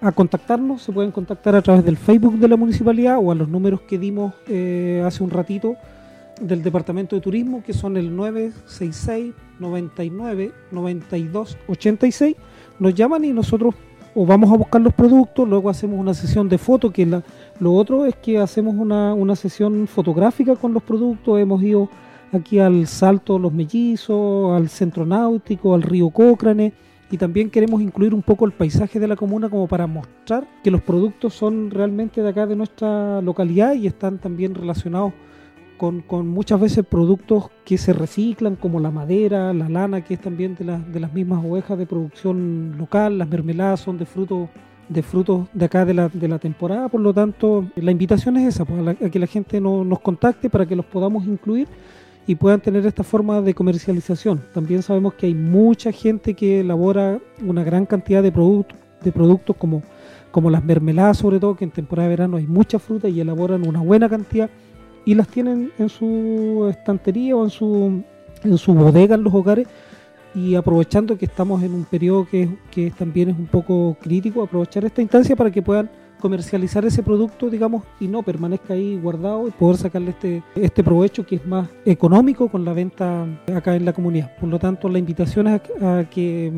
a 0.00 0.10
contactarnos. 0.12 0.82
Se 0.82 0.92
pueden 0.92 1.12
contactar 1.12 1.54
a 1.54 1.62
través 1.62 1.84
del 1.84 1.96
Facebook 1.96 2.38
de 2.38 2.48
la 2.48 2.56
municipalidad 2.56 3.18
o 3.20 3.30
a 3.30 3.34
los 3.34 3.48
números 3.48 3.82
que 3.82 3.98
dimos 3.98 4.34
eh, 4.48 5.02
hace 5.06 5.22
un 5.22 5.30
ratito 5.30 5.76
del 6.40 6.62
Departamento 6.62 7.16
de 7.16 7.22
Turismo, 7.22 7.62
que 7.62 7.72
son 7.72 7.96
el 7.96 8.14
966 8.14 9.34
99 9.58 10.52
92 10.70 11.58
86. 11.68 12.36
Nos 12.78 12.94
llaman 12.94 13.24
y 13.24 13.32
nosotros 13.32 13.74
o 14.18 14.24
vamos 14.24 14.50
a 14.50 14.56
buscar 14.56 14.80
los 14.80 14.94
productos, 14.94 15.46
luego 15.46 15.68
hacemos 15.68 16.00
una 16.00 16.14
sesión 16.14 16.48
de 16.48 16.56
foto, 16.56 16.90
que 16.90 17.04
la, 17.04 17.22
lo 17.60 17.74
otro 17.74 18.06
es 18.06 18.16
que 18.16 18.38
hacemos 18.38 18.74
una, 18.74 19.12
una 19.12 19.36
sesión 19.36 19.86
fotográfica 19.86 20.56
con 20.56 20.72
los 20.72 20.82
productos, 20.82 21.38
hemos 21.38 21.62
ido 21.62 21.90
aquí 22.32 22.58
al 22.58 22.86
Salto 22.86 23.38
Los 23.38 23.52
Mellizos, 23.52 24.56
al 24.56 24.70
Centro 24.70 25.04
Náutico, 25.04 25.74
al 25.74 25.82
río 25.82 26.08
Cócrane, 26.08 26.72
y 27.10 27.18
también 27.18 27.50
queremos 27.50 27.82
incluir 27.82 28.14
un 28.14 28.22
poco 28.22 28.46
el 28.46 28.52
paisaje 28.52 28.98
de 28.98 29.06
la 29.06 29.16
comuna 29.16 29.50
como 29.50 29.68
para 29.68 29.86
mostrar 29.86 30.48
que 30.64 30.70
los 30.70 30.80
productos 30.80 31.34
son 31.34 31.70
realmente 31.70 32.22
de 32.22 32.28
acá 32.30 32.46
de 32.46 32.56
nuestra 32.56 33.20
localidad 33.20 33.74
y 33.74 33.86
están 33.86 34.18
también 34.18 34.54
relacionados 34.54 35.12
con, 35.76 36.00
con, 36.00 36.28
muchas 36.28 36.60
veces 36.60 36.84
productos 36.84 37.50
que 37.64 37.78
se 37.78 37.92
reciclan, 37.92 38.56
como 38.56 38.80
la 38.80 38.90
madera, 38.90 39.52
la 39.52 39.68
lana, 39.68 40.02
que 40.02 40.14
es 40.14 40.20
también 40.20 40.54
de, 40.56 40.64
de 40.64 41.00
las 41.00 41.12
mismas 41.12 41.44
ovejas 41.44 41.78
de 41.78 41.86
producción 41.86 42.76
local, 42.78 43.18
las 43.18 43.28
mermeladas 43.28 43.80
son 43.80 43.98
de 43.98 44.06
frutos 44.06 44.48
de 44.88 45.02
frutos 45.02 45.48
de 45.52 45.64
acá 45.64 45.84
de 45.84 45.94
la, 45.94 46.08
de 46.08 46.28
la 46.28 46.38
temporada, 46.38 46.88
por 46.88 47.00
lo 47.00 47.12
tanto 47.12 47.66
la 47.76 47.90
invitación 47.90 48.36
es 48.36 48.54
esa, 48.54 48.64
pues, 48.64 48.86
a, 48.88 49.10
que 49.10 49.18
la 49.18 49.26
gente 49.26 49.60
no, 49.60 49.84
nos 49.84 50.00
contacte 50.00 50.48
para 50.48 50.66
que 50.66 50.76
los 50.76 50.86
podamos 50.86 51.26
incluir 51.26 51.66
y 52.26 52.34
puedan 52.34 52.60
tener 52.60 52.84
esta 52.86 53.04
forma 53.04 53.40
de 53.40 53.54
comercialización. 53.54 54.42
También 54.52 54.82
sabemos 54.82 55.14
que 55.14 55.26
hay 55.26 55.34
mucha 55.34 55.92
gente 55.92 56.34
que 56.34 56.60
elabora 56.60 57.20
una 57.44 57.62
gran 57.62 57.86
cantidad 57.86 58.22
de, 58.22 58.32
productos 58.32 58.78
de 59.02 59.12
productos 59.12 59.56
como, 59.56 59.82
como 60.30 60.50
las 60.50 60.64
mermeladas, 60.64 61.18
sobre 61.18 61.38
todo, 61.38 61.56
que 61.56 61.64
en 61.64 61.70
temporada 61.70 62.08
de 62.08 62.16
verano 62.16 62.36
hay 62.36 62.46
mucha 62.46 62.78
fruta 62.78 63.08
y 63.08 63.20
elaboran 63.20 63.66
una 63.66 63.80
buena 63.80 64.08
cantidad 64.08 64.50
y 65.06 65.14
las 65.14 65.28
tienen 65.28 65.72
en 65.78 65.88
su 65.88 66.66
estantería 66.68 67.34
o 67.34 67.44
en 67.44 67.50
su, 67.50 68.02
en 68.44 68.58
su 68.58 68.74
bodega 68.74 69.14
en 69.14 69.22
los 69.22 69.32
hogares 69.32 69.66
y 70.34 70.54
aprovechando 70.54 71.16
que 71.16 71.24
estamos 71.24 71.62
en 71.62 71.72
un 71.72 71.84
periodo 71.84 72.26
que, 72.26 72.50
que 72.70 72.90
también 72.90 73.30
es 73.30 73.38
un 73.38 73.46
poco 73.46 73.96
crítico, 73.98 74.42
aprovechar 74.42 74.84
esta 74.84 75.00
instancia 75.00 75.34
para 75.34 75.50
que 75.50 75.62
puedan 75.62 75.88
comercializar 76.20 76.84
ese 76.84 77.02
producto, 77.02 77.48
digamos, 77.48 77.84
y 78.00 78.08
no 78.08 78.22
permanezca 78.22 78.74
ahí 78.74 78.98
guardado 78.98 79.46
y 79.46 79.52
poder 79.52 79.76
sacarle 79.76 80.10
este, 80.10 80.42
este 80.56 80.82
provecho 80.82 81.24
que 81.24 81.36
es 81.36 81.46
más 81.46 81.68
económico 81.84 82.48
con 82.48 82.64
la 82.64 82.72
venta 82.72 83.26
acá 83.54 83.76
en 83.76 83.84
la 83.84 83.92
comunidad. 83.92 84.36
Por 84.38 84.48
lo 84.48 84.58
tanto, 84.58 84.88
la 84.88 84.98
invitación 84.98 85.46
es 85.46 85.60
a, 85.80 86.04
que 86.10 86.52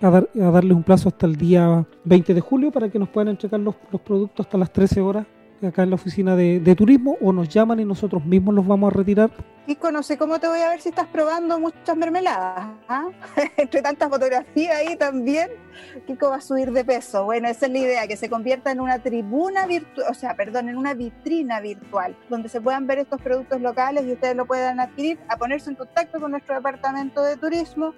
a, 0.00 0.10
dar, 0.10 0.30
a 0.34 0.50
darles 0.50 0.76
un 0.76 0.82
plazo 0.82 1.10
hasta 1.10 1.26
el 1.26 1.36
día 1.36 1.84
20 2.04 2.32
de 2.32 2.40
julio 2.40 2.70
para 2.70 2.88
que 2.88 2.98
nos 2.98 3.08
puedan 3.10 3.28
entregar 3.28 3.60
los, 3.60 3.74
los 3.92 4.00
productos 4.00 4.46
hasta 4.46 4.56
las 4.56 4.72
13 4.72 5.00
horas 5.00 5.26
acá 5.66 5.82
en 5.82 5.90
la 5.90 5.96
oficina 5.96 6.36
de, 6.36 6.74
turismo 6.74 7.16
o 7.20 7.32
nos 7.32 7.48
llaman 7.48 7.80
y 7.80 7.84
nosotros 7.84 8.24
mismos 8.24 8.54
los 8.54 8.66
vamos 8.66 8.92
a 8.92 8.96
retirar. 8.96 9.30
Kiko, 9.66 9.92
no 9.92 10.02
sé 10.02 10.16
cómo 10.16 10.40
te 10.40 10.48
voy 10.48 10.60
a 10.60 10.70
ver 10.70 10.80
si 10.80 10.88
estás 10.88 11.06
probando 11.06 11.60
muchas 11.60 11.96
mermeladas. 11.96 12.68
¿ah? 12.88 13.08
Entre 13.56 13.82
tantas 13.82 14.08
fotografías 14.08 14.76
ahí 14.76 14.96
también, 14.96 15.50
Kiko 16.06 16.30
va 16.30 16.36
a 16.36 16.40
subir 16.40 16.72
de 16.72 16.84
peso. 16.84 17.24
Bueno, 17.24 17.48
esa 17.48 17.66
es 17.66 17.72
la 17.72 17.78
idea, 17.78 18.06
que 18.06 18.16
se 18.16 18.28
convierta 18.28 18.72
en 18.72 18.80
una 18.80 18.98
tribuna 19.00 19.66
virtual, 19.66 20.06
o 20.10 20.14
sea, 20.14 20.34
perdón, 20.34 20.68
en 20.68 20.76
una 20.76 20.94
vitrina 20.94 21.60
virtual, 21.60 22.16
donde 22.28 22.48
se 22.48 22.60
puedan 22.60 22.86
ver 22.86 22.98
estos 22.98 23.20
productos 23.20 23.60
locales 23.60 24.04
y 24.06 24.12
ustedes 24.12 24.36
lo 24.36 24.46
puedan 24.46 24.80
adquirir, 24.80 25.18
a 25.28 25.36
ponerse 25.36 25.70
en 25.70 25.76
contacto 25.76 26.20
con 26.20 26.30
nuestro 26.30 26.54
departamento 26.54 27.22
de 27.22 27.36
turismo 27.36 27.94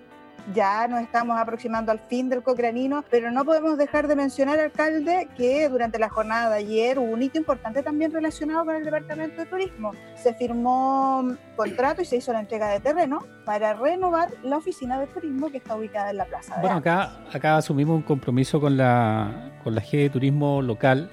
ya 0.55 0.89
nos 0.89 1.01
estamos 1.01 1.39
aproximando 1.39 1.93
al 1.93 2.01
fin 2.01 2.29
del 2.29 2.43
Cocranino, 2.43 3.05
pero 3.11 3.31
no 3.31 3.45
podemos 3.45 3.79
dejar 3.79 4.09
de 4.09 4.17
mencionar, 4.17 4.59
alcalde, 4.59 5.29
que 5.37 5.69
durante 5.69 5.99
la 5.99 6.09
jornada 6.09 6.51
de 6.51 6.57
ayer 6.57 6.99
hubo 6.99 7.13
un 7.13 7.23
hito 7.23 7.39
importante 7.39 7.83
también 7.83 8.13
relacionado 8.13 8.65
con 8.65 8.75
el 8.75 8.85
Departamento 8.85 9.43
de 9.43 9.47
Turismo. 9.47 9.93
Se 10.17 10.35
firmó 10.35 11.37
contrato 11.57 12.03
y 12.03 12.05
se 12.05 12.17
hizo 12.17 12.33
la 12.33 12.41
entrega 12.41 12.69
de 12.69 12.81
terreno 12.81 13.21
para 13.45 13.75
renovar 13.75 14.29
la 14.43 14.57
oficina 14.57 14.99
de 14.99 15.07
turismo 15.07 15.51
que 15.51 15.59
está 15.59 15.77
ubicada 15.77 16.11
en 16.11 16.17
la 16.17 16.25
plaza. 16.25 16.57
bueno, 16.61 16.77
acá, 16.77 17.13
acá 17.33 17.57
asumimos 17.57 17.97
un 17.97 18.03
compromiso 18.03 18.61
con 18.61 18.77
la, 18.77 19.53
con 19.63 19.75
la 19.75 19.83
G 19.83 19.99
de 19.99 20.11
Turismo 20.11 20.63
local 20.63 21.11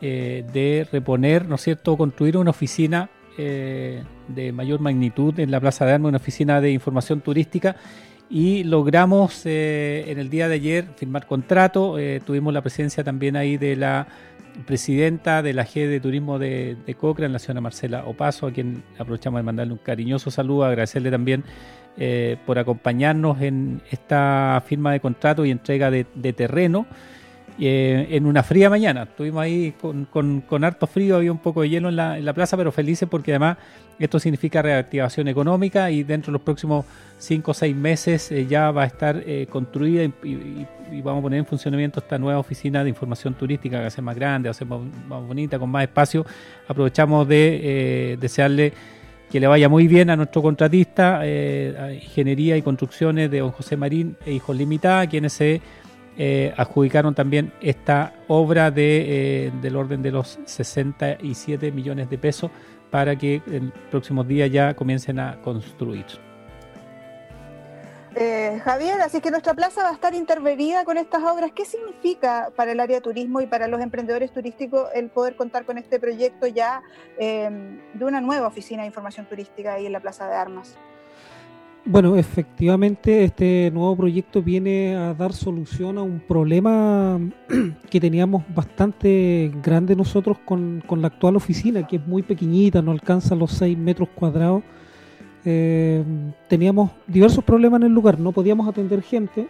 eh, 0.00 0.44
de 0.52 0.88
reponer, 0.90 1.46
¿no 1.46 1.56
es 1.56 1.60
cierto?, 1.60 1.96
construir 1.96 2.36
una 2.36 2.50
oficina 2.50 3.10
eh, 3.36 4.02
de 4.28 4.52
mayor 4.52 4.80
magnitud 4.80 5.38
en 5.38 5.50
la 5.50 5.60
Plaza 5.60 5.84
de 5.84 5.92
Armas, 5.92 6.08
una 6.08 6.18
oficina 6.18 6.60
de 6.60 6.70
información 6.70 7.20
turística 7.20 7.76
y 8.30 8.64
logramos 8.64 9.44
eh, 9.44 10.04
en 10.06 10.18
el 10.18 10.30
día 10.30 10.48
de 10.48 10.54
ayer 10.54 10.86
firmar 10.96 11.26
contrato. 11.26 11.96
tuvimos 12.24 12.54
la 12.54 12.62
presencia 12.62 13.04
también 13.04 13.36
ahí 13.36 13.56
de 13.56 13.76
la 13.76 14.06
presidenta 14.66 15.42
de 15.42 15.52
la 15.52 15.66
G 15.66 15.88
de 15.88 16.00
Turismo 16.00 16.38
de, 16.38 16.76
de 16.86 16.94
Cochrane, 16.94 17.32
la 17.32 17.38
señora 17.38 17.60
Marcela 17.60 18.04
Opaso, 18.06 18.46
a 18.46 18.52
quien 18.52 18.82
aprovechamos 18.98 19.38
de 19.40 19.42
mandarle 19.42 19.72
un 19.72 19.78
cariñoso 19.78 20.30
saludo, 20.30 20.64
agradecerle 20.64 21.10
también 21.10 21.44
por 22.46 22.58
acompañarnos 22.58 23.42
en 23.42 23.82
esta 23.90 24.62
firma 24.66 24.92
de 24.92 25.00
contrato 25.00 25.44
y 25.44 25.50
entrega 25.50 25.90
de 25.90 26.32
terreno. 26.32 26.86
Eh, 27.62 28.16
en 28.16 28.24
una 28.24 28.42
fría 28.42 28.70
mañana. 28.70 29.02
Estuvimos 29.02 29.42
ahí 29.42 29.74
con, 29.78 30.06
con, 30.06 30.64
harto 30.64 30.86
frío, 30.86 31.16
había 31.16 31.30
un 31.30 31.38
poco 31.38 31.60
de 31.60 31.68
hielo 31.68 31.90
en 31.90 31.96
la, 31.96 32.16
en 32.16 32.24
la, 32.24 32.32
plaza, 32.32 32.56
pero 32.56 32.72
felices 32.72 33.06
porque 33.06 33.32
además 33.32 33.58
esto 33.98 34.18
significa 34.18 34.62
reactivación 34.62 35.28
económica 35.28 35.90
y 35.90 36.02
dentro 36.02 36.30
de 36.30 36.38
los 36.38 36.42
próximos 36.42 36.86
5 37.18 37.50
o 37.50 37.54
6 37.54 37.76
meses 37.76 38.32
eh, 38.32 38.46
ya 38.46 38.70
va 38.70 38.84
a 38.84 38.86
estar 38.86 39.22
eh, 39.26 39.46
construida 39.50 40.04
y, 40.04 40.66
vamos 41.04 41.18
a 41.18 41.22
poner 41.22 41.38
en 41.40 41.46
funcionamiento 41.46 42.00
esta 42.00 42.18
nueva 42.18 42.38
oficina 42.38 42.82
de 42.82 42.88
información 42.88 43.34
turística 43.34 43.76
que 43.76 43.82
va 43.82 43.88
a 43.88 43.90
ser 43.90 44.02
más 44.02 44.16
grande, 44.16 44.48
va 44.48 44.52
a 44.52 44.54
ser 44.54 44.66
más, 44.66 44.80
bonita, 45.08 45.58
con 45.58 45.70
más 45.70 45.82
espacio. 45.82 46.24
Aprovechamos 46.66 47.28
de 47.28 48.16
desearle 48.18 48.72
que 49.30 49.38
le 49.38 49.46
vaya 49.46 49.68
muy 49.68 49.86
bien 49.86 50.10
a 50.10 50.16
nuestro 50.16 50.42
contratista, 50.42 51.24
Ingeniería 51.24 52.56
y 52.56 52.62
Construcciones 52.62 53.30
de 53.30 53.38
don 53.38 53.52
José 53.52 53.76
Marín 53.76 54.16
e 54.26 54.32
Hijos 54.32 54.56
Limitada, 54.56 55.06
quienes 55.06 55.34
se 55.34 55.60
eh, 56.22 56.52
adjudicaron 56.54 57.14
también 57.14 57.50
esta 57.62 58.12
obra 58.28 58.70
de, 58.70 59.46
eh, 59.46 59.52
del 59.62 59.74
orden 59.74 60.02
de 60.02 60.10
los 60.10 60.38
67 60.44 61.72
millones 61.72 62.10
de 62.10 62.18
pesos 62.18 62.50
para 62.90 63.16
que 63.16 63.40
en 63.46 63.72
próximos 63.90 64.28
días 64.28 64.50
ya 64.50 64.74
comiencen 64.74 65.18
a 65.18 65.40
construir. 65.40 66.04
Eh, 68.14 68.60
Javier, 68.62 69.00
así 69.00 69.22
que 69.22 69.30
nuestra 69.30 69.54
plaza 69.54 69.82
va 69.82 69.88
a 69.88 69.92
estar 69.94 70.12
intervenida 70.12 70.84
con 70.84 70.98
estas 70.98 71.22
obras. 71.22 71.52
¿Qué 71.54 71.64
significa 71.64 72.50
para 72.54 72.72
el 72.72 72.80
área 72.80 72.96
de 72.96 73.00
turismo 73.00 73.40
y 73.40 73.46
para 73.46 73.66
los 73.66 73.80
emprendedores 73.80 74.30
turísticos 74.30 74.90
el 74.94 75.08
poder 75.08 75.36
contar 75.36 75.64
con 75.64 75.78
este 75.78 75.98
proyecto 75.98 76.46
ya 76.46 76.82
de 77.18 78.04
una 78.04 78.20
nueva 78.20 78.46
oficina 78.46 78.82
de 78.82 78.88
información 78.88 79.24
turística 79.24 79.72
ahí 79.72 79.86
en 79.86 79.92
la 79.92 80.00
Plaza 80.00 80.28
de 80.28 80.34
Armas? 80.34 80.76
Bueno, 81.86 82.16
efectivamente 82.16 83.24
este 83.24 83.70
nuevo 83.72 83.96
proyecto 83.96 84.42
viene 84.42 84.94
a 84.96 85.14
dar 85.14 85.32
solución 85.32 85.96
a 85.96 86.02
un 86.02 86.20
problema 86.20 87.18
que 87.90 87.98
teníamos 87.98 88.44
bastante 88.54 89.50
grande 89.62 89.96
nosotros 89.96 90.36
con, 90.44 90.82
la 90.90 91.06
actual 91.06 91.36
oficina, 91.36 91.86
que 91.86 91.96
es 91.96 92.06
muy 92.06 92.22
pequeñita, 92.22 92.82
no 92.82 92.92
alcanza 92.92 93.34
los 93.34 93.52
6 93.52 93.78
metros 93.78 94.10
cuadrados. 94.14 94.62
Eh, 95.46 96.04
teníamos 96.48 96.90
diversos 97.06 97.42
problemas 97.44 97.80
en 97.80 97.86
el 97.86 97.94
lugar, 97.94 98.20
no 98.20 98.32
podíamos 98.32 98.68
atender 98.68 99.00
gente 99.00 99.48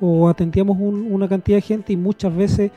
o 0.00 0.28
atendíamos 0.28 0.78
una 0.78 1.28
cantidad 1.28 1.56
de 1.56 1.62
gente 1.62 1.92
y 1.92 1.96
muchas 1.96 2.34
veces 2.34 2.70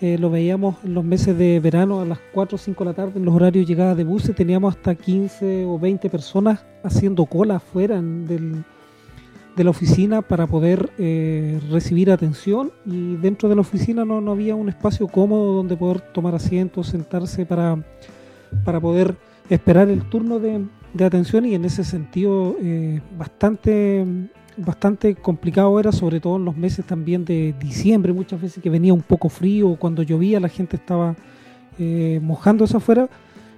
eh, 0.00 0.16
lo 0.18 0.30
veíamos 0.30 0.76
en 0.84 0.94
los 0.94 1.04
meses 1.04 1.36
de 1.36 1.60
verano 1.60 2.00
a 2.00 2.04
las 2.04 2.18
4 2.32 2.56
o 2.56 2.58
5 2.58 2.84
de 2.84 2.90
la 2.90 2.94
tarde 2.94 3.12
en 3.16 3.24
los 3.24 3.34
horarios 3.34 3.66
de 3.66 3.68
llegada 3.72 3.94
de 3.94 4.04
buses, 4.04 4.34
teníamos 4.34 4.74
hasta 4.74 4.94
15 4.94 5.66
o 5.66 5.78
20 5.78 6.08
personas 6.08 6.64
haciendo 6.82 7.26
cola 7.26 7.56
afuera 7.56 8.00
de 8.00 9.64
la 9.64 9.70
oficina 9.70 10.22
para 10.22 10.46
poder 10.46 10.90
eh, 10.98 11.60
recibir 11.70 12.10
atención 12.10 12.72
y 12.86 13.16
dentro 13.16 13.48
de 13.50 13.56
la 13.56 13.60
oficina 13.60 14.06
no, 14.06 14.22
no, 14.22 14.32
había 14.32 14.54
un 14.54 14.70
espacio 14.70 15.06
cómodo 15.06 15.52
donde 15.52 15.76
poder 15.76 16.00
tomar 16.00 16.34
asiento, 16.34 16.82
sentarse 16.82 17.44
para, 17.44 17.84
para 18.64 18.80
poder 18.80 19.16
esperar 19.50 19.90
el 19.90 20.02
turno 20.08 20.38
de, 20.38 20.64
atención 21.04 21.44
y 21.44 21.54
en 21.54 21.64
ese 21.64 21.84
sentido 21.84 22.56
eh, 22.60 23.00
bastante 23.18 24.06
bastante 24.56 25.14
complicado 25.14 25.78
era, 25.80 25.92
sobre 25.92 26.20
todo 26.20 26.36
en 26.36 26.44
los 26.44 26.56
meses 26.56 26.84
también 26.84 27.24
de 27.24 27.54
diciembre, 27.58 28.12
muchas 28.12 28.40
veces 28.40 28.62
que 28.62 28.70
venía 28.70 28.92
un 28.92 29.02
poco 29.02 29.28
frío, 29.28 29.76
cuando 29.76 30.02
llovía 30.02 30.40
la 30.40 30.48
gente 30.48 30.76
estaba 30.76 31.16
eh, 31.78 32.20
mojándose 32.22 32.76
afuera. 32.76 33.08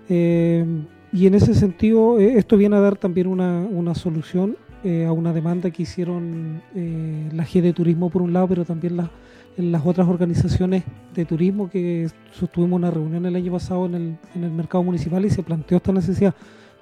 Eh, 0.08 0.64
y 1.12 1.26
en 1.26 1.34
ese 1.34 1.54
sentido, 1.54 2.18
eh, 2.18 2.34
esto 2.38 2.56
viene 2.56 2.76
a 2.76 2.80
dar 2.80 2.96
también 2.96 3.26
una, 3.26 3.60
una 3.60 3.94
solución 3.94 4.56
eh, 4.84 5.06
a 5.06 5.12
una 5.12 5.32
demanda 5.32 5.70
que 5.70 5.84
hicieron 5.84 6.60
la 6.74 7.44
G 7.44 7.60
de 7.60 7.72
Turismo 7.72 8.10
por 8.10 8.22
un 8.22 8.32
lado, 8.32 8.48
pero 8.48 8.64
también 8.64 8.96
las 8.96 9.86
otras 9.86 10.08
organizaciones 10.08 10.82
de 11.14 11.24
turismo 11.24 11.70
que 11.70 12.08
sostuvimos 12.32 12.78
una 12.78 12.90
reunión 12.90 13.24
el 13.26 13.36
año 13.36 13.52
pasado 13.52 13.86
en 13.86 13.94
el, 13.94 14.16
en 14.34 14.44
el 14.44 14.50
mercado 14.50 14.82
municipal 14.82 15.24
y 15.24 15.30
se 15.30 15.42
planteó 15.42 15.76
esta 15.76 15.92
necesidad 15.92 16.34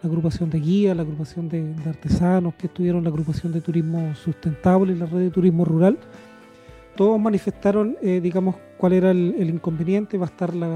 la 0.03 0.09
agrupación 0.09 0.51
de 0.51 0.61
guías, 0.61 0.97
la 0.97 1.03
agrupación 1.03 1.49
de, 1.49 1.75
artesanos 1.87 2.55
que 2.55 2.67
estuvieron, 2.67 3.05
la 3.05 3.11
agrupación 3.11 3.53
de 3.53 3.61
turismo 3.61 4.15
sustentable 4.15 4.93
y 4.93 4.97
la 4.97 5.07
red 5.07 5.19
de 5.19 5.31
turismo 5.31 5.65
rural, 5.65 5.99
todos 6.97 7.21
manifestaron, 7.21 7.97
eh, 8.03 8.21
digamos, 8.21 8.57
cuál 8.77 8.95
era 8.95 9.11
el, 9.11 9.49
inconveniente. 9.49 10.19
Va 10.19 10.27
a 10.27 10.29
estar 10.29 10.55
la, 10.55 10.69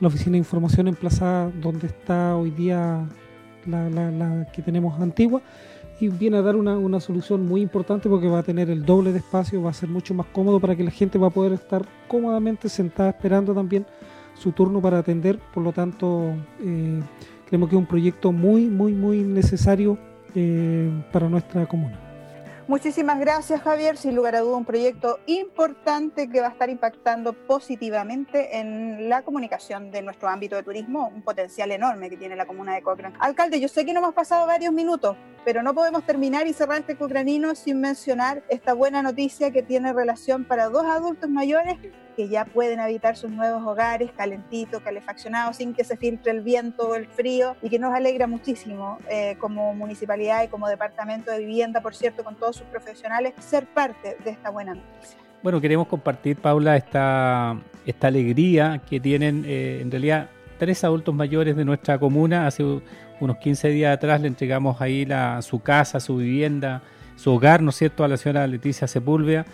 la, 0.00 0.08
oficina 0.08 0.32
de 0.32 0.38
información 0.38 0.88
emplazada 0.88 1.50
donde 1.62 1.86
está 1.86 2.36
hoy 2.36 2.50
día 2.50 3.06
la, 3.66 4.46
que 4.52 4.60
tenemos 4.60 5.00
antigua 5.00 5.40
y 6.00 6.08
viene 6.08 6.38
a 6.38 6.42
dar 6.42 6.56
una, 6.56 6.76
una, 6.76 7.00
solución 7.00 7.46
muy 7.46 7.62
importante 7.62 8.08
porque 8.08 8.28
va 8.28 8.40
a 8.40 8.42
tener 8.42 8.68
el 8.68 8.84
doble 8.84 9.12
de 9.12 9.18
espacio, 9.18 9.62
va 9.62 9.70
a 9.70 9.74
ser 9.74 9.88
mucho 9.88 10.12
más 10.12 10.26
cómodo 10.26 10.60
para 10.60 10.74
que 10.74 10.82
la 10.82 10.90
gente 10.90 11.18
va 11.18 11.28
a 11.28 11.30
poder 11.30 11.52
estar 11.52 11.86
cómodamente 12.08 12.68
sentada 12.68 13.10
esperando 13.10 13.54
también 13.54 13.86
su 14.34 14.52
turno 14.52 14.80
para 14.80 14.98
atender. 14.98 15.38
Por 15.52 15.62
lo 15.62 15.72
tanto, 15.72 16.34
eh, 16.60 17.00
Creemos 17.46 17.68
que 17.68 17.76
es 17.76 17.80
un 17.80 17.86
proyecto 17.86 18.32
muy, 18.32 18.66
muy, 18.66 18.92
muy 18.92 19.18
necesario 19.22 19.98
eh, 20.34 20.90
para 21.12 21.28
nuestra 21.28 21.66
comuna. 21.66 22.00
Muchísimas 22.66 23.20
gracias 23.20 23.60
Javier, 23.60 23.98
sin 23.98 24.16
lugar 24.16 24.34
a 24.36 24.40
duda 24.40 24.56
un 24.56 24.64
proyecto 24.64 25.18
importante 25.26 26.30
que 26.30 26.40
va 26.40 26.46
a 26.46 26.50
estar 26.50 26.70
impactando 26.70 27.34
positivamente 27.34 28.58
en 28.58 29.10
la 29.10 29.20
comunicación 29.20 29.90
de 29.90 30.00
nuestro 30.00 30.30
ámbito 30.30 30.56
de 30.56 30.62
turismo, 30.62 31.12
un 31.14 31.20
potencial 31.20 31.70
enorme 31.72 32.08
que 32.08 32.16
tiene 32.16 32.36
la 32.36 32.46
comuna 32.46 32.74
de 32.74 32.80
Cochrane. 32.80 33.16
Alcalde, 33.20 33.60
yo 33.60 33.68
sé 33.68 33.84
que 33.84 33.92
no 33.92 34.00
hemos 34.00 34.14
pasado 34.14 34.46
varios 34.46 34.72
minutos, 34.72 35.14
pero 35.44 35.62
no 35.62 35.74
podemos 35.74 36.06
terminar 36.06 36.46
y 36.46 36.54
cerrar 36.54 36.78
este 36.78 36.96
cocranino 36.96 37.54
sin 37.54 37.82
mencionar 37.82 38.42
esta 38.48 38.72
buena 38.72 39.02
noticia 39.02 39.50
que 39.50 39.62
tiene 39.62 39.92
relación 39.92 40.44
para 40.44 40.70
dos 40.70 40.86
adultos 40.86 41.28
mayores 41.28 41.76
que 42.14 42.28
ya 42.28 42.44
pueden 42.44 42.80
habitar 42.80 43.16
sus 43.16 43.30
nuevos 43.30 43.62
hogares 43.66 44.10
calentitos, 44.16 44.82
calefaccionados, 44.82 45.56
sin 45.56 45.74
que 45.74 45.84
se 45.84 45.96
filtre 45.96 46.32
el 46.32 46.40
viento 46.40 46.88
o 46.88 46.94
el 46.94 47.06
frío 47.06 47.56
y 47.62 47.68
que 47.68 47.78
nos 47.78 47.94
alegra 47.94 48.26
muchísimo 48.26 48.98
eh, 49.10 49.36
como 49.38 49.74
municipalidad 49.74 50.44
y 50.44 50.48
como 50.48 50.68
departamento 50.68 51.30
de 51.30 51.40
vivienda, 51.40 51.80
por 51.80 51.94
cierto, 51.94 52.24
con 52.24 52.36
todos 52.36 52.56
sus 52.56 52.66
profesionales, 52.66 53.34
ser 53.40 53.66
parte 53.66 54.16
de 54.24 54.30
esta 54.30 54.50
buena 54.50 54.74
noticia. 54.74 55.18
Bueno, 55.42 55.60
queremos 55.60 55.86
compartir, 55.88 56.36
Paula, 56.36 56.76
esta, 56.76 57.58
esta 57.84 58.06
alegría 58.06 58.80
que 58.88 58.98
tienen 58.98 59.44
eh, 59.46 59.80
en 59.82 59.90
realidad 59.90 60.30
tres 60.58 60.84
adultos 60.84 61.14
mayores 61.14 61.56
de 61.56 61.64
nuestra 61.64 61.98
comuna. 61.98 62.46
Hace 62.46 62.64
unos 63.20 63.36
15 63.38 63.68
días 63.68 63.94
atrás 63.94 64.20
le 64.20 64.28
entregamos 64.28 64.80
ahí 64.80 65.04
la, 65.04 65.42
su 65.42 65.60
casa, 65.60 66.00
su 66.00 66.16
vivienda, 66.16 66.82
su 67.16 67.32
hogar, 67.32 67.60
¿no 67.60 67.70
es 67.70 67.76
cierto?, 67.76 68.04
a 68.04 68.08
la 68.08 68.16
señora 68.16 68.46
Leticia 68.46 68.88
Sepúlveda 68.88 69.44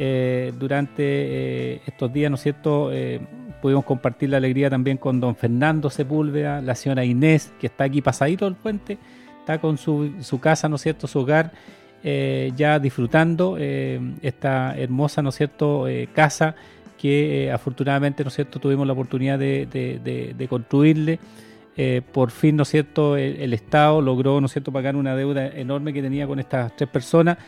eh, 0.00 0.52
durante 0.56 1.02
eh, 1.02 1.80
estos 1.84 2.12
días, 2.12 2.30
¿no 2.30 2.36
es 2.36 2.42
cierto? 2.42 2.92
Eh, 2.92 3.20
pudimos 3.60 3.84
compartir 3.84 4.28
la 4.28 4.36
alegría 4.36 4.70
también 4.70 4.96
con 4.96 5.18
don 5.18 5.34
Fernando 5.34 5.90
Sepúlveda, 5.90 6.60
la 6.60 6.76
señora 6.76 7.04
Inés, 7.04 7.52
que 7.58 7.66
está 7.66 7.82
aquí 7.82 8.00
pasadito 8.00 8.44
del 8.44 8.54
puente, 8.54 8.96
está 9.40 9.58
con 9.60 9.76
su, 9.76 10.12
su 10.20 10.38
casa, 10.38 10.68
¿no 10.68 10.78
cierto?, 10.78 11.08
su 11.08 11.18
hogar, 11.18 11.50
ya 12.00 12.78
disfrutando 12.78 13.58
esta 13.58 14.78
hermosa, 14.78 15.20
¿no 15.20 15.30
es 15.30 15.34
cierto?, 15.34 15.86
casa 16.14 16.54
que 16.96 17.50
afortunadamente, 17.52 18.22
¿no 18.22 18.28
es 18.28 18.34
cierto?, 18.34 18.60
tuvimos 18.60 18.86
la 18.86 18.92
oportunidad 18.92 19.36
de, 19.36 20.46
construirle. 20.48 21.18
por 22.12 22.30
fin, 22.30 22.54
¿no 22.54 22.64
cierto?, 22.64 23.16
el, 23.16 23.52
Estado 23.52 24.00
logró, 24.00 24.40
¿no 24.40 24.46
cierto?, 24.46 24.70
pagar 24.70 24.94
una 24.94 25.16
deuda 25.16 25.48
enorme 25.48 25.92
que 25.92 26.02
tenía 26.02 26.28
con 26.28 26.38
estas 26.38 26.76
tres 26.76 26.88
personas 26.88 27.38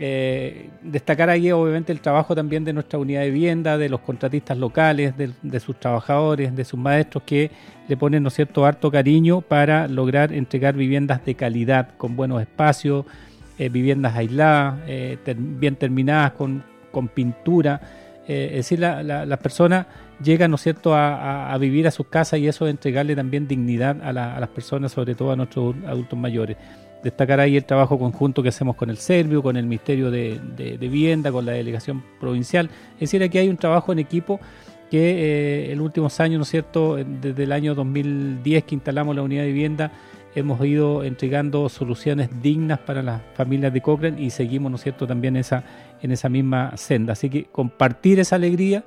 eh, 0.00 0.70
destacar 0.82 1.28
ahí 1.28 1.50
obviamente 1.50 1.92
el 1.92 2.00
trabajo 2.00 2.34
también 2.34 2.64
de 2.64 2.72
nuestra 2.72 2.98
unidad 2.98 3.22
de 3.22 3.30
vivienda, 3.30 3.78
de 3.78 3.88
los 3.88 4.00
contratistas 4.00 4.56
locales, 4.56 5.14
de, 5.16 5.60
sus 5.60 5.78
trabajadores, 5.78 6.54
de 6.54 6.64
sus 6.64 6.78
maestros 6.78 7.24
que 7.24 7.50
le 7.88 7.96
ponen, 7.96 8.22
¿no 8.22 8.30
cierto?, 8.30 8.64
harto 8.64 8.90
cariño 8.90 9.40
para 9.40 9.88
lograr 9.88 10.32
entregar 10.32 10.74
viviendas 10.74 11.24
de 11.24 11.34
calidad, 11.34 11.96
con 11.96 12.16
buenos 12.16 12.40
espacios, 12.40 13.06
viviendas 13.58 14.14
aisladas, 14.14 14.76
bien 15.36 15.74
terminadas 15.74 16.32
con, 16.32 16.62
con 16.92 17.08
pintura. 17.08 17.80
es 18.28 18.52
decir, 18.52 18.78
las 18.78 19.38
personas 19.38 19.86
llegan, 20.22 20.50
¿no 20.50 20.56
es 20.56 20.62
cierto?, 20.62 20.94
a, 20.94 21.56
vivir 21.58 21.86
a 21.86 21.90
sus 21.90 22.06
casas 22.06 22.40
y 22.40 22.48
eso 22.48 22.66
es 22.66 22.70
entregarle 22.70 23.14
también 23.16 23.46
dignidad 23.48 24.00
a, 24.02 24.12
las 24.12 24.48
personas, 24.50 24.92
sobre 24.92 25.14
todo 25.14 25.32
a 25.32 25.36
nuestros 25.36 25.74
adultos 25.86 26.18
mayores. 26.18 26.56
Destacar 27.02 27.40
ahí 27.40 27.56
el 27.56 27.64
trabajo 27.64 27.98
conjunto 27.98 28.42
que 28.42 28.48
hacemos 28.48 28.76
con 28.76 28.90
el 28.90 28.96
Servio, 28.96 29.42
con 29.42 29.56
el 29.56 29.64
Ministerio 29.64 30.10
de, 30.10 30.76
Vivienda, 30.80 31.30
con 31.30 31.46
la 31.46 31.52
Delegación 31.52 32.02
Provincial. 32.20 32.70
Es 32.94 33.00
decir, 33.00 33.22
aquí 33.22 33.38
hay 33.38 33.48
un 33.48 33.56
trabajo 33.56 33.92
en 33.92 34.00
equipo 34.00 34.40
que 34.90 35.70
en 35.70 35.78
eh, 35.78 35.82
últimos 35.82 36.18
años, 36.20 36.38
¿no 36.38 36.42
es 36.42 36.48
cierto?, 36.48 36.96
desde 36.96 37.42
el 37.42 37.52
año 37.52 37.74
2010 37.74 38.64
que 38.64 38.74
instalamos 38.74 39.14
la 39.14 39.22
unidad 39.22 39.42
de 39.42 39.48
vivienda, 39.48 39.92
hemos 40.34 40.64
ido 40.64 41.04
entregando 41.04 41.68
soluciones 41.68 42.30
dignas 42.42 42.78
para 42.80 43.02
las 43.02 43.20
familias 43.34 43.72
de 43.72 43.80
Cochrane 43.80 44.20
y 44.20 44.30
seguimos, 44.30 44.70
¿no 44.70 44.76
es 44.76 44.82
cierto?, 44.82 45.06
también 45.06 45.36
esa, 45.36 45.62
en 46.02 46.10
esa 46.10 46.28
misma 46.28 46.76
senda. 46.76 47.12
Así 47.12 47.28
que 47.28 47.44
compartir 47.44 48.18
esa 48.18 48.36
alegría 48.36 48.84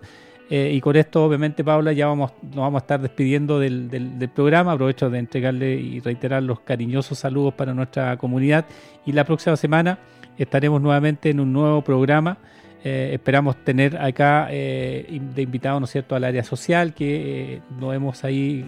eh, 0.53 0.73
y 0.73 0.81
con 0.81 0.97
esto, 0.97 1.23
obviamente, 1.23 1.63
Paula, 1.63 1.93
ya 1.93 2.07
vamos, 2.07 2.33
nos 2.41 2.57
vamos 2.57 2.81
a 2.81 2.83
estar 2.83 2.99
despidiendo 2.99 3.57
del, 3.57 4.29
programa. 4.35 4.73
Aprovecho 4.73 5.09
de 5.09 5.17
entregarle 5.17 5.75
y 5.75 6.01
reiterar 6.01 6.43
los 6.43 6.59
cariñosos 6.59 7.19
saludos 7.19 7.53
para 7.53 7.73
nuestra 7.73 8.17
comunidad. 8.17 8.65
Y 9.05 9.13
la 9.13 9.23
próxima 9.23 9.55
semana 9.55 9.99
estaremos 10.37 10.81
nuevamente 10.81 11.29
en 11.29 11.39
un 11.39 11.53
nuevo 11.53 11.81
programa. 11.81 12.37
Eh, 12.83 13.11
esperamos 13.13 13.63
tener 13.63 13.95
acá 13.95 14.49
eh, 14.51 15.21
de 15.33 15.41
invitado, 15.41 15.79
¿no 15.79 15.87
cierto?, 15.87 16.15
al 16.15 16.25
área 16.25 16.43
social, 16.43 16.93
que 16.93 17.61
nos 17.79 17.95
hemos 17.95 18.25
ahí, 18.25 18.65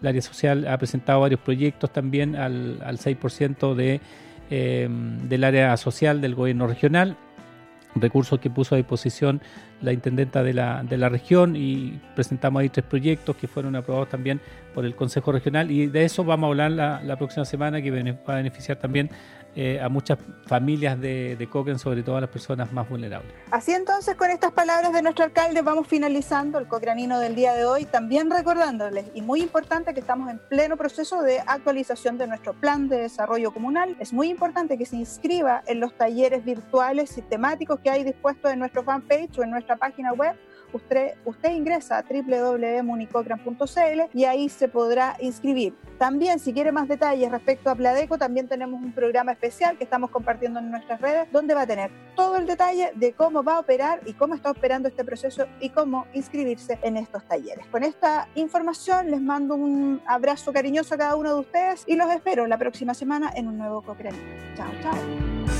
el 0.00 0.08
área 0.08 0.22
social 0.22 0.66
ha 0.66 0.78
presentado 0.78 1.20
varios 1.20 1.40
proyectos 1.40 1.92
también 1.92 2.34
al, 2.34 2.78
al 2.82 2.96
6% 2.96 3.74
de, 3.74 4.00
del 4.48 5.44
área 5.44 5.76
social 5.76 6.22
del 6.22 6.34
gobierno 6.34 6.66
regional 6.66 7.18
recursos 8.00 8.38
que 8.40 8.50
puso 8.50 8.74
a 8.74 8.78
disposición 8.78 9.40
la 9.80 9.92
intendenta 9.92 10.42
de 10.42 10.54
la, 10.54 10.82
de 10.82 10.96
la 10.96 11.08
región 11.08 11.56
y 11.56 12.00
presentamos 12.14 12.60
ahí 12.60 12.68
tres 12.68 12.86
proyectos 12.86 13.36
que 13.36 13.48
fueron 13.48 13.76
aprobados 13.76 14.08
también 14.08 14.40
por 14.74 14.84
el 14.84 14.94
Consejo 14.94 15.32
Regional 15.32 15.70
y 15.70 15.86
de 15.86 16.04
eso 16.04 16.24
vamos 16.24 16.48
a 16.48 16.50
hablar 16.50 16.70
la, 16.70 17.02
la 17.02 17.16
próxima 17.16 17.44
semana 17.44 17.80
que 17.82 17.90
va 17.90 18.34
a 18.34 18.36
beneficiar 18.36 18.78
también 18.78 19.10
eh, 19.56 19.80
a 19.80 19.88
muchas 19.88 20.18
familias 20.46 21.00
de, 21.00 21.34
de 21.34 21.46
Cochrane, 21.48 21.78
sobre 21.78 22.02
todo 22.02 22.18
a 22.18 22.20
las 22.20 22.28
personas 22.28 22.72
más 22.72 22.88
vulnerables. 22.88 23.32
Así 23.50 23.72
entonces, 23.72 24.14
con 24.14 24.30
estas 24.30 24.52
palabras 24.52 24.92
de 24.92 25.00
nuestro 25.00 25.24
alcalde, 25.24 25.62
vamos 25.62 25.88
finalizando 25.88 26.58
el 26.58 26.68
cocranino 26.68 27.18
del 27.18 27.34
día 27.34 27.54
de 27.54 27.64
hoy, 27.64 27.86
también 27.86 28.30
recordándoles, 28.30 29.06
y 29.14 29.22
muy 29.22 29.40
importante, 29.40 29.94
que 29.94 30.00
estamos 30.00 30.30
en 30.30 30.38
pleno 30.50 30.76
proceso 30.76 31.22
de 31.22 31.40
actualización 31.40 32.18
de 32.18 32.26
nuestro 32.26 32.52
plan 32.52 32.88
de 32.90 32.98
desarrollo 32.98 33.50
comunal. 33.50 33.96
Es 33.98 34.12
muy 34.12 34.28
importante 34.28 34.76
que 34.76 34.84
se 34.84 34.96
inscriba 34.96 35.62
en 35.66 35.80
los 35.80 35.96
talleres 35.96 36.44
virtuales 36.44 37.16
y 37.16 37.22
temáticos 37.22 37.80
que 37.80 37.88
hay 37.88 38.04
dispuestos 38.04 38.52
en 38.52 38.58
nuestro 38.58 38.84
fanpage 38.84 39.38
o 39.38 39.42
en 39.42 39.50
nuestra 39.50 39.76
página 39.76 40.12
web 40.12 40.36
usted, 40.76 41.16
ingresa 41.50 41.98
a 41.98 42.02
www.municocran.cl 42.02 44.00
y 44.12 44.24
ahí 44.24 44.48
se 44.48 44.68
podrá 44.68 45.16
inscribir. 45.20 45.74
También, 45.98 46.38
si 46.38 46.52
quiere 46.52 46.72
más 46.72 46.88
detalles 46.88 47.30
respecto 47.30 47.70
a 47.70 47.74
Pladeco, 47.74 48.18
también 48.18 48.48
tenemos 48.48 48.80
un 48.82 48.92
programa 48.92 49.32
especial 49.32 49.78
que 49.78 49.84
estamos 49.84 50.10
compartiendo 50.10 50.60
en 50.60 50.70
nuestras 50.70 51.00
redes, 51.00 51.26
donde 51.32 51.54
va 51.54 51.62
a 51.62 51.66
tener 51.66 51.90
todo 52.14 52.36
el 52.36 52.46
detalle 52.46 52.92
de 52.94 53.12
cómo 53.12 53.42
va 53.42 53.56
a 53.56 53.60
operar 53.60 54.00
y 54.04 54.12
cómo 54.12 54.34
está 54.34 54.50
operando 54.50 54.88
este 54.88 55.04
proceso 55.04 55.46
y 55.60 55.70
cómo 55.70 56.06
inscribirse 56.12 56.78
en 56.82 56.96
estos 56.96 57.24
talleres. 57.24 57.66
Con 57.68 57.82
esta 57.82 58.28
información 58.34 59.10
les 59.10 59.20
mando 59.20 59.54
un 59.54 60.02
abrazo 60.06 60.52
cariñoso 60.52 60.94
a 60.94 60.98
cada 60.98 61.16
uno 61.16 61.34
de 61.34 61.40
ustedes 61.40 61.84
y 61.86 61.96
los 61.96 62.10
espero 62.10 62.46
la 62.46 62.58
próxima 62.58 62.94
semana 62.94 63.32
en 63.34 63.48
un 63.48 63.56
nuevo 63.56 63.82
Cochrane. 63.82 64.18
Chao, 64.56 64.70
chao. 64.82 65.55